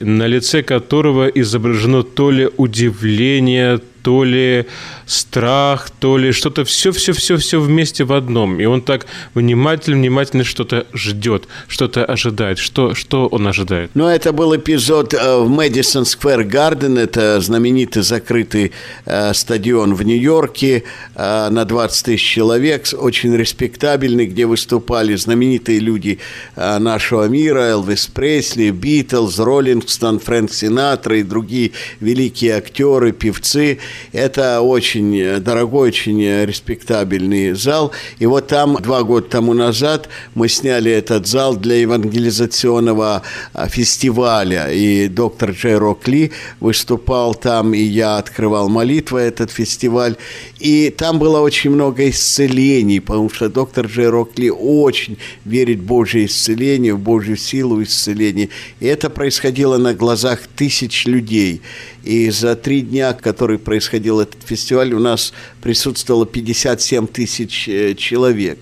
на 0.00 0.26
лице 0.26 0.62
которого 0.62 1.28
изображено 1.28 2.02
то 2.02 2.30
ли 2.30 2.48
удивление, 2.56 3.80
то 4.08 4.24
ли 4.24 4.64
страх, 5.04 5.90
то 5.90 6.16
ли 6.16 6.32
что-то 6.32 6.64
все-все-все-все 6.64 7.60
вместе 7.60 8.04
в 8.04 8.14
одном. 8.14 8.58
И 8.58 8.64
он 8.64 8.80
так 8.80 9.04
внимательно-внимательно 9.34 10.44
что-то 10.44 10.86
ждет, 10.94 11.46
что-то 11.66 12.06
ожидает. 12.06 12.58
Что, 12.58 12.94
что 12.94 13.26
он 13.26 13.46
ожидает? 13.46 13.90
Ну, 13.92 14.06
это 14.06 14.32
был 14.32 14.56
эпизод 14.56 15.12
э, 15.12 15.36
в 15.36 15.50
Мэдисон 15.50 16.06
Сквер 16.06 16.42
Гарден. 16.42 16.96
Это 16.96 17.38
знаменитый 17.42 18.02
закрытый 18.02 18.72
э, 19.04 19.34
стадион 19.34 19.94
в 19.94 20.02
Нью-Йорке 20.02 20.84
э, 21.14 21.48
на 21.50 21.66
20 21.66 22.06
тысяч 22.06 22.22
человек, 22.22 22.86
очень 22.96 23.36
респектабельный, 23.36 24.24
где 24.24 24.46
выступали 24.46 25.16
знаменитые 25.16 25.80
люди 25.80 26.18
э, 26.56 26.78
нашего 26.78 27.28
мира, 27.28 27.60
Элвис 27.60 28.06
Пресли, 28.06 28.70
Битлз, 28.70 29.38
Роллингстон, 29.38 30.18
Фрэнк 30.18 30.50
Синатра 30.50 31.18
и 31.18 31.22
другие 31.22 31.72
великие 32.00 32.56
актеры, 32.56 33.12
певцы. 33.12 33.78
Это 34.12 34.60
очень 34.60 35.40
дорогой, 35.40 35.88
очень 35.88 36.22
респектабельный 36.44 37.52
зал. 37.52 37.92
И 38.18 38.26
вот 38.26 38.48
там 38.48 38.76
два 38.80 39.02
года 39.02 39.28
тому 39.28 39.54
назад 39.54 40.08
мы 40.34 40.48
сняли 40.48 40.90
этот 40.90 41.26
зал 41.26 41.56
для 41.56 41.76
евангелизационного 41.76 43.22
а, 43.52 43.68
фестиваля. 43.68 44.70
И 44.70 45.08
доктор 45.08 45.50
Джей 45.50 45.76
Рок 45.76 46.06
Ли 46.08 46.32
выступал 46.60 47.34
там, 47.34 47.74
и 47.74 47.80
я 47.80 48.18
открывал 48.18 48.68
молитвы 48.68 49.20
этот 49.20 49.50
фестиваль. 49.50 50.16
И 50.58 50.90
там 50.90 51.18
было 51.18 51.40
очень 51.40 51.70
много 51.70 52.08
исцелений, 52.08 53.00
потому 53.00 53.30
что 53.30 53.48
доктор 53.48 53.86
Джей 53.86 54.08
Рок 54.08 54.38
Ли 54.38 54.50
очень 54.50 55.18
верит 55.44 55.78
в 55.80 55.84
Божье 55.84 56.26
исцеление, 56.26 56.94
в 56.94 56.98
Божью 56.98 57.36
силу 57.36 57.82
исцеления. 57.82 58.48
И 58.80 58.86
это 58.86 59.10
происходило 59.10 59.76
на 59.76 59.94
глазах 59.94 60.40
тысяч 60.56 61.06
людей. 61.06 61.62
И 62.04 62.30
за 62.30 62.56
три 62.56 62.80
дня, 62.80 63.12
который 63.12 63.58
происходил 63.88 64.20
этот 64.20 64.42
фестиваль, 64.44 64.92
у 64.92 64.98
нас 64.98 65.32
присутствовало 65.62 66.26
57 66.26 67.06
тысяч 67.06 67.68
э, 67.68 67.94
человек. 67.94 68.58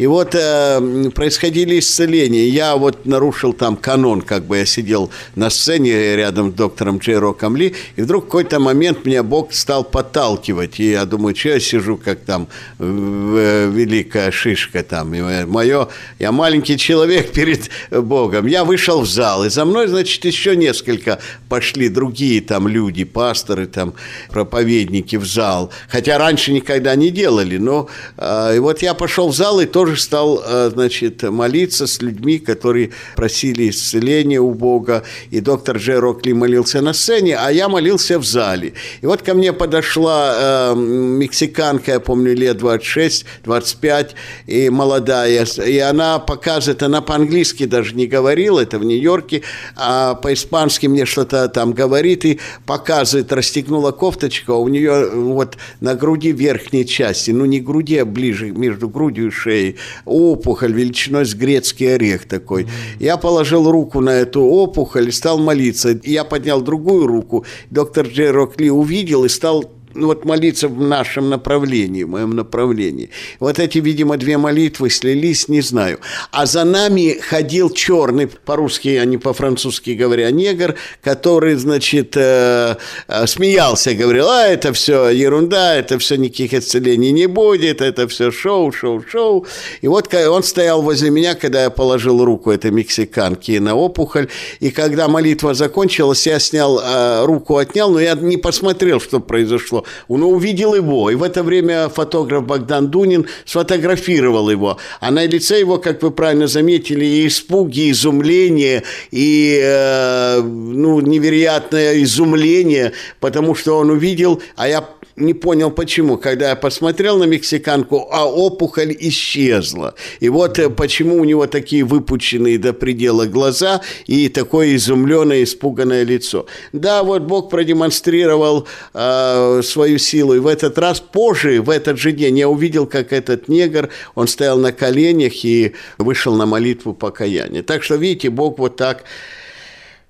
И 0.00 0.06
вот 0.06 0.34
э, 0.34 1.10
происходили 1.14 1.78
исцеления. 1.78 2.48
Я 2.48 2.76
вот 2.76 3.04
нарушил 3.04 3.52
там 3.52 3.76
канон, 3.76 4.22
как 4.22 4.44
бы 4.44 4.56
я 4.56 4.64
сидел 4.64 5.10
на 5.34 5.50
сцене 5.50 6.16
рядом 6.16 6.52
с 6.52 6.54
доктором 6.54 7.00
Джей 7.00 7.18
Роком 7.18 7.54
Ли, 7.54 7.74
и 7.96 8.00
вдруг 8.00 8.24
в 8.24 8.26
какой-то 8.28 8.60
момент 8.60 9.04
меня 9.04 9.22
Бог 9.22 9.52
стал 9.52 9.84
подталкивать. 9.84 10.80
И 10.80 10.92
я 10.92 11.04
думаю, 11.04 11.36
что 11.36 11.50
я 11.50 11.60
сижу, 11.60 11.98
как 12.02 12.20
там 12.20 12.48
э, 12.78 13.70
великая 13.70 14.30
шишка 14.30 14.82
там. 14.82 15.12
И 15.12 15.44
мое, 15.44 15.88
я 16.18 16.32
маленький 16.32 16.78
человек 16.78 17.32
перед 17.34 17.68
Богом. 17.90 18.46
Я 18.46 18.64
вышел 18.64 19.02
в 19.02 19.06
зал, 19.06 19.44
и 19.44 19.50
за 19.50 19.66
мной, 19.66 19.86
значит, 19.86 20.24
еще 20.24 20.56
несколько 20.56 21.18
пошли 21.50 21.90
другие 21.90 22.40
там 22.40 22.68
люди, 22.68 23.04
пасторы, 23.04 23.66
там, 23.66 23.92
проповедники 24.30 25.16
в 25.16 25.26
зал. 25.26 25.70
Хотя 25.90 26.16
раньше 26.16 26.52
никогда 26.52 26.94
не 26.94 27.10
делали, 27.10 27.58
но 27.58 27.90
э, 28.16 28.56
и 28.56 28.58
вот 28.60 28.80
я 28.80 28.94
пошел 28.94 29.28
в 29.28 29.36
зал 29.36 29.60
и 29.60 29.66
тоже 29.66 29.89
стал, 29.96 30.42
э, 30.44 30.70
значит, 30.72 31.22
молиться 31.22 31.86
с 31.86 32.02
людьми, 32.02 32.38
которые 32.38 32.90
просили 33.16 33.70
исцеления 33.70 34.40
у 34.40 34.52
Бога. 34.54 35.04
И 35.30 35.40
доктор 35.40 35.76
Джей 35.76 35.98
Рокли 35.98 36.32
молился 36.32 36.80
на 36.80 36.92
сцене, 36.92 37.36
а 37.36 37.50
я 37.50 37.68
молился 37.68 38.18
в 38.18 38.24
зале. 38.24 38.74
И 39.00 39.06
вот 39.06 39.22
ко 39.22 39.34
мне 39.34 39.52
подошла 39.52 40.72
э, 40.72 40.74
мексиканка, 40.76 41.92
я 41.92 42.00
помню, 42.00 42.34
лет 42.34 42.60
26-25, 42.60 44.10
и 44.46 44.70
молодая, 44.70 45.46
и 45.66 45.78
она 45.78 46.18
показывает, 46.18 46.82
она 46.82 47.00
по-английски 47.00 47.66
даже 47.66 47.94
не 47.94 48.06
говорила, 48.06 48.60
это 48.60 48.78
в 48.78 48.84
Нью-Йорке, 48.84 49.42
а 49.76 50.14
по-испански 50.14 50.86
мне 50.86 51.06
что-то 51.06 51.48
там 51.48 51.72
говорит, 51.72 52.24
и 52.24 52.40
показывает, 52.66 53.32
расстегнула 53.32 53.92
кофточку, 53.92 54.52
а 54.52 54.56
у 54.56 54.68
нее 54.68 55.10
вот 55.10 55.56
на 55.80 55.94
груди 55.94 56.32
верхней 56.32 56.86
части, 56.86 57.30
ну 57.30 57.44
не 57.44 57.60
груди, 57.60 57.98
а 57.98 58.04
ближе 58.04 58.50
между 58.50 58.88
грудью 58.88 59.28
и 59.28 59.30
шеей, 59.30 59.76
опухоль 60.04 60.72
величиной 60.72 61.24
с 61.24 61.34
грецкий 61.34 61.94
орех 61.94 62.26
такой. 62.26 62.66
Я 62.98 63.16
положил 63.16 63.70
руку 63.70 64.00
на 64.00 64.10
эту 64.10 64.42
опухоль 64.42 65.08
и 65.08 65.12
стал 65.12 65.38
молиться. 65.38 65.98
Я 66.02 66.24
поднял 66.24 66.60
другую 66.60 67.06
руку, 67.06 67.44
доктор 67.70 68.06
Джей 68.06 68.30
Рокли 68.30 68.70
увидел 68.70 69.24
и 69.24 69.28
стал 69.28 69.70
ну, 69.94 70.06
вот 70.06 70.24
молиться 70.24 70.68
в 70.68 70.80
нашем 70.80 71.30
направлении, 71.30 72.04
в 72.04 72.08
моем 72.08 72.30
направлении. 72.30 73.10
Вот 73.40 73.58
эти, 73.58 73.78
видимо, 73.78 74.16
две 74.16 74.38
молитвы 74.38 74.88
слились, 74.90 75.48
не 75.48 75.60
знаю. 75.60 75.98
А 76.30 76.46
за 76.46 76.64
нами 76.64 77.18
ходил 77.20 77.70
черный, 77.70 78.28
по-русски, 78.28 79.00
а 79.00 79.04
не 79.04 79.18
по-французски 79.18 79.90
говоря, 79.90 80.30
негр, 80.30 80.76
который, 81.02 81.54
значит, 81.54 82.16
э, 82.16 82.76
э, 83.08 83.26
смеялся, 83.26 83.94
говорил, 83.94 84.28
а 84.28 84.46
это 84.46 84.72
все 84.72 85.08
ерунда, 85.08 85.74
это 85.74 85.98
все 85.98 86.16
никаких 86.16 86.54
исцелений 86.54 87.10
не 87.10 87.26
будет, 87.26 87.80
это 87.80 88.06
все 88.06 88.30
шоу, 88.30 88.72
шоу, 88.72 89.02
шоу. 89.08 89.46
И 89.80 89.88
вот 89.88 90.12
он 90.14 90.42
стоял 90.42 90.82
возле 90.82 91.10
меня, 91.10 91.34
когда 91.34 91.62
я 91.64 91.70
положил 91.70 92.24
руку 92.24 92.50
этой 92.50 92.70
мексиканки 92.70 93.58
на 93.58 93.74
опухоль, 93.74 94.28
и 94.60 94.70
когда 94.70 95.08
молитва 95.08 95.54
закончилась, 95.54 96.26
я 96.26 96.38
снял 96.38 96.80
э, 96.80 97.24
руку, 97.24 97.56
отнял, 97.56 97.90
но 97.90 98.00
я 98.00 98.14
не 98.14 98.36
посмотрел, 98.36 99.00
что 99.00 99.20
произошло 99.20 99.79
он 100.08 100.22
увидел 100.22 100.74
его, 100.74 101.10
и 101.10 101.14
в 101.14 101.22
это 101.22 101.42
время 101.42 101.88
фотограф 101.88 102.44
Богдан 102.44 102.88
Дунин 102.88 103.26
сфотографировал 103.44 104.50
его. 104.50 104.78
А 105.00 105.10
на 105.10 105.24
лице 105.26 105.60
его, 105.60 105.78
как 105.78 106.02
вы 106.02 106.10
правильно 106.10 106.46
заметили, 106.46 107.04
и 107.04 107.26
испуги, 107.26 107.80
и 107.80 107.90
изумление, 107.90 108.82
и 109.10 109.60
э, 109.62 110.40
ну, 110.42 111.00
невероятное 111.00 112.02
изумление, 112.02 112.92
потому 113.20 113.54
что 113.54 113.78
он 113.78 113.90
увидел, 113.90 114.42
а 114.56 114.68
я 114.68 114.84
не 115.16 115.34
понял 115.34 115.70
почему. 115.70 116.16
Когда 116.16 116.50
я 116.50 116.56
посмотрел 116.56 117.18
на 117.18 117.24
мексиканку, 117.24 118.08
а 118.10 118.26
опухоль 118.26 118.96
исчезла. 118.98 119.94
И 120.20 120.28
вот 120.28 120.58
э, 120.58 120.70
почему 120.70 121.16
у 121.16 121.24
него 121.24 121.46
такие 121.46 121.84
выпученные 121.84 122.58
до 122.58 122.72
предела 122.72 123.26
глаза 123.26 123.80
и 124.06 124.28
такое 124.28 124.76
изумленное, 124.76 125.42
испуганное 125.42 126.04
лицо. 126.04 126.46
Да, 126.72 127.02
вот 127.02 127.22
Бог 127.22 127.50
продемонстрировал 127.50 128.66
э, 128.94 129.60
свою 129.62 129.98
силу. 129.98 130.34
И 130.34 130.38
в 130.38 130.46
этот 130.46 130.78
раз 130.78 131.00
позже, 131.00 131.60
в 131.60 131.70
этот 131.70 131.98
же 131.98 132.12
день, 132.12 132.38
я 132.38 132.48
увидел, 132.48 132.86
как 132.86 133.12
этот 133.12 133.48
негр, 133.48 133.88
он 134.14 134.28
стоял 134.28 134.58
на 134.58 134.72
коленях 134.72 135.44
и 135.44 135.74
вышел 135.98 136.34
на 136.34 136.46
молитву 136.46 136.94
покаяния. 136.94 137.62
Так 137.62 137.82
что, 137.82 137.96
видите, 137.96 138.30
Бог 138.30 138.58
вот 138.58 138.76
так 138.76 139.04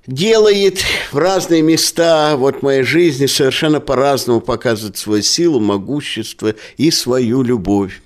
делает 0.07 0.81
в 1.13 1.19
разные 1.19 1.63
места 1.63 2.37
вот 2.37 2.63
моей 2.63 2.83
жизни 2.83 3.27
совершенно 3.27 3.81
по-разному 3.81 4.41
показывает 4.41 4.97
свою 4.97 5.23
силу, 5.23 5.61
могущество 5.61 6.55
и 6.77 6.91
свою 6.91 7.43
любовь. 7.43 8.01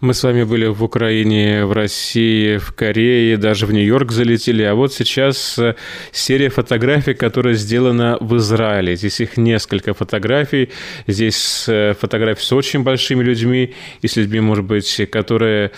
Мы 0.00 0.14
с 0.14 0.22
вами 0.22 0.44
были 0.44 0.64
в 0.64 0.82
Украине, 0.82 1.66
в 1.66 1.72
России, 1.72 2.56
в 2.56 2.72
Корее, 2.72 3.36
даже 3.36 3.66
в 3.66 3.72
Нью-Йорк 3.72 4.12
залетели. 4.12 4.62
А 4.62 4.74
вот 4.74 4.94
сейчас 4.94 5.58
э, 5.58 5.74
серия 6.10 6.48
фотографий, 6.48 7.12
которая 7.12 7.52
сделана 7.52 8.16
в 8.18 8.34
Израиле. 8.38 8.96
Здесь 8.96 9.20
их 9.20 9.36
несколько 9.36 9.92
фотографий. 9.92 10.70
Здесь 11.06 11.66
э, 11.68 11.92
фотографии 12.00 12.40
с 12.40 12.50
очень 12.50 12.82
большими 12.82 13.22
людьми 13.22 13.74
и 14.00 14.08
с 14.08 14.16
людьми, 14.16 14.40
может 14.40 14.64
быть, 14.64 15.02
которые 15.12 15.70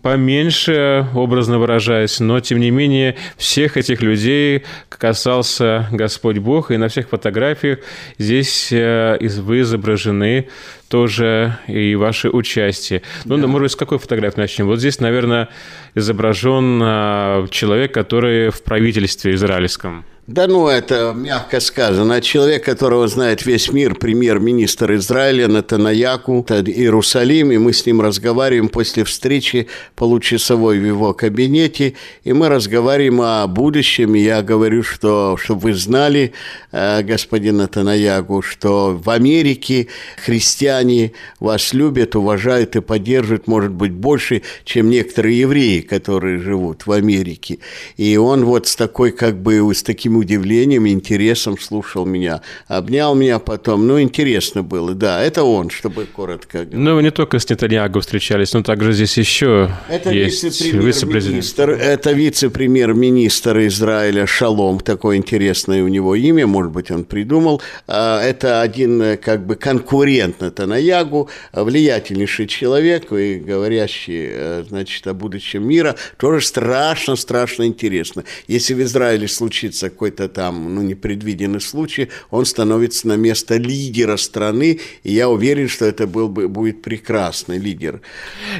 поменьше, 0.00 1.06
образно 1.14 1.58
выражаясь, 1.58 2.18
но, 2.18 2.40
тем 2.40 2.60
не 2.60 2.70
менее, 2.70 3.16
всех 3.36 3.76
этих 3.76 4.00
людей 4.00 4.62
касался 4.88 5.86
Господь 5.92 6.38
Бог, 6.38 6.70
и 6.70 6.78
на 6.78 6.88
всех 6.88 7.10
фотографиях 7.10 7.80
здесь 8.16 8.68
э, 8.72 9.18
вы 9.20 9.60
изображены 9.60 10.48
тоже 10.88 11.58
и 11.66 11.94
ваше 11.94 12.28
участие. 12.30 13.02
Ну, 13.24 13.36
да. 13.38 13.46
может 13.46 13.62
быть, 13.64 13.72
с 13.72 13.76
какой 13.76 13.98
фотографии 13.98 14.40
начнем? 14.40 14.66
Вот 14.66 14.78
здесь, 14.78 15.00
наверное, 15.00 15.48
изображен 15.94 16.80
а, 16.82 17.46
человек, 17.50 17.92
который 17.92 18.50
в 18.50 18.62
правительстве 18.62 19.34
израильском. 19.34 20.04
Да 20.26 20.48
ну, 20.48 20.66
это 20.66 21.12
мягко 21.14 21.60
сказано. 21.60 22.20
Человек, 22.20 22.64
которого 22.64 23.06
знает 23.06 23.46
весь 23.46 23.72
мир, 23.72 23.94
премьер-министр 23.94 24.96
Израиля 24.96 25.46
Натанаяку, 25.46 26.44
это 26.48 26.68
Иерусалим, 26.68 27.52
и 27.52 27.58
мы 27.58 27.72
с 27.72 27.86
ним 27.86 28.00
разговариваем 28.00 28.68
после 28.68 29.04
встречи 29.04 29.68
получасовой 29.94 30.80
в 30.80 30.84
его 30.84 31.14
кабинете, 31.14 31.94
и 32.24 32.32
мы 32.32 32.48
разговариваем 32.48 33.20
о 33.20 33.46
будущем, 33.46 34.16
и 34.16 34.18
я 34.18 34.42
говорю, 34.42 34.82
что, 34.82 35.36
чтобы 35.40 35.60
вы 35.60 35.74
знали, 35.74 36.32
э, 36.72 37.04
господин 37.04 37.58
Натанаяку, 37.58 38.42
что 38.42 39.00
в 39.00 39.08
Америке 39.10 39.86
христиане 40.24 41.12
вас 41.38 41.72
любят, 41.72 42.16
уважают 42.16 42.74
и 42.74 42.80
поддерживают, 42.80 43.46
может 43.46 43.70
быть, 43.70 43.92
больше, 43.92 44.42
чем 44.64 44.90
некоторые 44.90 45.38
евреи, 45.38 45.82
которые 45.82 46.40
живут 46.40 46.84
в 46.84 46.90
Америке. 46.90 47.60
И 47.96 48.16
он 48.16 48.44
вот 48.44 48.66
с 48.66 48.74
такой, 48.74 49.12
как 49.12 49.40
бы, 49.40 49.72
с 49.72 49.84
таким 49.84 50.15
удивлением, 50.16 50.88
интересом 50.88 51.58
слушал 51.58 52.04
меня. 52.04 52.42
Обнял 52.68 53.14
меня 53.14 53.38
потом. 53.38 53.86
Ну, 53.86 54.00
интересно 54.00 54.62
было. 54.62 54.94
Да, 54.94 55.22
это 55.22 55.44
он, 55.44 55.70
чтобы 55.70 56.06
коротко 56.06 56.58
говорить. 56.58 56.74
Ну, 56.74 56.94
вы 56.96 57.02
не 57.02 57.10
только 57.10 57.38
с 57.38 57.48
Нетаньяго 57.48 58.00
встречались, 58.00 58.52
но 58.52 58.62
также 58.62 58.92
здесь 58.92 59.16
еще 59.18 59.70
это 59.88 60.10
есть 60.10 60.42
вице-премьер-министр. 60.42 61.70
Это 61.70 62.12
вице-премьер-министр 62.12 63.66
Израиля 63.66 64.26
Шалом. 64.26 64.80
Такое 64.80 65.16
интересное 65.16 65.82
у 65.82 65.88
него 65.88 66.14
имя, 66.14 66.46
может 66.46 66.72
быть, 66.72 66.90
он 66.90 67.04
придумал. 67.04 67.62
А, 67.86 68.22
это 68.22 68.62
один 68.62 69.16
как 69.18 69.46
бы 69.46 69.56
конкурент 69.56 70.40
Нетаньягу, 70.40 71.28
влиятельнейший 71.52 72.46
человек 72.46 73.12
и 73.12 73.36
говорящий, 73.36 74.26
э, 74.30 74.64
значит, 74.68 75.06
о 75.06 75.14
будущем 75.14 75.66
мира. 75.66 75.96
Тоже 76.18 76.44
страшно-страшно 76.44 77.66
интересно. 77.66 78.24
Если 78.48 78.74
в 78.74 78.82
Израиле 78.82 79.28
случится 79.28 79.90
какой-то 80.06 80.28
там, 80.28 80.74
ну, 80.74 80.82
непредвиденный 80.82 81.60
случай, 81.60 82.08
он 82.30 82.44
становится 82.44 83.08
на 83.08 83.16
место 83.16 83.56
лидера 83.56 84.16
страны, 84.16 84.78
и 85.02 85.12
я 85.12 85.28
уверен, 85.28 85.68
что 85.68 85.84
это 85.84 86.06
был 86.06 86.28
бы, 86.28 86.48
будет 86.48 86.82
прекрасный 86.82 87.58
лидер. 87.58 88.00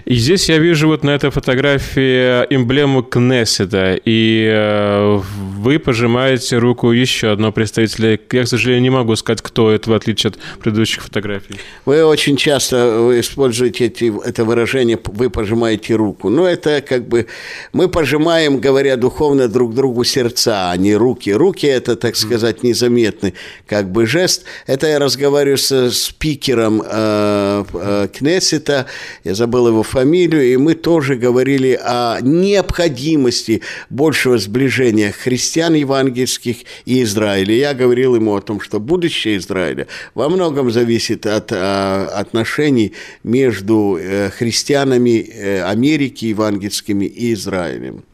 И 0.05 0.15
здесь 0.17 0.49
я 0.49 0.59
вижу 0.59 0.89
вот 0.89 1.05
на 1.05 1.11
этой 1.11 1.31
фотографии 1.31 2.45
эмблему 2.51 3.03
Кнессета, 3.03 3.97
и 4.05 4.49
э, 4.51 5.21
вы 5.67 5.79
пожимаете 5.79 6.59
руку 6.59 6.91
еще 6.91 7.29
одного 7.29 7.53
представителя. 7.53 8.19
Я, 8.33 8.43
к 8.43 8.49
сожалению, 8.49 8.83
не 8.83 8.91
могу 8.91 9.15
сказать, 9.17 9.41
кто 9.43 9.71
это, 9.71 9.91
в 9.91 9.95
отличие 9.95 10.31
от 10.31 10.39
предыдущих 10.61 11.05
фотографий. 11.05 11.57
Вы 11.85 12.05
очень 12.05 12.37
часто 12.37 13.11
используете 13.21 13.87
эти, 13.87 14.13
это 14.27 14.45
выражение 14.45 14.99
«вы 15.05 15.31
пожимаете 15.31 15.95
руку». 15.95 16.29
Но 16.29 16.45
это 16.47 16.83
как 16.83 17.07
бы 17.07 17.27
мы 17.73 17.89
пожимаем, 17.89 18.59
говоря 18.59 18.97
духовно, 18.97 19.49
друг 19.49 19.75
другу 19.75 20.05
сердца, 20.05 20.71
а 20.71 20.77
не 20.77 20.97
руки. 20.97 21.36
Руки– 21.37 21.67
это, 21.69 21.97
так 21.97 22.17
сказать, 22.17 22.63
незаметный 22.63 23.35
как 23.67 23.91
бы 23.91 24.07
жест. 24.07 24.45
Это 24.67 24.87
я 24.87 24.99
разговариваю 24.99 25.59
с 25.59 25.91
спикером 25.91 26.83
э, 26.85 27.65
э, 27.73 28.09
Кнессета, 28.13 28.87
я 29.25 29.35
забыл 29.35 29.69
его 29.69 29.83
фамилию, 29.83 30.53
и 30.53 30.57
мы 30.57 30.75
тоже 30.75 31.17
говорили 31.17 31.79
о 31.83 32.19
необходимости 32.21 33.63
большего 33.91 34.39
сближения 34.39 35.13
христиан 35.13 35.75
евангельских 35.75 36.59
и 36.85 37.03
Израиля. 37.03 37.55
Я 37.55 37.75
говорил 37.75 38.17
ему 38.17 38.35
о 38.35 38.41
том, 38.41 38.61
что 38.61 38.81
будущее 38.81 39.37
Израиля 39.37 39.87
во 40.15 40.29
многом 40.29 40.71
зависит 40.71 41.27
от 41.27 41.53
э, 41.53 41.57
отношений 41.57 42.93
между 43.23 43.99
э, 44.01 44.31
христианами 44.31 45.21
э, 45.21 45.63
Америки 45.63 46.27
евангельскими 46.27 47.05
и 47.05 47.33
Израилем. 47.33 48.05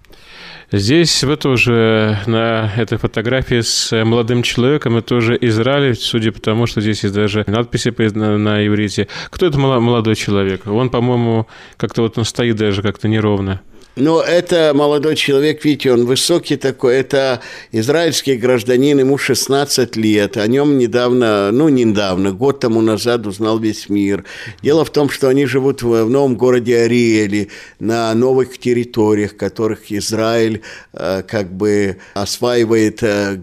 Здесь 0.73 1.23
вы 1.23 1.37
тоже 1.37 2.18
на 2.27 2.73
этой 2.79 2.97
фотографии 2.97 3.61
с 3.61 4.05
молодым 4.05 4.43
человеком, 4.43 4.97
это 4.97 5.09
тоже 5.09 5.37
Израиль, 5.39 5.95
судя 5.95 6.33
по 6.33 6.41
тому, 6.41 6.66
что 6.66 6.81
здесь 6.81 7.03
есть 7.03 7.14
даже 7.14 7.45
надписи 7.47 7.95
на, 8.14 8.39
на 8.39 8.66
иврите. 8.66 9.07
Кто 9.29 9.45
это 9.45 9.59
молодой 9.59 10.14
человек? 10.14 10.66
Он, 10.66 10.89
по-моему, 10.89 11.47
как-то 11.77 12.01
вот 12.01 12.16
он 12.16 12.25
стоит 12.25 12.57
даже 12.57 12.81
как-то 12.81 13.07
неровно. 13.07 13.61
Но 13.95 14.22
это 14.22 14.72
молодой 14.74 15.16
человек, 15.16 15.64
видите, 15.64 15.93
он 15.93 16.07
высокий 16.07 16.57
такой, 16.57 16.97
это 16.97 17.43
израильский 17.72 18.36
гражданин, 18.36 18.99
ему 18.99 19.18
16 19.18 19.97
лет, 19.97 20.38
о 20.38 20.47
нем 20.47 20.78
недавно, 20.78 21.51
ну, 21.53 21.68
недавно, 21.68 22.32
год 22.32 22.61
тому 22.61 22.80
назад 22.80 23.26
узнал 23.26 23.59
весь 23.59 23.90
мир. 23.90 24.24
Дело 24.62 24.86
в 24.86 24.90
том, 24.90 25.11
что 25.11 25.28
они 25.28 25.45
живут 25.45 25.82
в, 25.82 26.05
в 26.05 26.11
новом 26.11 26.36
городе 26.36 26.78
Ариэле, 26.78 27.49
на 27.80 28.14
новых 28.14 28.57
территориях, 28.57 29.36
которых 29.36 29.93
Израиль 29.93 30.62
э, 30.95 31.22
как 31.28 31.53
бы 31.53 31.99
осваивает 32.14 33.03
э, 33.03 33.38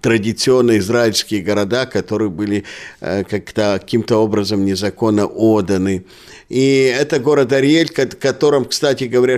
традиционные 0.00 0.78
израильские 0.78 1.42
города, 1.42 1.86
которые 1.86 2.30
были 2.30 2.62
э, 3.00 3.24
как-то 3.24 3.78
каким-то 3.80 4.18
образом 4.18 4.64
незаконно 4.64 5.26
отданы. 5.26 6.04
И 6.48 6.94
это 6.98 7.18
город 7.18 7.52
Ариэль, 7.52 7.90
в 7.94 8.16
котором, 8.16 8.64
кстати 8.64 9.04
говоря, 9.04 9.36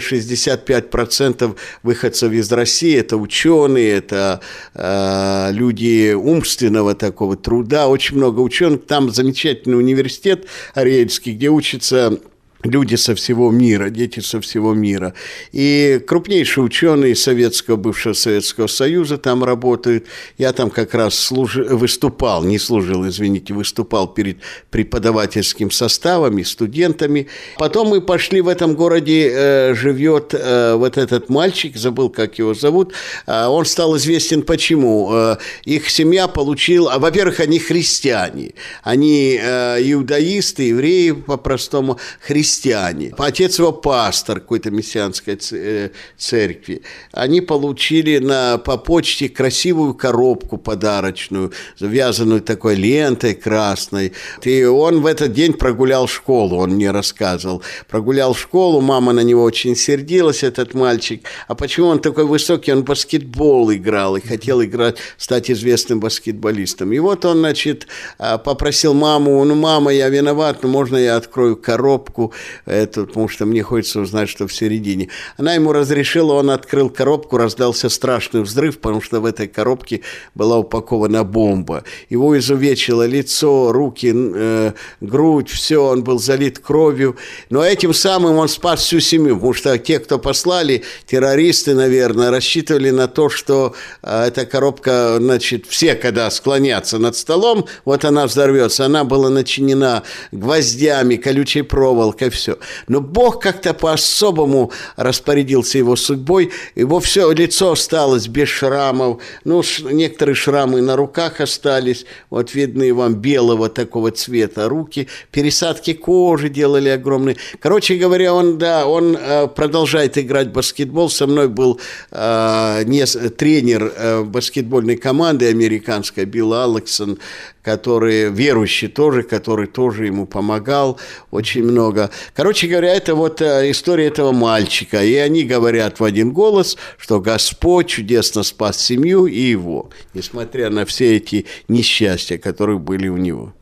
65% 0.56 1.56
выходцев 1.82 2.32
из 2.32 2.50
России, 2.52 2.96
это 2.96 3.16
ученые, 3.16 3.98
это 3.98 4.40
э, 4.74 5.48
люди 5.52 6.12
умственного 6.12 6.94
такого 6.94 7.36
труда, 7.36 7.88
очень 7.88 8.16
много 8.16 8.40
ученых. 8.40 8.86
Там 8.86 9.10
замечательный 9.10 9.76
университет 9.76 10.46
Ариэльский, 10.74 11.32
где 11.32 11.48
учатся 11.48 12.18
люди 12.64 12.94
со 12.94 13.14
всего 13.14 13.50
мира, 13.50 13.90
дети 13.90 14.20
со 14.20 14.40
всего 14.40 14.74
мира. 14.74 15.14
И 15.52 16.00
крупнейшие 16.06 16.64
ученые 16.64 17.16
советского, 17.16 17.76
бывшего 17.76 18.12
Советского 18.12 18.66
Союза 18.66 19.18
там 19.18 19.44
работают. 19.44 20.06
Я 20.36 20.52
там 20.52 20.70
как 20.70 20.94
раз 20.94 21.14
служ... 21.14 21.56
выступал, 21.56 22.44
не 22.44 22.58
служил, 22.58 23.08
извините, 23.08 23.54
выступал 23.54 24.08
перед 24.08 24.38
преподавательским 24.70 25.70
составом 25.70 26.38
и 26.38 26.44
студентами. 26.44 27.28
Потом 27.58 27.88
мы 27.88 28.00
пошли 28.00 28.40
в 28.40 28.48
этом 28.48 28.74
городе, 28.74 29.30
э, 29.32 29.74
живет 29.74 30.34
э, 30.34 30.74
вот 30.74 30.98
этот 30.98 31.30
мальчик, 31.30 31.76
забыл, 31.76 32.10
как 32.10 32.38
его 32.38 32.54
зовут. 32.54 32.92
Э, 33.26 33.46
он 33.46 33.64
стал 33.64 33.96
известен 33.96 34.42
почему. 34.42 35.10
Э, 35.12 35.36
их 35.64 35.88
семья 35.88 36.28
получила, 36.28 36.98
во-первых, 36.98 37.40
они 37.40 37.58
христиане, 37.58 38.52
они 38.82 39.38
э, 39.40 39.78
иудаисты, 39.80 40.64
евреи 40.64 41.12
по-простому, 41.12 41.98
христиане 42.20 42.49
христиане, 42.50 43.12
отец 43.18 43.58
его 43.58 43.72
пастор 43.72 44.40
какой-то 44.40 44.70
мессианской 44.70 45.38
э, 45.52 45.90
церкви, 46.16 46.82
они 47.12 47.40
получили 47.40 48.18
на, 48.18 48.58
по 48.58 48.76
почте 48.76 49.28
красивую 49.28 49.94
коробку 49.94 50.58
подарочную, 50.58 51.52
завязанную 51.78 52.40
такой 52.40 52.74
лентой 52.74 53.34
красной. 53.34 54.12
И 54.42 54.64
он 54.64 55.00
в 55.00 55.06
этот 55.06 55.32
день 55.32 55.52
прогулял 55.52 56.08
школу, 56.08 56.56
он 56.56 56.70
мне 56.70 56.90
рассказывал. 56.90 57.62
Прогулял 57.88 58.34
школу, 58.34 58.80
мама 58.80 59.12
на 59.12 59.20
него 59.20 59.44
очень 59.44 59.76
сердилась, 59.76 60.42
этот 60.42 60.74
мальчик. 60.74 61.22
А 61.48 61.54
почему 61.54 61.88
он 61.88 62.00
такой 62.00 62.24
высокий? 62.24 62.72
Он 62.72 62.82
баскетбол 62.82 63.72
играл 63.72 64.16
и 64.16 64.20
хотел 64.20 64.62
играть, 64.62 64.96
стать 65.16 65.50
известным 65.50 66.00
баскетболистом. 66.00 66.92
И 66.92 66.98
вот 66.98 67.24
он, 67.24 67.38
значит, 67.38 67.86
а, 68.18 68.38
попросил 68.38 68.94
маму, 68.94 69.44
ну, 69.44 69.54
мама, 69.54 69.92
я 69.92 70.08
виноват, 70.08 70.62
но 70.62 70.68
можно 70.68 70.96
я 70.96 71.16
открою 71.16 71.56
коробку? 71.56 72.32
Это, 72.66 73.04
потому 73.04 73.28
что 73.28 73.46
мне 73.46 73.62
хочется 73.62 74.00
узнать, 74.00 74.28
что 74.28 74.46
в 74.46 74.52
середине. 74.52 75.08
Она 75.36 75.54
ему 75.54 75.72
разрешила, 75.72 76.34
он 76.34 76.50
открыл 76.50 76.90
коробку, 76.90 77.36
раздался 77.36 77.88
страшный 77.88 78.42
взрыв, 78.42 78.78
потому 78.78 79.00
что 79.00 79.20
в 79.20 79.24
этой 79.24 79.48
коробке 79.48 80.00
была 80.34 80.58
упакована 80.58 81.24
бомба. 81.24 81.84
Его 82.08 82.38
изувечило 82.38 83.06
лицо, 83.06 83.72
руки, 83.72 84.12
э, 84.14 84.72
грудь, 85.00 85.48
все, 85.48 85.84
он 85.84 86.04
был 86.04 86.18
залит 86.18 86.58
кровью. 86.58 87.16
Но 87.50 87.64
этим 87.64 87.94
самым 87.94 88.36
он 88.36 88.48
спас 88.48 88.80
всю 88.80 89.00
семью, 89.00 89.36
потому 89.36 89.54
что 89.54 89.78
те, 89.78 89.98
кто 89.98 90.18
послали, 90.18 90.84
террористы, 91.06 91.74
наверное, 91.74 92.30
рассчитывали 92.30 92.90
на 92.90 93.08
то, 93.08 93.28
что 93.28 93.74
э, 94.02 94.26
эта 94.28 94.46
коробка, 94.46 95.16
значит, 95.18 95.66
все, 95.66 95.94
когда 95.94 96.30
склонятся 96.30 96.98
над 96.98 97.16
столом, 97.16 97.66
вот 97.84 98.04
она 98.04 98.26
взорвется. 98.26 98.86
Она 98.86 99.04
была 99.04 99.30
начинена 99.30 100.02
гвоздями, 100.32 101.16
колючей 101.16 101.62
проволокой, 101.62 102.29
все. 102.30 102.58
Но 102.88 103.00
Бог 103.00 103.42
как-то 103.42 103.74
по-особому 103.74 104.72
распорядился 104.96 105.78
его 105.78 105.96
судьбой, 105.96 106.50
его 106.74 107.00
все 107.00 107.30
лицо 107.32 107.72
осталось 107.72 108.28
без 108.28 108.48
шрамов, 108.48 109.20
ну, 109.44 109.62
некоторые 109.90 110.34
шрамы 110.34 110.80
на 110.80 110.96
руках 110.96 111.40
остались, 111.40 112.06
вот 112.30 112.54
видны 112.54 112.94
вам 112.94 113.14
белого 113.14 113.68
такого 113.68 114.10
цвета 114.10 114.68
руки, 114.68 115.08
пересадки 115.30 115.92
кожи 115.92 116.48
делали 116.48 116.88
огромные. 116.88 117.36
Короче 117.58 117.96
говоря, 117.96 118.32
он, 118.34 118.58
да, 118.58 118.86
он 118.86 119.16
э, 119.16 119.48
продолжает 119.48 120.16
играть 120.16 120.48
в 120.48 120.52
баскетбол, 120.52 121.10
со 121.10 121.26
мной 121.26 121.48
был 121.48 121.80
э, 122.10 122.82
не, 122.84 123.04
тренер 123.30 123.92
э, 123.96 124.22
баскетбольной 124.22 124.96
команды 124.96 125.48
американской 125.48 126.24
Билл 126.24 126.54
Алексон, 126.54 127.18
который 127.62 128.30
верующий 128.30 128.88
тоже, 128.88 129.22
который 129.22 129.66
тоже 129.66 130.06
ему 130.06 130.26
помогал 130.26 130.98
очень 131.30 131.64
много. 131.64 132.10
Короче 132.34 132.66
говоря, 132.66 132.94
это 132.94 133.14
вот 133.14 133.40
э, 133.40 133.70
история 133.70 134.06
этого 134.06 134.32
мальчика. 134.32 135.02
И 135.04 135.14
они 135.14 135.44
говорят 135.44 136.00
в 136.00 136.04
один 136.04 136.32
голос, 136.32 136.76
что 136.98 137.20
Господь 137.20 137.88
чудесно 137.88 138.42
спас 138.42 138.80
семью 138.80 139.26
и 139.26 139.40
его, 139.40 139.90
несмотря 140.14 140.70
на 140.70 140.84
все 140.84 141.16
эти 141.16 141.46
несчастья, 141.68 142.38
которые 142.38 142.78
были 142.78 143.08
у 143.08 143.16
него. 143.16 143.52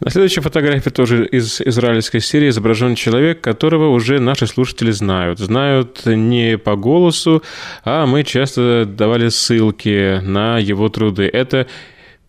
На 0.00 0.10
следующей 0.10 0.40
фотографии 0.40 0.90
тоже 0.90 1.26
из 1.26 1.60
израильской 1.60 2.20
серии 2.20 2.48
изображен 2.48 2.94
человек, 2.94 3.40
которого 3.40 3.90
уже 3.90 4.18
наши 4.18 4.46
слушатели 4.46 4.90
знают. 4.90 5.38
Знают 5.38 6.06
не 6.06 6.58
по 6.58 6.76
голосу, 6.76 7.42
а 7.84 8.06
мы 8.06 8.24
часто 8.24 8.84
давали 8.86 9.28
ссылки 9.28 10.20
на 10.20 10.58
его 10.58 10.88
труды. 10.88 11.28
Это 11.32 11.66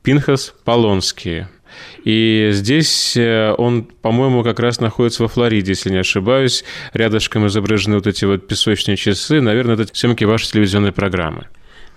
Пинхас 0.03 0.53
Полонский. 0.63 1.47
И 2.04 2.49
здесь 2.52 3.16
э, 3.16 3.54
он, 3.58 3.84
по-моему, 3.84 4.43
как 4.43 4.60
раз 4.60 4.80
находится 4.80 5.24
во 5.24 5.30
Флориде, 5.30 5.72
если 5.72 5.89
не 5.89 5.97
ошибаюсь. 5.97 6.64
Рядышком 6.93 7.47
изображены 7.47 7.95
вот 7.95 8.08
эти 8.08 8.26
вот 8.26 8.47
песочные 8.47 8.97
часы. 8.97 9.41
Наверное, 9.41 9.76
это 9.76 9.88
съемки 9.93 10.24
вашей 10.24 10.52
телевизионной 10.52 10.91
программы. 10.91 11.47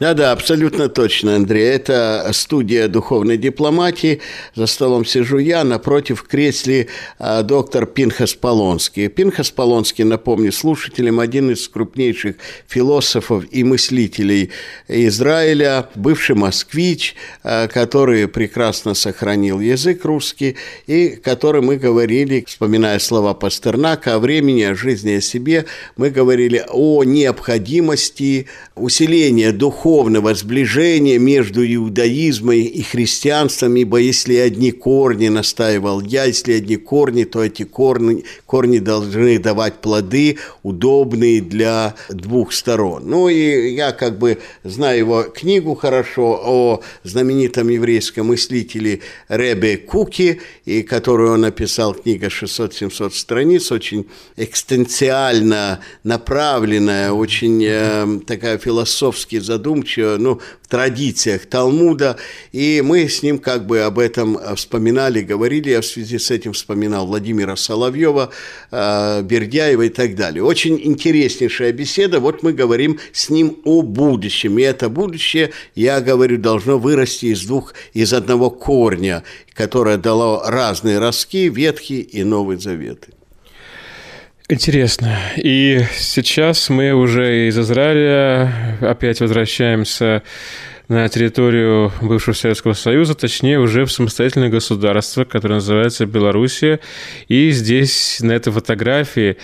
Да-да, 0.00 0.32
абсолютно 0.32 0.88
точно, 0.88 1.36
Андрей. 1.36 1.68
Это 1.68 2.28
студия 2.32 2.88
духовной 2.88 3.36
дипломатии. 3.36 4.20
За 4.56 4.66
столом 4.66 5.04
сижу 5.04 5.38
я, 5.38 5.62
напротив 5.62 6.24
кресле 6.24 6.88
а, 7.20 7.44
доктор 7.44 7.86
Пинхас 7.86 8.34
Полонский. 8.34 9.06
Пинхас 9.06 9.52
Полонский, 9.52 10.02
напомню 10.02 10.50
слушателям, 10.50 11.20
один 11.20 11.52
из 11.52 11.68
крупнейших 11.68 12.34
философов 12.66 13.44
и 13.52 13.62
мыслителей 13.62 14.50
Израиля, 14.88 15.88
бывший 15.94 16.34
москвич, 16.34 17.14
а, 17.44 17.68
который 17.68 18.26
прекрасно 18.26 18.94
сохранил 18.94 19.60
язык 19.60 20.04
русский, 20.04 20.56
и 20.88 21.10
который 21.10 21.62
мы 21.62 21.76
говорили, 21.76 22.44
вспоминая 22.48 22.98
слова 22.98 23.32
Пастернака, 23.32 24.16
о 24.16 24.18
времени, 24.18 24.62
о 24.62 24.74
жизни, 24.74 25.12
о 25.12 25.20
себе, 25.20 25.66
мы 25.96 26.10
говорили 26.10 26.64
о 26.68 27.04
необходимости 27.04 28.48
усиления 28.74 29.52
духовного 29.52 29.84
духовного 29.94 30.34
сближения 30.34 31.20
между 31.20 31.64
иудаизмом 31.64 32.54
и 32.54 32.82
христианством, 32.82 33.76
ибо 33.76 33.98
если 33.98 34.34
одни 34.34 34.72
корни, 34.72 35.28
настаивал 35.28 36.00
я, 36.00 36.24
если 36.24 36.54
одни 36.54 36.76
корни, 36.76 37.22
то 37.22 37.44
эти 37.44 37.62
корни, 37.62 38.24
корни 38.44 38.78
должны 38.80 39.38
давать 39.38 39.74
плоды, 39.74 40.38
удобные 40.64 41.40
для 41.40 41.94
двух 42.08 42.52
сторон. 42.52 43.04
Ну 43.06 43.28
и 43.28 43.72
я 43.74 43.92
как 43.92 44.18
бы 44.18 44.38
знаю 44.64 44.98
его 44.98 45.22
книгу 45.22 45.76
хорошо 45.76 46.40
о 46.44 46.82
знаменитом 47.04 47.68
еврейском 47.68 48.26
мыслителе 48.26 49.00
Ребе 49.28 49.76
Куки, 49.76 50.40
и 50.64 50.82
которую 50.82 51.34
он 51.34 51.42
написал, 51.42 51.94
книга 51.94 52.26
600-700 52.26 53.12
страниц, 53.12 53.70
очень 53.70 54.06
экстенциально 54.36 55.78
направленная, 56.02 57.12
очень 57.12 57.64
э, 57.64 58.20
такая 58.26 58.58
философски 58.58 59.38
задуманная, 59.38 59.73
задумчиво, 59.74 60.16
ну, 60.18 60.40
в 60.62 60.68
традициях 60.68 61.46
Талмуда, 61.46 62.16
и 62.52 62.82
мы 62.84 63.08
с 63.08 63.22
ним 63.22 63.38
как 63.38 63.66
бы 63.66 63.80
об 63.80 63.98
этом 63.98 64.38
вспоминали, 64.56 65.20
говорили, 65.20 65.70
я 65.70 65.80
в 65.80 65.86
связи 65.86 66.18
с 66.18 66.30
этим 66.30 66.52
вспоминал 66.52 67.06
Владимира 67.06 67.56
Соловьева, 67.56 68.30
э, 68.70 69.22
Бердяева 69.22 69.82
и 69.82 69.88
так 69.88 70.14
далее. 70.14 70.42
Очень 70.42 70.80
интереснейшая 70.82 71.72
беседа, 71.72 72.20
вот 72.20 72.42
мы 72.42 72.52
говорим 72.52 72.98
с 73.12 73.30
ним 73.30 73.56
о 73.64 73.82
будущем, 73.82 74.58
и 74.58 74.62
это 74.62 74.88
будущее, 74.88 75.50
я 75.74 76.00
говорю, 76.00 76.38
должно 76.38 76.78
вырасти 76.78 77.26
из 77.26 77.44
двух, 77.44 77.74
из 77.94 78.12
одного 78.12 78.50
корня, 78.50 79.22
которое 79.54 79.96
дало 79.96 80.42
разные 80.46 80.98
ростки, 80.98 81.48
Ветхий 81.48 82.00
и 82.00 82.24
Новый 82.24 82.56
Заветы. 82.56 83.13
Интересно. 84.46 85.16
И 85.36 85.80
сейчас 85.96 86.68
мы 86.68 86.92
уже 86.92 87.48
из 87.48 87.58
Израиля 87.58 88.78
опять 88.82 89.20
возвращаемся 89.20 90.22
на 90.88 91.08
территорию 91.08 91.92
бывшего 92.02 92.34
Советского 92.34 92.74
Союза, 92.74 93.14
точнее 93.14 93.58
уже 93.58 93.84
в 93.86 93.92
самостоятельное 93.92 94.50
государство, 94.50 95.24
которое 95.24 95.54
называется 95.54 96.04
Белоруссия. 96.04 96.80
И 97.28 97.50
здесь 97.50 98.18
на 98.20 98.32
этой 98.32 98.52
фотографии 98.52 99.38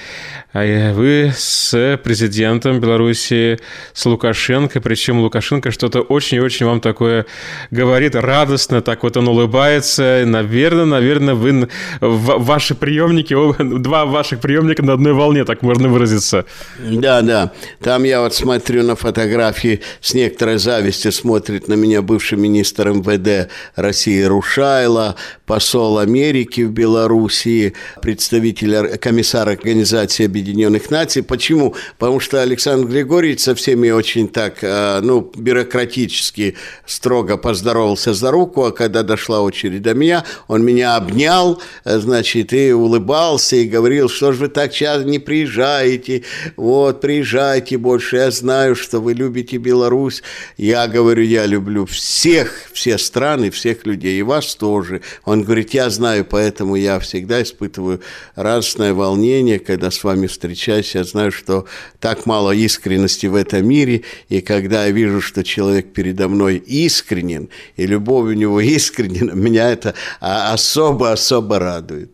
а, 0.52 0.92
вы 0.92 1.32
с 1.34 1.98
президентом 2.02 2.80
Белоруссии, 2.80 3.58
с 3.94 4.04
Лукашенко, 4.04 4.80
причем 4.80 5.20
Лукашенко 5.20 5.70
что-то 5.70 6.00
очень-очень 6.00 6.66
вам 6.66 6.80
такое 6.80 7.26
говорит 7.70 8.14
радостно, 8.14 8.82
так 8.82 9.02
вот 9.02 9.16
он 9.16 9.28
улыбается. 9.28 10.24
Наверное, 10.26 10.84
наверное, 10.84 11.34
вы 11.34 11.68
ваши 12.00 12.74
приемники, 12.74 13.34
два 13.78 14.04
ваших 14.04 14.40
приемника 14.40 14.82
на 14.82 14.94
одной 14.94 15.12
волне, 15.12 15.44
так 15.44 15.62
можно 15.62 15.88
выразиться. 15.88 16.44
Да, 16.78 17.22
да. 17.22 17.52
Там 17.80 18.04
я 18.04 18.20
вот 18.20 18.34
смотрю 18.34 18.82
на 18.82 18.96
фотографии 18.96 19.80
с 20.00 20.14
некоторой 20.14 20.58
завистью, 20.58 21.12
смотрит 21.30 21.68
на 21.68 21.74
меня 21.74 22.02
бывший 22.02 22.36
министр 22.36 22.88
МВД 22.88 23.52
России 23.76 24.20
Рушайло, 24.24 25.14
посол 25.50 25.98
Америки 25.98 26.60
в 26.60 26.70
Белоруссии, 26.70 27.72
представитель 28.00 28.96
комиссара 28.98 29.50
Организации 29.50 30.26
Объединенных 30.26 30.92
Наций. 30.92 31.24
Почему? 31.24 31.74
Потому 31.98 32.20
что 32.20 32.40
Александр 32.40 32.86
Григорьевич 32.86 33.40
со 33.40 33.56
всеми 33.56 33.90
очень 33.90 34.28
так, 34.28 34.62
э, 34.62 35.00
ну, 35.02 35.28
бюрократически 35.34 36.54
строго 36.86 37.36
поздоровался 37.36 38.14
за 38.14 38.30
руку, 38.30 38.62
а 38.66 38.70
когда 38.70 39.02
дошла 39.02 39.40
очередь 39.40 39.82
до 39.82 39.92
меня, 39.92 40.24
он 40.46 40.64
меня 40.64 40.94
обнял, 40.94 41.60
э, 41.84 41.98
значит, 41.98 42.52
и 42.52 42.72
улыбался, 42.72 43.56
и 43.56 43.66
говорил, 43.66 44.08
что 44.08 44.30
же 44.30 44.42
вы 44.42 44.48
так 44.50 44.72
часто 44.72 45.02
не 45.02 45.18
приезжаете, 45.18 46.22
вот, 46.54 47.00
приезжайте 47.00 47.76
больше, 47.76 48.18
я 48.18 48.30
знаю, 48.30 48.76
что 48.76 49.00
вы 49.00 49.14
любите 49.14 49.56
Беларусь. 49.56 50.22
Я 50.56 50.86
говорю, 50.86 51.24
я 51.24 51.44
люблю 51.46 51.86
всех, 51.86 52.52
все 52.72 52.98
страны, 52.98 53.50
всех 53.50 53.84
людей, 53.84 54.20
и 54.20 54.22
вас 54.22 54.54
тоже. 54.54 55.02
Он 55.24 55.39
говорит, 55.42 55.74
я 55.74 55.90
знаю, 55.90 56.24
поэтому 56.24 56.76
я 56.76 56.98
всегда 57.00 57.42
испытываю 57.42 58.00
радостное 58.34 58.94
волнение, 58.94 59.58
когда 59.58 59.90
с 59.90 60.02
вами 60.04 60.26
встречаюсь. 60.26 60.94
Я 60.94 61.04
знаю, 61.04 61.32
что 61.32 61.66
так 61.98 62.26
мало 62.26 62.52
искренности 62.52 63.26
в 63.26 63.34
этом 63.34 63.66
мире, 63.66 64.02
и 64.28 64.40
когда 64.40 64.86
я 64.86 64.90
вижу, 64.90 65.20
что 65.20 65.44
человек 65.44 65.92
передо 65.92 66.28
мной 66.28 66.56
искренен, 66.56 67.48
и 67.76 67.86
любовь 67.86 68.30
у 68.30 68.32
него 68.32 68.60
искренена, 68.60 69.32
меня 69.32 69.70
это 69.70 69.94
особо-особо 70.20 71.58
радует. 71.58 72.10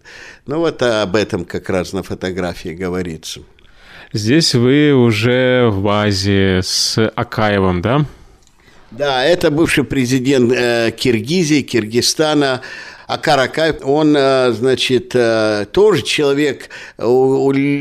Ну 0.46 0.58
вот 0.58 0.82
об 0.82 1.16
этом 1.16 1.44
как 1.44 1.68
раз 1.70 1.92
на 1.92 2.02
фотографии 2.02 2.70
говорится. 2.70 3.40
Здесь 4.12 4.54
вы 4.54 4.94
уже 4.94 5.68
в 5.68 5.82
базе 5.82 6.60
с 6.62 6.96
Акаевым, 7.16 7.82
да? 7.82 8.06
Да, 8.90 9.24
это 9.24 9.50
бывший 9.50 9.84
президент 9.84 10.52
э, 10.52 10.92
Киргизии, 10.96 11.62
Киргизстана 11.62 12.62
а 13.06 13.18
Каракай, 13.18 13.72
он, 13.82 14.16
э, 14.16 14.52
значит, 14.52 15.12
э, 15.14 15.66
тоже 15.70 16.02
человек 16.02 16.70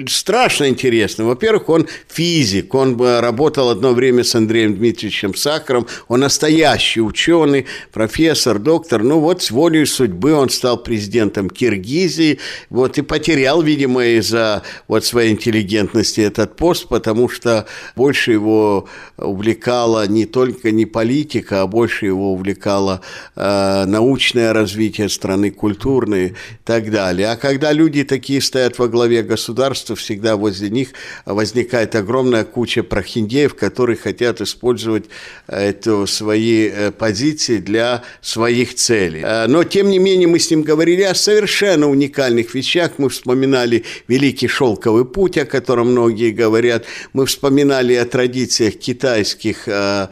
страшно 0.07 0.69
интересный. 0.69 1.25
Во-первых, 1.25 1.69
он 1.69 1.87
физик, 2.07 2.73
он 2.73 2.99
работал 2.99 3.69
одно 3.69 3.93
время 3.93 4.23
с 4.23 4.35
Андреем 4.35 4.75
Дмитриевичем 4.75 5.35
Сахаром, 5.35 5.87
он 6.07 6.21
настоящий 6.21 7.01
ученый, 7.01 7.65
профессор, 7.91 8.59
доктор. 8.59 9.03
Ну 9.03 9.19
вот 9.19 9.41
с 9.41 9.51
волей 9.51 9.85
судьбы 9.85 10.33
он 10.33 10.49
стал 10.49 10.77
президентом 10.77 11.49
Киргизии, 11.49 12.39
вот 12.69 12.97
и 12.97 13.01
потерял, 13.01 13.61
видимо, 13.61 14.05
из-за 14.05 14.63
вот 14.87 15.05
своей 15.05 15.31
интеллигентности 15.31 16.21
этот 16.21 16.55
пост, 16.55 16.87
потому 16.87 17.29
что 17.29 17.65
больше 17.95 18.31
его 18.33 18.87
увлекала 19.17 20.07
не 20.07 20.25
только 20.25 20.71
не 20.71 20.85
политика, 20.85 21.61
а 21.61 21.67
больше 21.67 22.05
его 22.05 22.33
увлекало 22.33 23.01
э, 23.35 23.85
научное 23.85 24.53
развитие 24.53 25.09
страны, 25.15 25.49
культурные 25.51 26.29
и 26.29 26.33
так 26.63 26.91
далее. 26.91 27.31
А 27.31 27.35
когда 27.35 27.71
люди 27.71 28.03
такие 28.03 28.41
стоят 28.41 28.77
во 28.77 28.87
главе 28.87 29.23
государства, 29.23 29.95
всегда 29.95 30.35
возле 30.35 30.69
них 30.69 30.89
возникает 31.25 31.95
огромная 31.95 32.43
куча 32.43 32.83
прохиндеев, 32.83 33.55
которые 33.55 33.97
хотят 33.97 34.41
использовать 34.41 35.05
эту, 35.47 36.05
свои 36.07 36.67
э, 36.67 36.91
позиции 36.91 37.57
для 37.57 38.03
своих 38.21 38.75
целей. 38.75 39.21
Э, 39.23 39.47
но, 39.47 39.63
тем 39.63 39.89
не 39.89 39.99
менее, 39.99 40.27
мы 40.27 40.39
с 40.39 40.51
ним 40.51 40.61
говорили 40.61 41.01
о 41.01 41.15
совершенно 41.15 41.89
уникальных 41.89 42.53
вещах. 42.53 42.91
Мы 42.97 43.09
вспоминали 43.09 43.83
Великий 44.07 44.47
Шелковый 44.47 45.05
путь, 45.05 45.37
о 45.37 45.45
котором 45.45 45.91
многие 45.91 46.31
говорят. 46.31 46.85
Мы 47.13 47.25
вспоминали 47.25 47.93
о 47.93 48.05
традициях 48.05 48.75
китайских 48.75 49.67
э, 49.67 50.07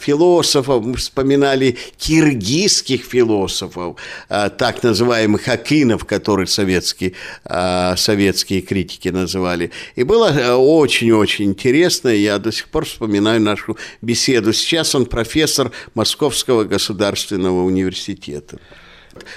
философов, 0.00 0.84
мы 0.84 0.96
вспоминали 0.96 1.76
киргизских 1.96 3.04
философов, 3.04 3.96
так 4.28 4.82
называемых 4.82 5.48
акинов, 5.48 6.04
которые 6.04 6.46
советские, 6.46 7.14
советские 7.96 8.60
критики 8.60 9.08
называли. 9.08 9.70
И 9.96 10.02
было 10.02 10.56
очень-очень 10.56 11.46
интересно, 11.46 12.08
я 12.08 12.38
до 12.38 12.52
сих 12.52 12.68
пор 12.68 12.84
вспоминаю 12.84 13.40
нашу 13.40 13.76
беседу. 14.02 14.52
Сейчас 14.52 14.94
он 14.94 15.06
профессор 15.06 15.72
Московского 15.94 16.64
государственного 16.64 17.62
университета. 17.62 18.58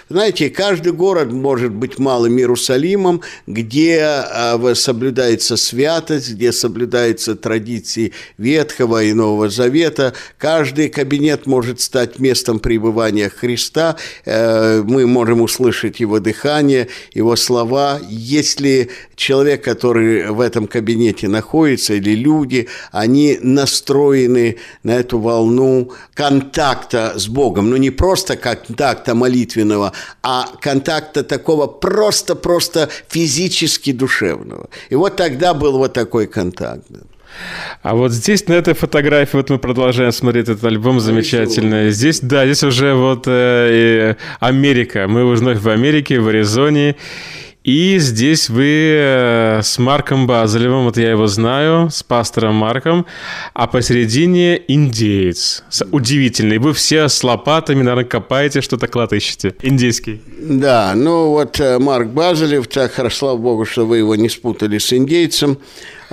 Знаете, 0.08 0.52
каждый 0.52 0.94
город 0.94 1.32
может 1.32 1.72
быть 1.72 1.98
малым 1.98 2.38
Иерусалимом, 2.38 3.22
где 3.48 4.02
а, 4.04 4.74
соблюдается 4.76 5.58
святость, 5.58 6.34
где 6.34 6.52
соблюдаются 6.52 7.36
традиции 7.36 8.14
Ветхого 8.38 9.04
и 9.04 9.14
Нового 9.14 9.50
Завета. 9.50 10.14
Каждый 10.38 10.90
кабинет 10.90 11.48
может 11.48 11.82
стать 11.82 12.20
местом 12.20 12.60
пребывания 12.60 13.30
Христа. 13.30 13.96
Э, 14.26 14.84
мы 14.84 15.08
можем 15.08 15.42
услышать 15.42 16.00
его 16.00 16.20
дыхание, 16.20 16.88
его 17.14 17.36
слова. 17.36 18.00
Если 18.08 18.92
человек, 19.16 19.64
который 19.64 20.30
в 20.30 20.40
этом 20.40 20.68
кабинете 20.68 21.28
находится, 21.28 21.96
или 21.96 22.12
люди, 22.12 22.68
они 22.92 23.40
настроены 23.42 24.58
на 24.84 24.92
эту 24.92 25.18
волну 25.18 25.92
контакта 26.14 27.14
с 27.16 27.28
Богом. 27.28 27.72
Но 27.72 27.78
не 27.78 27.90
просто 27.90 28.36
контакта 28.36 29.16
молитвенного, 29.16 29.63
духовного, 29.64 29.92
а 30.22 30.46
контакта 30.62 31.24
такого 31.24 31.68
просто-просто 31.68 32.90
физически 33.10 33.94
душевного. 33.94 34.70
И 34.92 34.96
вот 34.96 35.16
тогда 35.16 35.54
был 35.54 35.78
вот 35.78 35.94
такой 35.94 36.28
контакт. 36.28 36.86
А 37.82 37.96
вот 37.96 38.12
здесь, 38.12 38.48
на 38.48 38.54
этой 38.54 38.76
фотографии, 38.76 39.38
вот 39.38 39.50
мы 39.50 39.58
продолжаем 39.58 40.12
смотреть 40.12 40.50
этот 40.50 40.64
альбом 40.66 41.00
замечательный. 41.00 41.92
Здесь, 41.92 42.20
да, 42.22 42.46
здесь 42.46 42.64
уже 42.64 42.94
вот 42.94 43.24
э, 43.28 44.16
Америка. 44.40 45.08
Мы 45.08 45.24
уже 45.26 45.42
вновь 45.42 45.60
в 45.60 45.68
Америке, 45.68 46.20
в 46.20 46.28
Аризоне. 46.28 46.96
И 47.64 47.98
здесь 47.98 48.50
вы 48.50 48.98
э, 48.98 49.62
с 49.64 49.80
Марком 49.80 50.28
Базелевым, 50.28 50.84
вот 50.84 50.98
я 50.98 51.12
его 51.12 51.28
знаю, 51.28 51.90
с 51.90 52.04
пастором 52.04 52.56
Марком, 52.56 53.06
а 53.54 53.68
посередине 53.68 54.62
индеец. 54.68 55.64
Удивительный. 55.92 56.58
Вы 56.58 56.74
все 56.74 57.08
с 57.08 57.24
лопатами, 57.24 57.82
наверное, 57.82 58.04
копаете, 58.04 58.60
что-то 58.60 58.88
клад 58.88 59.14
ищете. 59.14 59.56
Индейский. 59.62 60.22
Да, 60.40 60.92
ну 60.94 61.30
вот 61.30 61.58
э, 61.62 61.80
Марк 61.80 62.10
Базелев, 62.10 62.68
так, 62.68 62.92
слава 63.14 63.38
богу, 63.38 63.64
что 63.64 63.86
вы 63.86 64.00
его 64.00 64.16
не 64.18 64.28
спутали 64.28 64.78
с 64.78 64.92
индейцем. 64.92 65.58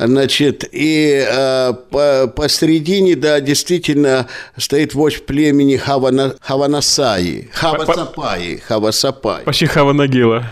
Значит, 0.07 0.65
и 0.73 1.27
э, 1.29 1.75
по, 1.91 2.27
посередине, 2.35 3.17
да, 3.17 3.41
действительно 3.41 4.29
стоит 4.57 4.95
вождь 4.95 5.27
племени 5.27 5.77
Хавана, 5.77 6.35
Хаванасаи, 6.41 7.51
Хавасапаи, 7.53 8.63
Хавасапаи. 8.67 9.45
Почти 9.45 9.67
Хаванагила. 9.67 10.47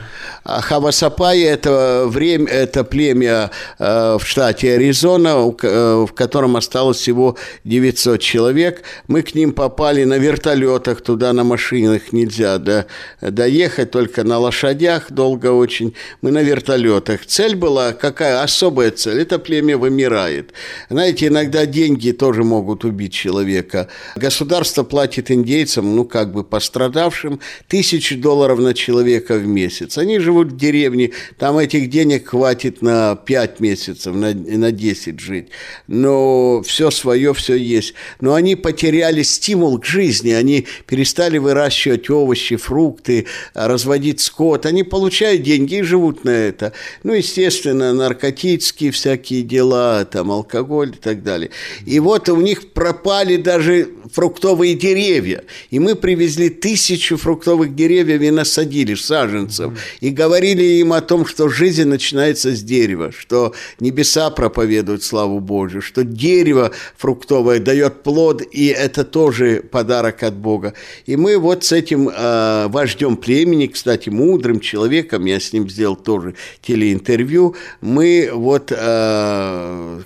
А 0.45 0.63
Хавасапай– 0.63 1.41
это, 1.43 2.05
время, 2.07 2.47
это 2.51 2.83
племя 2.83 3.51
э, 3.79 4.17
в 4.19 4.27
штате 4.27 4.75
Аризона, 4.75 5.53
э, 5.63 6.07
в 6.09 6.13
котором 6.15 6.57
осталось 6.57 6.97
всего 6.97 7.37
900 7.65 8.21
человек. 8.21 8.83
Мы 9.09 9.21
к 9.21 9.35
ним 9.35 9.53
попали 9.53 10.05
на 10.05 10.15
вертолетах, 10.15 11.03
туда 11.03 11.35
на 11.35 11.45
машинах 11.45 12.13
нельзя 12.13 12.57
да, 12.57 12.87
доехать, 13.21 13.91
только 13.91 14.25
на 14.25 14.39
лошадях 14.39 15.11
долго 15.11 15.53
очень. 15.53 15.95
Мы 16.23 16.31
на 16.31 16.43
вертолетах. 16.43 17.27
Цель 17.27 17.55
была 17.55 17.93
какая? 17.93 18.43
Особая 18.43 18.91
цель. 18.91 19.21
Это 19.21 19.38
племя 19.39 19.77
вымирает. 19.77 20.53
Знаете, 20.91 21.29
иногда 21.29 21.67
деньги 21.67 22.11
тоже 22.13 22.45
могут 22.45 22.85
убить 22.85 23.13
человека. 23.13 23.89
Государство 24.17 24.83
платит 24.83 25.31
индейцам, 25.31 25.95
ну 25.97 26.05
как 26.05 26.33
бы 26.33 26.45
пострадавшим, 26.45 27.41
тысячу 27.69 28.17
долларов 28.17 28.59
на 28.59 28.75
человека 28.75 29.37
в 29.37 29.47
месяц. 29.47 29.99
Они 29.99 30.19
живут 30.19 30.53
в 30.53 30.57
деревне, 30.57 31.13
там 31.39 31.59
этих 31.59 31.91
денег 31.91 32.29
хватит 32.29 32.83
на 32.83 33.17
5 33.17 33.61
месяцев, 33.61 34.15
на, 34.15 34.35
на 34.35 34.73
10 34.73 35.21
жить. 35.21 35.49
Но 35.87 36.63
все 36.63 36.91
свое, 36.91 37.35
все 37.35 37.55
есть. 37.55 37.95
Но 38.21 38.35
они 38.35 38.57
потеряли 38.57 39.23
стимул 39.23 39.79
к 39.79 39.85
жизни, 39.85 40.31
они 40.31 40.67
перестали 40.87 41.39
выращивать 41.39 42.11
овощи, 42.11 42.57
фрукты, 42.57 43.27
разводить 43.55 44.21
скот. 44.21 44.67
Они 44.67 44.83
получают 44.83 45.43
деньги 45.43 45.77
и 45.77 45.83
живут 45.83 46.25
на 46.25 46.31
это. 46.31 46.73
Ну, 47.03 47.13
естественно, 47.13 47.93
наркотические 47.93 48.91
всякие 48.91 49.18
дела, 49.19 50.05
там, 50.05 50.31
алкоголь 50.31 50.91
и 50.91 50.99
так 50.99 51.23
далее. 51.23 51.51
И 51.87 52.01
вот 52.01 52.29
у 52.29 52.41
них 52.41 52.73
пропали 52.73 53.37
даже 53.37 53.89
фруктовые 54.13 54.75
деревья. 54.75 55.45
И 55.71 55.79
мы 55.79 55.95
привезли 55.95 56.49
тысячу 56.49 57.17
фруктовых 57.17 57.75
деревьев 57.75 58.23
и 58.23 58.31
насадили 58.31 58.95
саженцев. 58.95 59.73
И 60.01 60.11
говорили 60.11 60.63
им 60.63 60.93
о 60.93 61.01
том, 61.01 61.27
что 61.27 61.49
жизнь 61.49 61.85
начинается 61.85 62.55
с 62.55 62.63
дерева, 62.63 63.13
что 63.13 63.55
небеса 63.81 64.31
проповедуют 64.31 65.03
славу 65.03 65.41
Божию, 65.41 65.83
что 65.83 66.05
дерево 66.05 66.73
фруктовое 66.97 67.59
дает 67.59 68.03
плод, 68.03 68.43
и 68.51 68.67
это 68.67 69.05
тоже 69.05 69.63
подарок 69.71 70.23
от 70.23 70.37
Бога. 70.37 70.75
И 71.07 71.17
мы 71.17 71.39
вот 71.39 71.65
с 71.65 71.73
этим 71.73 72.09
э, 72.09 72.67
вождем 72.69 73.17
племени, 73.17 73.67
кстати, 73.67 74.09
мудрым 74.09 74.61
человеком, 74.61 75.25
я 75.25 75.41
с 75.41 75.53
ним 75.53 75.69
сделал 75.69 75.97
тоже 75.97 76.35
телеинтервью, 76.63 77.55
мы 77.81 78.31
вот 78.33 78.73
э, 78.73 78.77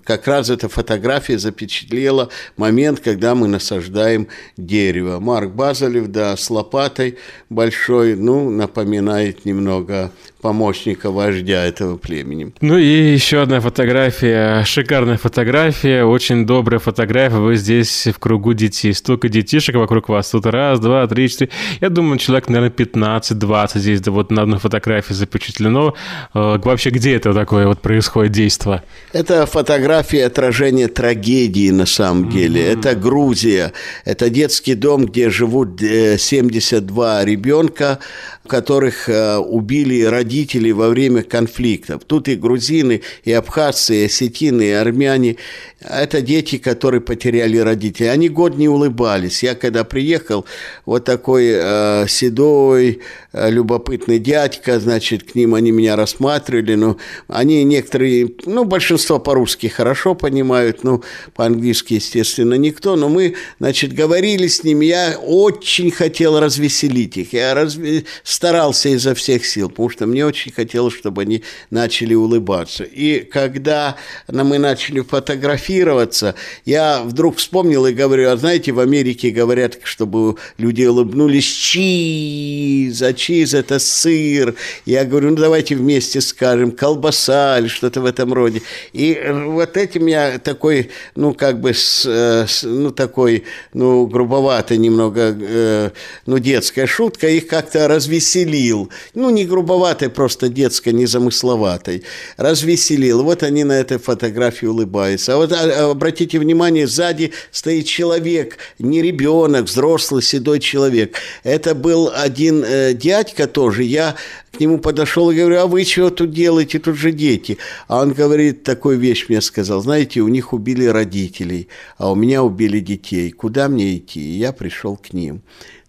как 0.05 0.27
раз 0.27 0.51
эта 0.51 0.69
фотография 0.69 1.39
запечатлела 1.39 2.29
момент, 2.57 3.01
когда 3.01 3.35
мы 3.35 3.49
насаждаем 3.49 4.29
дерево. 4.57 5.21
Марк 5.21 5.51
Базалев, 5.51 6.09
да, 6.09 6.37
с 6.37 6.51
лопатой 6.51 7.19
большой, 7.49 8.17
ну, 8.17 8.51
напоминает 8.51 9.45
немного 9.45 10.11
помощника 10.43 11.11
вождя 11.11 11.65
этого 11.65 11.97
племени. 11.97 12.53
Ну 12.61 12.77
и 12.77 13.13
еще 13.13 13.43
одна 13.43 13.61
фотография, 13.61 14.65
шикарная 14.65 15.17
фотография, 15.17 16.05
очень 16.05 16.45
добрая 16.45 16.81
фотография. 16.81 17.37
Вы 17.37 17.57
здесь 17.57 18.09
в 18.09 18.19
кругу 18.19 18.53
детей, 18.53 18.93
столько 18.93 19.29
детишек 19.29 19.77
вокруг 19.77 20.09
вас. 20.09 20.31
Тут 20.31 20.47
раз, 20.47 20.81
два, 20.81 21.07
три, 21.07 21.29
четыре. 21.29 21.51
Я 21.81 21.89
думаю, 21.89 22.19
человек, 22.19 22.49
наверное, 22.49 22.71
15-20 22.71 23.79
здесь 23.79 24.01
да, 24.01 24.11
вот 24.11 24.33
на 24.33 24.43
одной 24.43 24.59
фотографии 24.59 25.15
запечатлено. 25.15 25.95
Э, 26.35 26.59
вообще, 26.63 26.91
где 26.91 27.15
это 27.15 27.33
такое 27.33 27.69
вот 27.69 27.81
происходит 27.81 28.33
действо? 28.33 28.83
Это 29.13 29.45
фотография 29.45 30.25
отражения 30.25 30.89
трагедии 30.89 31.71
на 31.71 31.85
самом 31.85 32.31
деле. 32.31 32.63
Mm-hmm. 32.63 32.79
Это 32.79 32.95
Грузия. 32.95 33.73
Это 34.05 34.31
детский 34.31 34.75
дом, 34.75 35.07
где 35.07 35.29
живут 35.29 35.81
72 35.81 37.23
э, 37.23 37.25
ребенка, 37.27 37.99
которых 38.47 39.09
э, 39.09 39.37
убили 39.37 40.03
родители 40.03 40.71
во 40.71 40.89
время 40.89 41.23
конфликтов. 41.23 42.05
Тут 42.07 42.29
и 42.29 42.37
грузины, 42.37 43.03
и 43.25 43.33
абхазцы, 43.33 44.03
и 44.03 44.05
осетины, 44.07 44.63
и 44.63 44.71
армяне. 44.71 45.37
Это 45.81 46.23
дети, 46.23 46.59
которые 46.59 47.01
потеряли 47.01 47.59
родителей. 47.59 48.11
Они 48.11 48.29
год 48.29 48.57
не 48.57 48.69
улыбались. 48.69 49.43
Я 49.43 49.55
когда 49.55 49.85
приехал, 49.85 50.45
вот 50.87 51.05
такой 51.05 51.51
э, 51.53 52.07
седой, 52.09 53.01
э, 53.33 53.51
любопытный 53.51 54.19
дядька, 54.19 54.81
значит, 54.81 55.25
к 55.25 55.35
ним 55.35 55.55
они 55.55 55.71
меня 55.71 55.97
рассматривали. 55.97 56.75
Ну, 56.75 56.99
они 57.29 57.63
некоторые, 57.65 58.29
ну, 58.47 58.65
большинство 58.65 58.82
по-русски 59.19 59.67
хорошо 59.67 60.15
понимают, 60.15 60.85
ну, 60.85 61.03
по-английски, 61.35 61.95
естественно, 61.95 62.55
никто. 62.55 62.97
Но 62.97 63.09
мы, 63.09 63.35
значит, 63.59 63.93
говорили 63.93 64.47
с 64.47 64.65
ними. 64.65 64.87
Я 64.87 65.17
очень 65.19 65.91
хотел 65.91 66.39
развеселить 66.41 67.17
их. 67.17 67.33
Я 67.33 67.55
разве... 67.55 68.05
старался 68.23 68.89
изо 68.91 69.15
всех 69.15 69.47
сил, 69.47 69.69
потому 69.69 69.91
что 69.91 70.07
мне 70.07 70.27
очень 70.27 70.53
хотелось, 70.53 70.95
чтобы 70.95 71.23
они 71.23 71.43
начали 71.71 72.15
улыбаться. 72.15 72.85
И 72.85 73.21
когда 73.21 73.97
мы 74.29 74.59
начали 74.59 75.01
фотографировать, 75.01 75.33
фотографироваться, 75.53 76.35
я 76.65 77.03
вдруг 77.03 77.37
вспомнил 77.37 77.87
и 77.87 77.93
говорю, 77.93 78.31
а 78.31 78.37
знаете, 78.37 78.73
в 78.73 78.81
Америке 78.81 79.31
говорят, 79.31 79.79
чтобы 79.83 80.37
люди 80.59 80.85
улыбнулись, 80.85 81.45
чиз, 81.45 83.03
а 83.03 83.13
чиз– 83.13 83.55
это 83.55 83.79
сыр. 83.79 84.55
Я 84.87 85.05
говорю, 85.05 85.31
ну 85.31 85.37
давайте 85.37 85.77
вместе 85.77 86.21
скажем, 86.21 86.73
колбаса 86.73 87.59
или 87.59 87.69
что-то 87.69 88.01
в 88.01 88.07
этом 88.07 88.33
роде. 88.33 88.63
И 88.93 89.21
вот 89.31 89.77
этим 89.77 90.07
я 90.07 90.39
такой, 90.39 90.91
ну 91.15 91.35
как 91.35 91.61
бы, 91.61 91.75
с, 91.75 92.05
с, 92.05 92.63
ну 92.63 92.91
такой, 92.91 93.45
ну 93.73 94.07
грубовато 94.07 94.77
немного, 94.77 95.37
э, 95.39 95.91
ну 96.27 96.39
детская 96.39 96.87
шутка, 96.87 97.29
их 97.29 97.47
как-то 97.47 97.89
развеселил. 97.89 98.91
Ну 99.15 99.31
не 99.31 99.45
грубоватой, 99.45 100.11
просто 100.11 100.49
детской, 100.49 100.91
незамысловатой. 100.93 102.05
Развеселил. 102.37 103.23
Вот 103.23 103.43
они 103.43 103.65
на 103.65 103.73
этой 103.73 103.99
фотографии 103.99 104.67
улыбаются. 104.67 105.35
А 105.35 105.37
вот 105.37 105.53
а, 105.53 105.91
обратите 105.91 106.39
внимание, 106.39 106.87
сзади 106.87 107.33
стоит 107.51 107.87
человек, 107.87 108.59
не 108.79 109.03
ребенок, 109.03 109.65
взрослый 109.65 110.23
седой 110.23 110.61
человек. 110.61 111.17
Это 111.43 111.75
был 111.75 112.11
один 112.15 112.65
э, 112.65 112.95
дядька 112.95 113.47
тоже. 113.47 113.85
Я 113.85 114.17
к 114.53 114.61
нему 114.61 114.79
подошел 114.79 115.31
и 115.31 115.35
говорю, 115.35 115.61
а 115.61 115.67
вы 115.67 115.85
чего 115.85 116.11
тут 116.11 116.31
делаете, 116.31 116.79
тут 116.79 116.97
же 116.97 117.11
дети. 117.11 117.57
А 117.89 118.03
он 118.03 118.13
говорит, 118.13 118.63
такую 118.63 118.99
вещь 118.99 119.27
мне 119.29 119.41
сказал, 119.41 119.81
знаете, 119.81 120.21
у 120.21 120.29
них 120.29 120.53
убили 120.53 120.85
родителей, 120.85 121.69
а 121.97 122.13
у 122.13 122.15
меня 122.15 122.43
убили 122.43 122.81
детей. 122.81 123.31
Куда 123.31 123.69
мне 123.69 123.97
идти? 123.97 124.21
И 124.21 124.39
я 124.39 124.53
пришел 124.53 124.97
к 124.97 125.15
ним. 125.15 125.41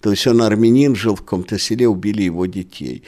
То 0.03 0.11
есть 0.11 0.27
он 0.27 0.41
армянин, 0.41 0.97
жил 0.97 1.15
в 1.15 1.21
каком-то 1.21 1.57
селе, 1.57 1.87
убили 1.87 2.23
его 2.23 2.45
детей. 2.45 3.03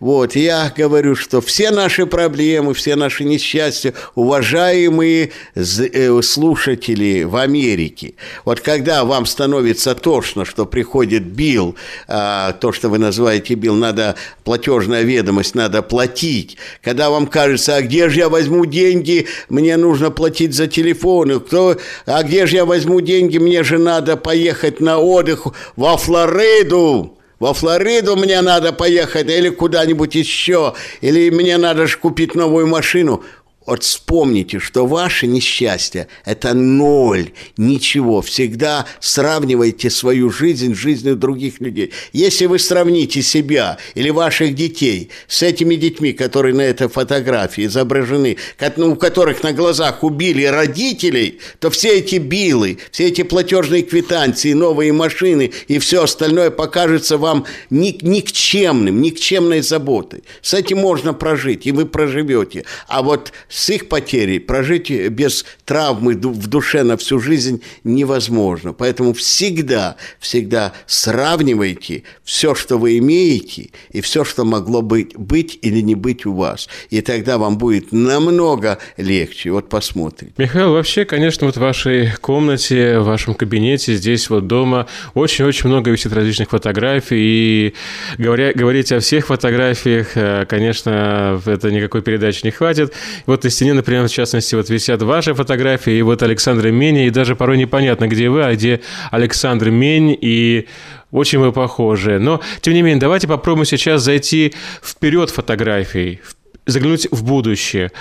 Вот, 0.00 0.34
я 0.34 0.74
говорю, 0.76 1.14
что 1.14 1.40
все 1.40 1.70
наши 1.70 2.06
проблемы, 2.06 2.74
все 2.74 2.96
наши 2.96 3.22
несчастья, 3.22 3.94
уважаемые 4.16 5.30
э, 5.54 6.22
слушатели 6.22 7.22
в 7.22 7.36
Америке, 7.36 8.14
вот 8.44 8.58
когда 8.62 9.04
вам 9.04 9.26
становится 9.26 9.94
тошно, 9.94 10.44
что 10.44 10.66
приходит 10.66 11.22
Билл, 11.22 11.76
а, 12.08 12.52
то, 12.54 12.72
что 12.72 12.88
вы 12.88 12.98
называете 12.98 13.54
Билл, 13.54 13.76
надо 13.76 14.16
платежная 14.42 15.02
ведомость, 15.02 15.54
надо 15.54 15.82
платить. 15.82 16.56
Когда 16.82 17.10
вам 17.10 17.28
кажется, 17.28 17.76
а 17.76 17.82
где 17.82 18.08
же 18.08 18.18
я 18.18 18.28
возьму 18.28 18.66
деньги, 18.66 19.28
мне 19.48 19.76
нужно 19.76 20.10
платить 20.10 20.54
за 20.54 20.66
телефоны, 20.66 21.38
кто, 21.38 21.76
а 22.06 22.24
где 22.24 22.46
же 22.46 22.56
я 22.56 22.64
возьму 22.64 23.00
деньги, 23.00 23.38
мне 23.38 23.62
же 23.62 23.78
надо 23.78 24.16
поехать 24.16 24.80
на 24.80 24.98
отдых 24.98 25.46
во 25.76 25.96
Флориду, 25.96 26.39
Флориду. 26.40 27.18
Во 27.38 27.54
Флориду 27.54 28.16
мне 28.16 28.40
надо 28.40 28.72
поехать 28.72 29.28
или 29.30 29.48
куда-нибудь 29.50 30.14
еще, 30.14 30.74
или 31.00 31.30
мне 31.30 31.56
надо 31.58 31.86
же 31.86 31.98
купить 31.98 32.34
новую 32.34 32.66
машину. 32.66 33.22
Вот 33.70 33.84
вспомните, 33.84 34.58
что 34.58 34.84
ваше 34.84 35.28
несчастье– 35.28 36.08
это 36.24 36.54
ноль, 36.54 37.30
ничего. 37.56 38.20
Всегда 38.20 38.84
сравнивайте 38.98 39.90
свою 39.90 40.28
жизнь 40.30 40.74
с 40.74 40.76
жизнью 40.76 41.14
других 41.14 41.60
людей. 41.60 41.92
Если 42.12 42.46
вы 42.46 42.58
сравните 42.58 43.22
себя 43.22 43.78
или 43.94 44.10
ваших 44.10 44.56
детей 44.56 45.10
с 45.28 45.44
этими 45.44 45.76
детьми, 45.76 46.12
которые 46.12 46.52
на 46.52 46.62
этой 46.62 46.88
фотографии 46.88 47.66
изображены, 47.66 48.38
ну, 48.76 48.92
у 48.92 48.96
которых 48.96 49.44
на 49.44 49.52
глазах 49.52 50.02
убили 50.02 50.44
родителей, 50.46 51.38
то 51.60 51.70
все 51.70 51.98
эти 51.98 52.16
билы, 52.16 52.78
все 52.90 53.06
эти 53.06 53.22
платежные 53.22 53.82
квитанции, 53.82 54.52
новые 54.52 54.92
машины 54.92 55.52
и 55.68 55.78
все 55.78 56.02
остальное 56.02 56.50
покажется 56.50 57.18
вам 57.18 57.46
никчемным, 57.70 59.00
никчемной 59.00 59.60
заботой. 59.60 60.24
С 60.42 60.54
этим 60.54 60.78
можно 60.78 61.14
прожить, 61.14 61.68
и 61.68 61.72
вы 61.72 61.86
проживете. 61.86 62.64
А 62.88 63.02
вот 63.02 63.32
с 63.48 63.59
их 63.68 63.88
потерей 63.88 64.40
прожить 64.40 64.90
без 64.90 65.44
травмы 65.64 66.14
в 66.14 66.46
душе 66.46 66.82
на 66.82 66.96
всю 66.96 67.20
жизнь 67.20 67.62
невозможно. 67.84 68.72
Поэтому 68.72 69.12
всегда, 69.12 69.96
всегда 70.18 70.72
сравнивайте 70.86 72.04
все, 72.24 72.54
что 72.54 72.78
вы 72.78 72.98
имеете, 72.98 73.70
и 73.90 74.00
все, 74.00 74.24
что 74.24 74.44
могло 74.44 74.82
быть, 74.82 75.16
быть 75.16 75.58
или 75.62 75.80
не 75.80 75.94
быть 75.94 76.26
у 76.26 76.34
вас. 76.34 76.68
И 76.90 77.00
тогда 77.00 77.38
вам 77.38 77.58
будет 77.58 77.92
намного 77.92 78.78
легче. 78.96 79.50
Вот 79.50 79.68
посмотрим. 79.68 80.32
Михаил, 80.38 80.72
вообще, 80.72 81.04
конечно, 81.04 81.46
вот 81.46 81.56
в 81.56 81.60
вашей 81.60 82.12
комнате, 82.20 82.98
в 82.98 83.04
вашем 83.04 83.34
кабинете, 83.34 83.94
здесь 83.96 84.30
вот 84.30 84.46
дома 84.46 84.86
очень-очень 85.14 85.68
много 85.68 85.90
висит 85.90 86.12
различных 86.12 86.50
фотографий. 86.50 87.18
И 87.20 87.74
говоря, 88.18 88.52
говорить 88.52 88.92
о 88.92 89.00
всех 89.00 89.26
фотографиях, 89.26 90.16
э, 90.16 90.46
конечно, 90.48 91.40
это 91.44 91.70
никакой 91.70 92.02
передачи 92.02 92.44
не 92.44 92.50
хватит. 92.50 92.92
Вот 93.26 93.39
на 93.44 93.50
стене, 93.50 93.74
например, 93.74 94.06
в 94.06 94.12
частности, 94.12 94.54
вот 94.54 94.70
висят 94.70 95.02
ваши 95.02 95.34
фотографии, 95.34 95.94
и 95.94 96.02
вот 96.02 96.22
Александра 96.22 96.68
Мени, 96.68 97.06
и 97.06 97.10
даже 97.10 97.36
порой 97.36 97.58
непонятно, 97.58 98.08
где 98.08 98.28
вы, 98.28 98.44
а 98.44 98.54
где 98.54 98.80
Александр 99.10 99.70
Мень, 99.70 100.16
и 100.20 100.68
очень 101.10 101.38
вы 101.38 101.52
похожи. 101.52 102.18
Но, 102.18 102.40
тем 102.60 102.74
не 102.74 102.82
менее, 102.82 103.00
давайте 103.00 103.28
попробуем 103.28 103.64
сейчас 103.64 104.02
зайти 104.02 104.54
вперед 104.82 105.30
фотографий, 105.30 106.20
заглянуть 106.66 107.08
в 107.10 107.24
будущее. 107.24 107.92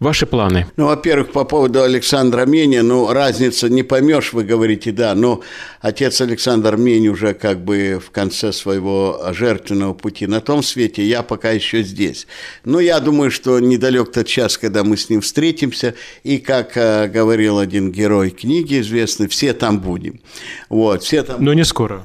Ваши 0.00 0.26
планы? 0.26 0.66
Ну, 0.76 0.86
во-первых, 0.86 1.32
по 1.32 1.42
поводу 1.42 1.82
Александра 1.82 2.46
Мени, 2.46 2.78
ну, 2.78 3.12
разница 3.12 3.68
не 3.68 3.82
поймешь, 3.82 4.32
вы 4.32 4.44
говорите, 4.44 4.92
да, 4.92 5.12
но 5.16 5.40
отец 5.80 6.20
Александр 6.20 6.76
Мень 6.76 7.08
уже 7.08 7.34
как 7.34 7.64
бы 7.64 8.00
в 8.04 8.12
конце 8.12 8.52
своего 8.52 9.20
жертвенного 9.32 9.94
пути 9.94 10.28
на 10.28 10.40
том 10.40 10.62
свете, 10.62 11.02
я 11.02 11.24
пока 11.24 11.50
еще 11.50 11.82
здесь. 11.82 12.28
Но 12.64 12.78
я 12.78 13.00
думаю, 13.00 13.32
что 13.32 13.58
недалек 13.58 14.12
тот 14.12 14.28
час, 14.28 14.56
когда 14.56 14.84
мы 14.84 14.96
с 14.96 15.10
ним 15.10 15.20
встретимся, 15.20 15.94
и, 16.22 16.38
как 16.38 16.76
э, 16.76 17.08
говорил 17.08 17.58
один 17.58 17.90
герой 17.90 18.30
книги 18.30 18.78
известный, 18.80 19.26
все 19.26 19.52
там 19.52 19.80
будем. 19.80 20.20
Вот, 20.68 21.02
все 21.02 21.24
там... 21.24 21.42
Но 21.44 21.54
не 21.54 21.64
скоро 21.64 22.04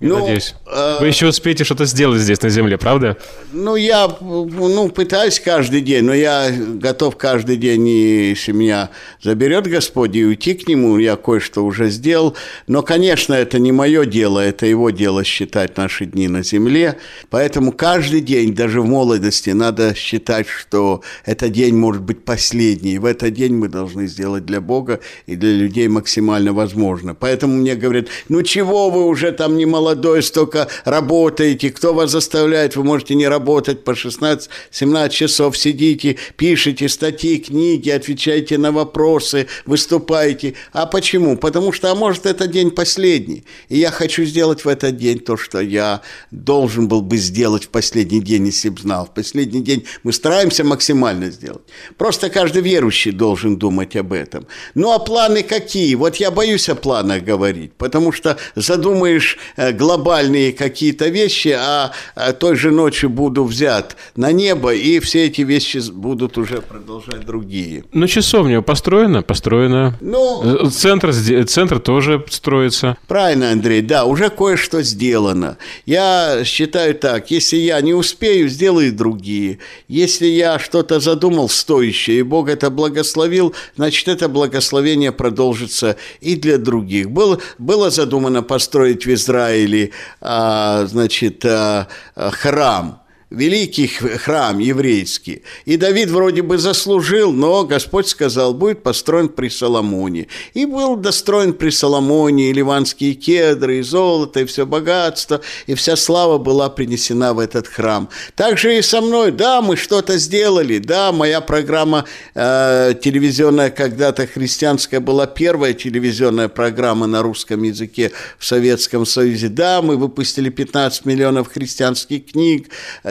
ну, 0.00 0.18
надеюсь. 0.18 0.54
Э, 0.66 0.98
Вы 1.00 1.06
еще 1.08 1.28
успеете 1.28 1.64
что-то 1.64 1.86
сделать 1.86 2.20
здесь 2.20 2.42
на 2.42 2.50
Земле, 2.50 2.76
правда? 2.76 3.16
Ну, 3.52 3.76
я 3.76 4.14
ну, 4.20 4.88
пытаюсь 4.90 5.40
каждый 5.40 5.80
день, 5.80 6.04
но 6.04 6.14
я 6.14 6.50
готов 6.50 7.16
каждый 7.16 7.56
день, 7.56 7.88
если 7.88 8.52
меня 8.52 8.90
заберет 9.22 9.66
Господь, 9.66 10.14
и 10.14 10.24
уйти 10.24 10.54
к 10.54 10.68
Нему, 10.68 10.98
я 10.98 11.16
кое-что 11.16 11.64
уже 11.64 11.88
сделал. 11.88 12.36
Но, 12.66 12.82
конечно, 12.82 13.32
это 13.32 13.58
не 13.58 13.72
мое 13.72 14.04
дело, 14.04 14.40
это 14.40 14.66
Его 14.66 14.90
дело 14.90 15.24
считать 15.24 15.76
наши 15.78 16.04
дни 16.04 16.28
на 16.28 16.42
Земле. 16.42 16.96
Поэтому 17.30 17.72
каждый 17.72 18.20
день, 18.20 18.54
даже 18.54 18.82
в 18.82 18.86
молодости, 18.86 19.50
надо 19.50 19.94
считать, 19.94 20.46
что 20.46 21.02
этот 21.24 21.52
день 21.52 21.74
может 21.74 22.02
быть 22.02 22.24
последний. 22.24 22.94
И 22.94 22.98
в 22.98 23.06
этот 23.06 23.32
день 23.32 23.54
мы 23.54 23.68
должны 23.68 24.06
сделать 24.08 24.44
для 24.44 24.60
Бога 24.60 25.00
и 25.26 25.36
для 25.36 25.52
людей 25.52 25.88
максимально 25.88 26.52
возможно. 26.52 27.14
Поэтому 27.14 27.54
мне 27.54 27.74
говорят, 27.74 28.08
ну 28.28 28.42
чего 28.42 28.90
вы 28.90 29.06
уже 29.06 29.32
там 29.32 29.56
не 29.56 29.64
молодые, 29.64 29.85
молодой, 29.86 30.22
столько 30.22 30.66
работаете, 30.84 31.70
кто 31.70 31.94
вас 31.94 32.10
заставляет, 32.10 32.74
вы 32.74 32.82
можете 32.82 33.14
не 33.14 33.28
работать 33.28 33.84
по 33.84 33.92
16-17 33.92 35.10
часов, 35.10 35.56
сидите, 35.56 36.16
пишите 36.36 36.88
статьи, 36.88 37.38
книги, 37.38 37.90
отвечаете 37.90 38.58
на 38.58 38.72
вопросы, 38.72 39.46
выступаете. 39.64 40.54
А 40.72 40.86
почему? 40.86 41.36
Потому 41.36 41.72
что, 41.72 41.90
а 41.90 41.94
может, 41.94 42.26
это 42.26 42.48
день 42.48 42.70
последний, 42.72 43.44
и 43.68 43.78
я 43.78 43.90
хочу 43.90 44.24
сделать 44.24 44.64
в 44.64 44.68
этот 44.68 44.96
день 44.96 45.20
то, 45.20 45.36
что 45.36 45.60
я 45.60 46.00
должен 46.32 46.88
был 46.88 47.02
бы 47.02 47.16
сделать 47.16 47.66
в 47.66 47.68
последний 47.68 48.20
день, 48.20 48.46
если 48.46 48.70
бы 48.70 48.80
знал. 48.80 49.06
В 49.06 49.14
последний 49.14 49.62
день 49.62 49.84
мы 50.02 50.12
стараемся 50.12 50.64
максимально 50.64 51.30
сделать. 51.30 51.62
Просто 51.96 52.28
каждый 52.28 52.62
верующий 52.62 53.12
должен 53.12 53.56
думать 53.56 53.94
об 53.94 54.12
этом. 54.12 54.46
Ну, 54.74 54.90
а 54.90 54.98
планы 54.98 55.44
какие? 55.44 55.94
Вот 55.94 56.16
я 56.16 56.30
боюсь 56.32 56.68
о 56.68 56.74
планах 56.74 57.22
говорить, 57.22 57.72
потому 57.78 58.10
что 58.12 58.36
задумаешь 58.56 59.38
э, 59.56 59.75
глобальные 59.76 60.52
какие-то 60.52 61.08
вещи, 61.08 61.56
а, 61.58 61.92
а 62.14 62.32
той 62.32 62.56
же 62.56 62.70
ночью 62.70 63.10
буду 63.10 63.44
взят 63.44 63.96
на 64.16 64.32
небо, 64.32 64.74
и 64.74 64.98
все 65.00 65.26
эти 65.26 65.42
вещи 65.42 65.78
будут 65.90 66.38
уже 66.38 66.60
продолжать 66.62 67.24
другие. 67.26 67.84
Ну, 67.92 68.06
часовня 68.06 68.62
построена? 68.62 69.22
Построена. 69.22 69.96
Ну, 70.00 70.70
центр, 70.70 71.12
центр 71.46 71.78
тоже 71.78 72.24
строится. 72.30 72.96
Правильно, 73.06 73.50
Андрей, 73.50 73.82
да, 73.82 74.04
уже 74.04 74.30
кое-что 74.30 74.82
сделано. 74.82 75.56
Я 75.84 76.42
считаю 76.44 76.94
так, 76.94 77.30
если 77.30 77.56
я 77.56 77.80
не 77.80 77.94
успею, 77.94 78.48
сделаю 78.48 78.92
другие. 78.92 79.58
Если 79.88 80.26
я 80.26 80.58
что-то 80.58 81.00
задумал 81.00 81.48
стоящее, 81.48 82.20
и 82.20 82.22
Бог 82.22 82.48
это 82.48 82.70
благословил, 82.70 83.54
значит, 83.76 84.08
это 84.08 84.28
благословение 84.28 85.12
продолжится 85.12 85.96
и 86.20 86.36
для 86.36 86.58
других. 86.58 87.10
Было, 87.10 87.38
было 87.58 87.90
задумано 87.90 88.42
построить 88.42 89.06
в 89.06 89.12
Израиле 89.12 89.65
построили, 89.66 89.92
а, 90.20 90.84
значит, 90.86 91.44
а, 91.44 91.88
храм– 92.14 93.02
великий 93.30 93.88
храм 93.88 94.58
еврейский. 94.58 95.42
И 95.64 95.76
Давид 95.76 96.10
вроде 96.10 96.42
бы 96.42 96.58
заслужил, 96.58 97.32
но 97.32 97.64
Господь 97.64 98.06
сказал, 98.06 98.54
будет 98.54 98.82
построен 98.84 99.28
при 99.28 99.48
Соломоне. 99.48 100.28
И 100.54 100.64
был 100.64 100.96
достроен 100.96 101.52
при 101.52 101.70
Соломоне 101.70 102.50
и 102.50 102.52
ливанские 102.52 103.14
кедры, 103.14 103.78
и 103.78 103.82
золото, 103.82 104.40
и 104.40 104.44
все 104.44 104.64
богатство, 104.64 105.40
и 105.66 105.74
вся 105.74 105.96
слава 105.96 106.38
была 106.38 106.68
принесена 106.68 107.34
в 107.34 107.40
этот 107.40 107.66
храм. 107.66 108.08
Так 108.36 108.58
же 108.58 108.78
и 108.78 108.82
со 108.82 109.00
мной. 109.00 109.32
Да, 109.32 109.60
мы 109.60 109.76
что-то 109.76 110.18
сделали. 110.18 110.78
Да, 110.78 111.10
моя 111.10 111.40
программа 111.40 112.04
э, 112.34 112.94
телевизионная 113.02 113.70
когда-то 113.70 114.26
христианская 114.28 115.00
была 115.00 115.26
первая 115.26 115.74
телевизионная 115.74 116.48
программа 116.48 117.06
на 117.06 117.22
русском 117.22 117.62
языке 117.64 118.12
в 118.38 118.46
Советском 118.46 119.04
Союзе. 119.04 119.48
Да, 119.48 119.82
мы 119.82 119.96
выпустили 119.96 120.48
15 120.48 121.04
миллионов 121.06 121.48
христианских 121.48 122.26
книг 122.26 122.68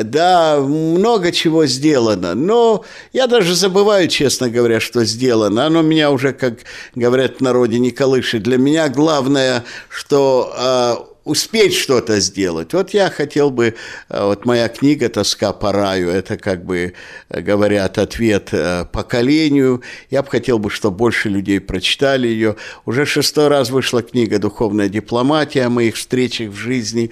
да, 0.09 0.59
много 0.59 1.31
чего 1.31 1.65
сделано, 1.65 2.35
но 2.35 2.85
я 3.13 3.27
даже 3.27 3.55
забываю, 3.55 4.07
честно 4.07 4.49
говоря, 4.49 4.79
что 4.79 5.05
сделано. 5.05 5.65
Оно 5.65 5.81
меня 5.81 6.11
уже, 6.11 6.33
как 6.33 6.59
говорят 6.95 7.37
в 7.37 7.41
народе, 7.41 7.79
не 7.79 7.91
колышет. 7.91 8.43
Для 8.43 8.57
меня 8.57 8.89
главное, 8.89 9.63
что 9.89 10.53
э, 10.57 11.15
успеть 11.25 11.73
что-то 11.73 12.19
сделать. 12.19 12.73
Вот 12.73 12.91
я 12.91 13.09
хотел 13.09 13.49
бы, 13.49 13.75
а, 14.07 14.27
вот 14.27 14.45
моя 14.45 14.69
книга 14.69 15.09
«Тоска 15.09 15.51
по 15.51 15.71
раю», 15.71 16.09
это, 16.09 16.37
как 16.37 16.63
бы 16.63 16.93
говорят, 17.29 17.97
ответ 17.97 18.49
э, 18.51 18.85
поколению. 18.85 19.81
Я 20.11 20.21
бы 20.21 20.29
хотел 20.29 20.59
бы, 20.59 20.69
чтобы 20.69 20.97
больше 20.97 21.29
людей 21.29 21.59
прочитали 21.59 22.27
ее. 22.27 22.55
Уже 22.85 23.05
шестой 23.05 23.47
раз 23.47 23.71
вышла 23.71 24.03
книга 24.03 24.37
«Духовная 24.37 24.87
дипломатия» 24.87 25.63
о 25.63 25.69
моих 25.69 25.95
встречах 25.95 26.51
в 26.51 26.55
жизни. 26.55 27.11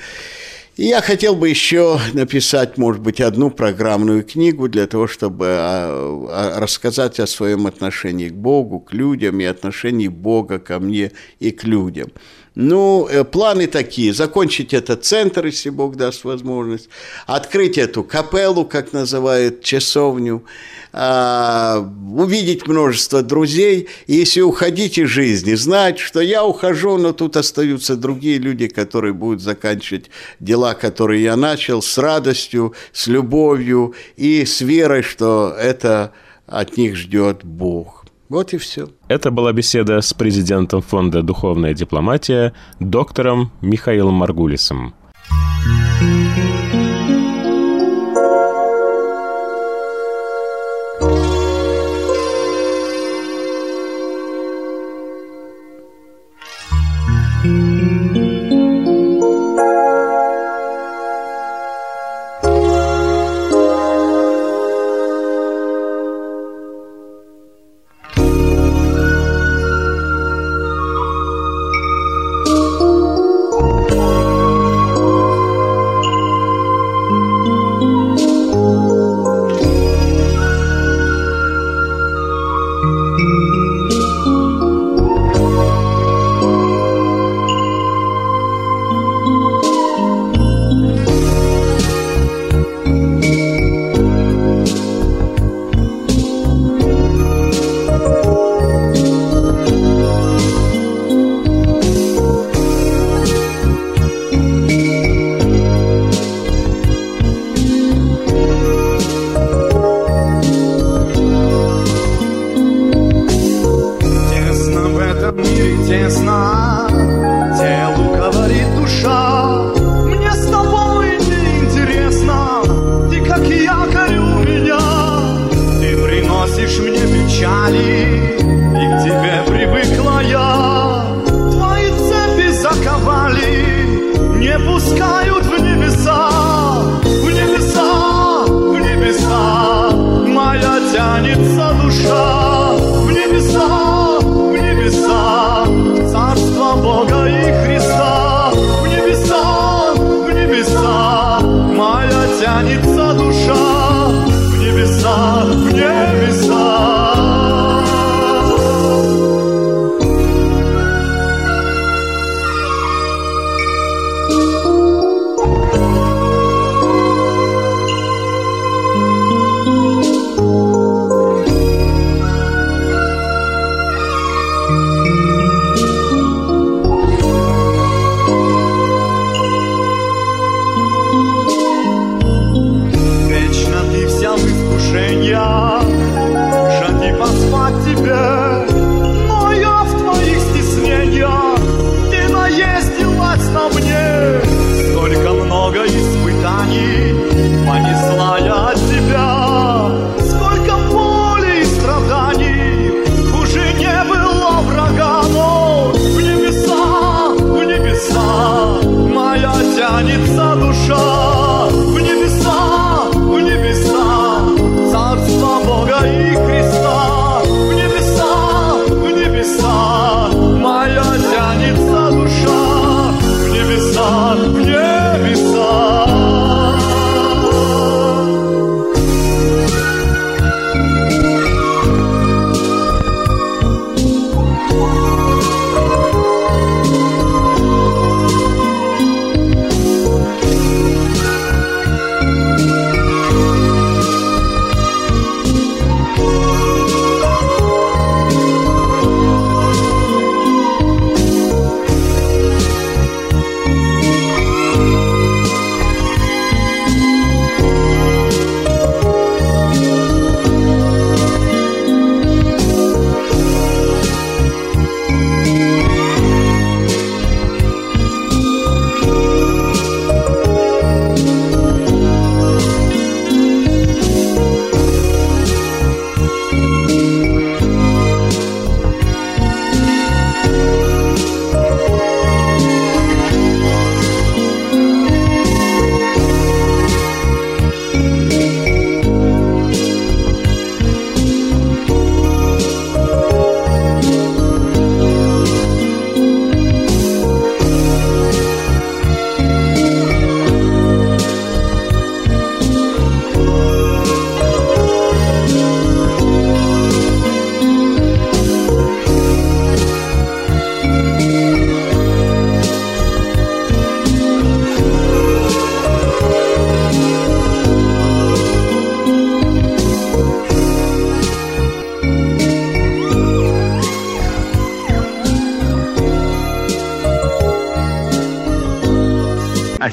И 0.75 0.85
я 0.85 1.01
хотел 1.01 1.35
бы 1.35 1.49
еще 1.49 1.99
написать, 2.13 2.79
может 2.79 3.01
быть, 3.01 3.21
одну 3.21 3.51
программную 3.51 4.23
книгу 4.23 4.67
для 4.67 4.87
того, 4.87 5.05
чтобы 5.05 5.45
а, 5.49 6.27
а, 6.31 6.59
рассказать 6.59 7.19
о 7.19 7.27
своем 7.27 7.67
отношении 7.67 8.29
к 8.29 8.33
Богу, 8.33 8.79
к 8.79 8.91
людям 8.91 9.39
и 9.39 9.43
отношении 9.43 10.07
Бога 10.07 10.57
ко 10.57 10.79
мне 10.79 11.11
и 11.39 11.51
к 11.51 11.63
людям. 11.63 12.11
Ну, 12.55 13.07
э, 13.09 13.23
планы 13.23 13.65
такие. 13.65 14.13
Закончить 14.13 14.73
этот 14.73 15.03
центр, 15.03 15.47
если 15.47 15.71
Бог 15.71 15.95
даст 15.95 16.23
возможность. 16.23 16.87
Открыть 17.25 17.79
эту 17.79 18.03
капеллу, 18.03 18.65
как 18.65 18.93
называют, 18.93 19.63
часовню. 19.63 20.43
А, 20.91 21.79
увидеть 22.15 22.67
множество 22.67 23.23
друзей. 23.23 23.89
И 24.05 24.13
если 24.13 24.41
уходить 24.41 24.99
из 24.99 25.09
жизни, 25.09 25.55
знать, 25.55 25.97
что 25.97 26.21
я 26.21 26.45
ухожу, 26.45 26.97
но 26.97 27.11
тут 27.11 27.37
остаются 27.37 27.95
другие 27.95 28.37
люди, 28.37 28.67
которые 28.67 29.13
будут 29.13 29.41
заканчивать 29.41 30.11
дела, 30.39 30.75
которые 30.75 31.23
я 31.23 31.35
начал, 31.35 31.81
с 31.81 31.97
радостью, 31.97 32.75
с 32.91 33.07
любовью 33.07 33.95
и 34.15 34.45
с 34.45 34.61
верой, 34.61 35.01
что 35.01 35.55
это 35.59 36.13
от 36.45 36.77
них 36.77 36.95
ждет 36.95 37.43
Бог. 37.43 38.02
Вот 38.33 38.51
и 38.51 38.57
все. 38.57 38.87
Это 39.09 39.29
была 39.29 39.53
беседа 39.53 40.01
с 40.01 40.11
президентом 40.11 40.81
фонда 40.81 41.21
«Духовная 41.21 41.75
дипломатия» 41.75 42.53
доктором 42.79 43.51
Михаилом 43.61 44.15
Маргулисом. 44.15 44.95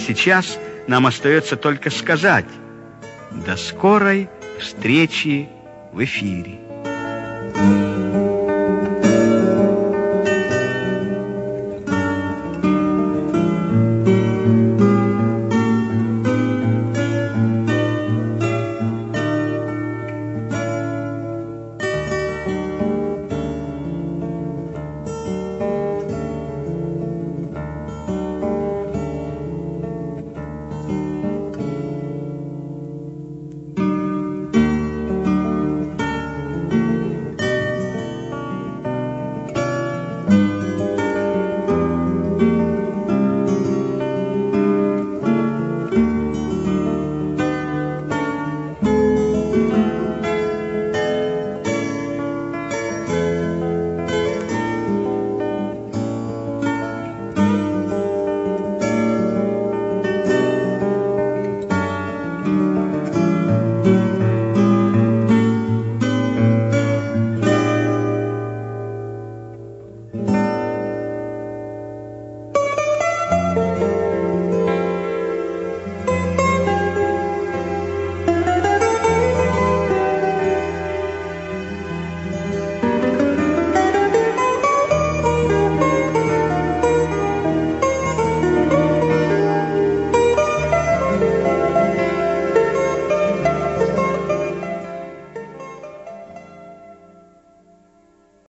сейчас 0.01 0.59
нам 0.89 1.07
остается 1.07 1.57
только 1.57 1.91
сказать 1.91 2.47
«До 3.31 3.57
скорой 3.57 4.29
встречи 4.59 5.49
в 5.93 6.03
эфире». 6.03 6.59
Thank 7.53 7.85
you. 7.85 7.90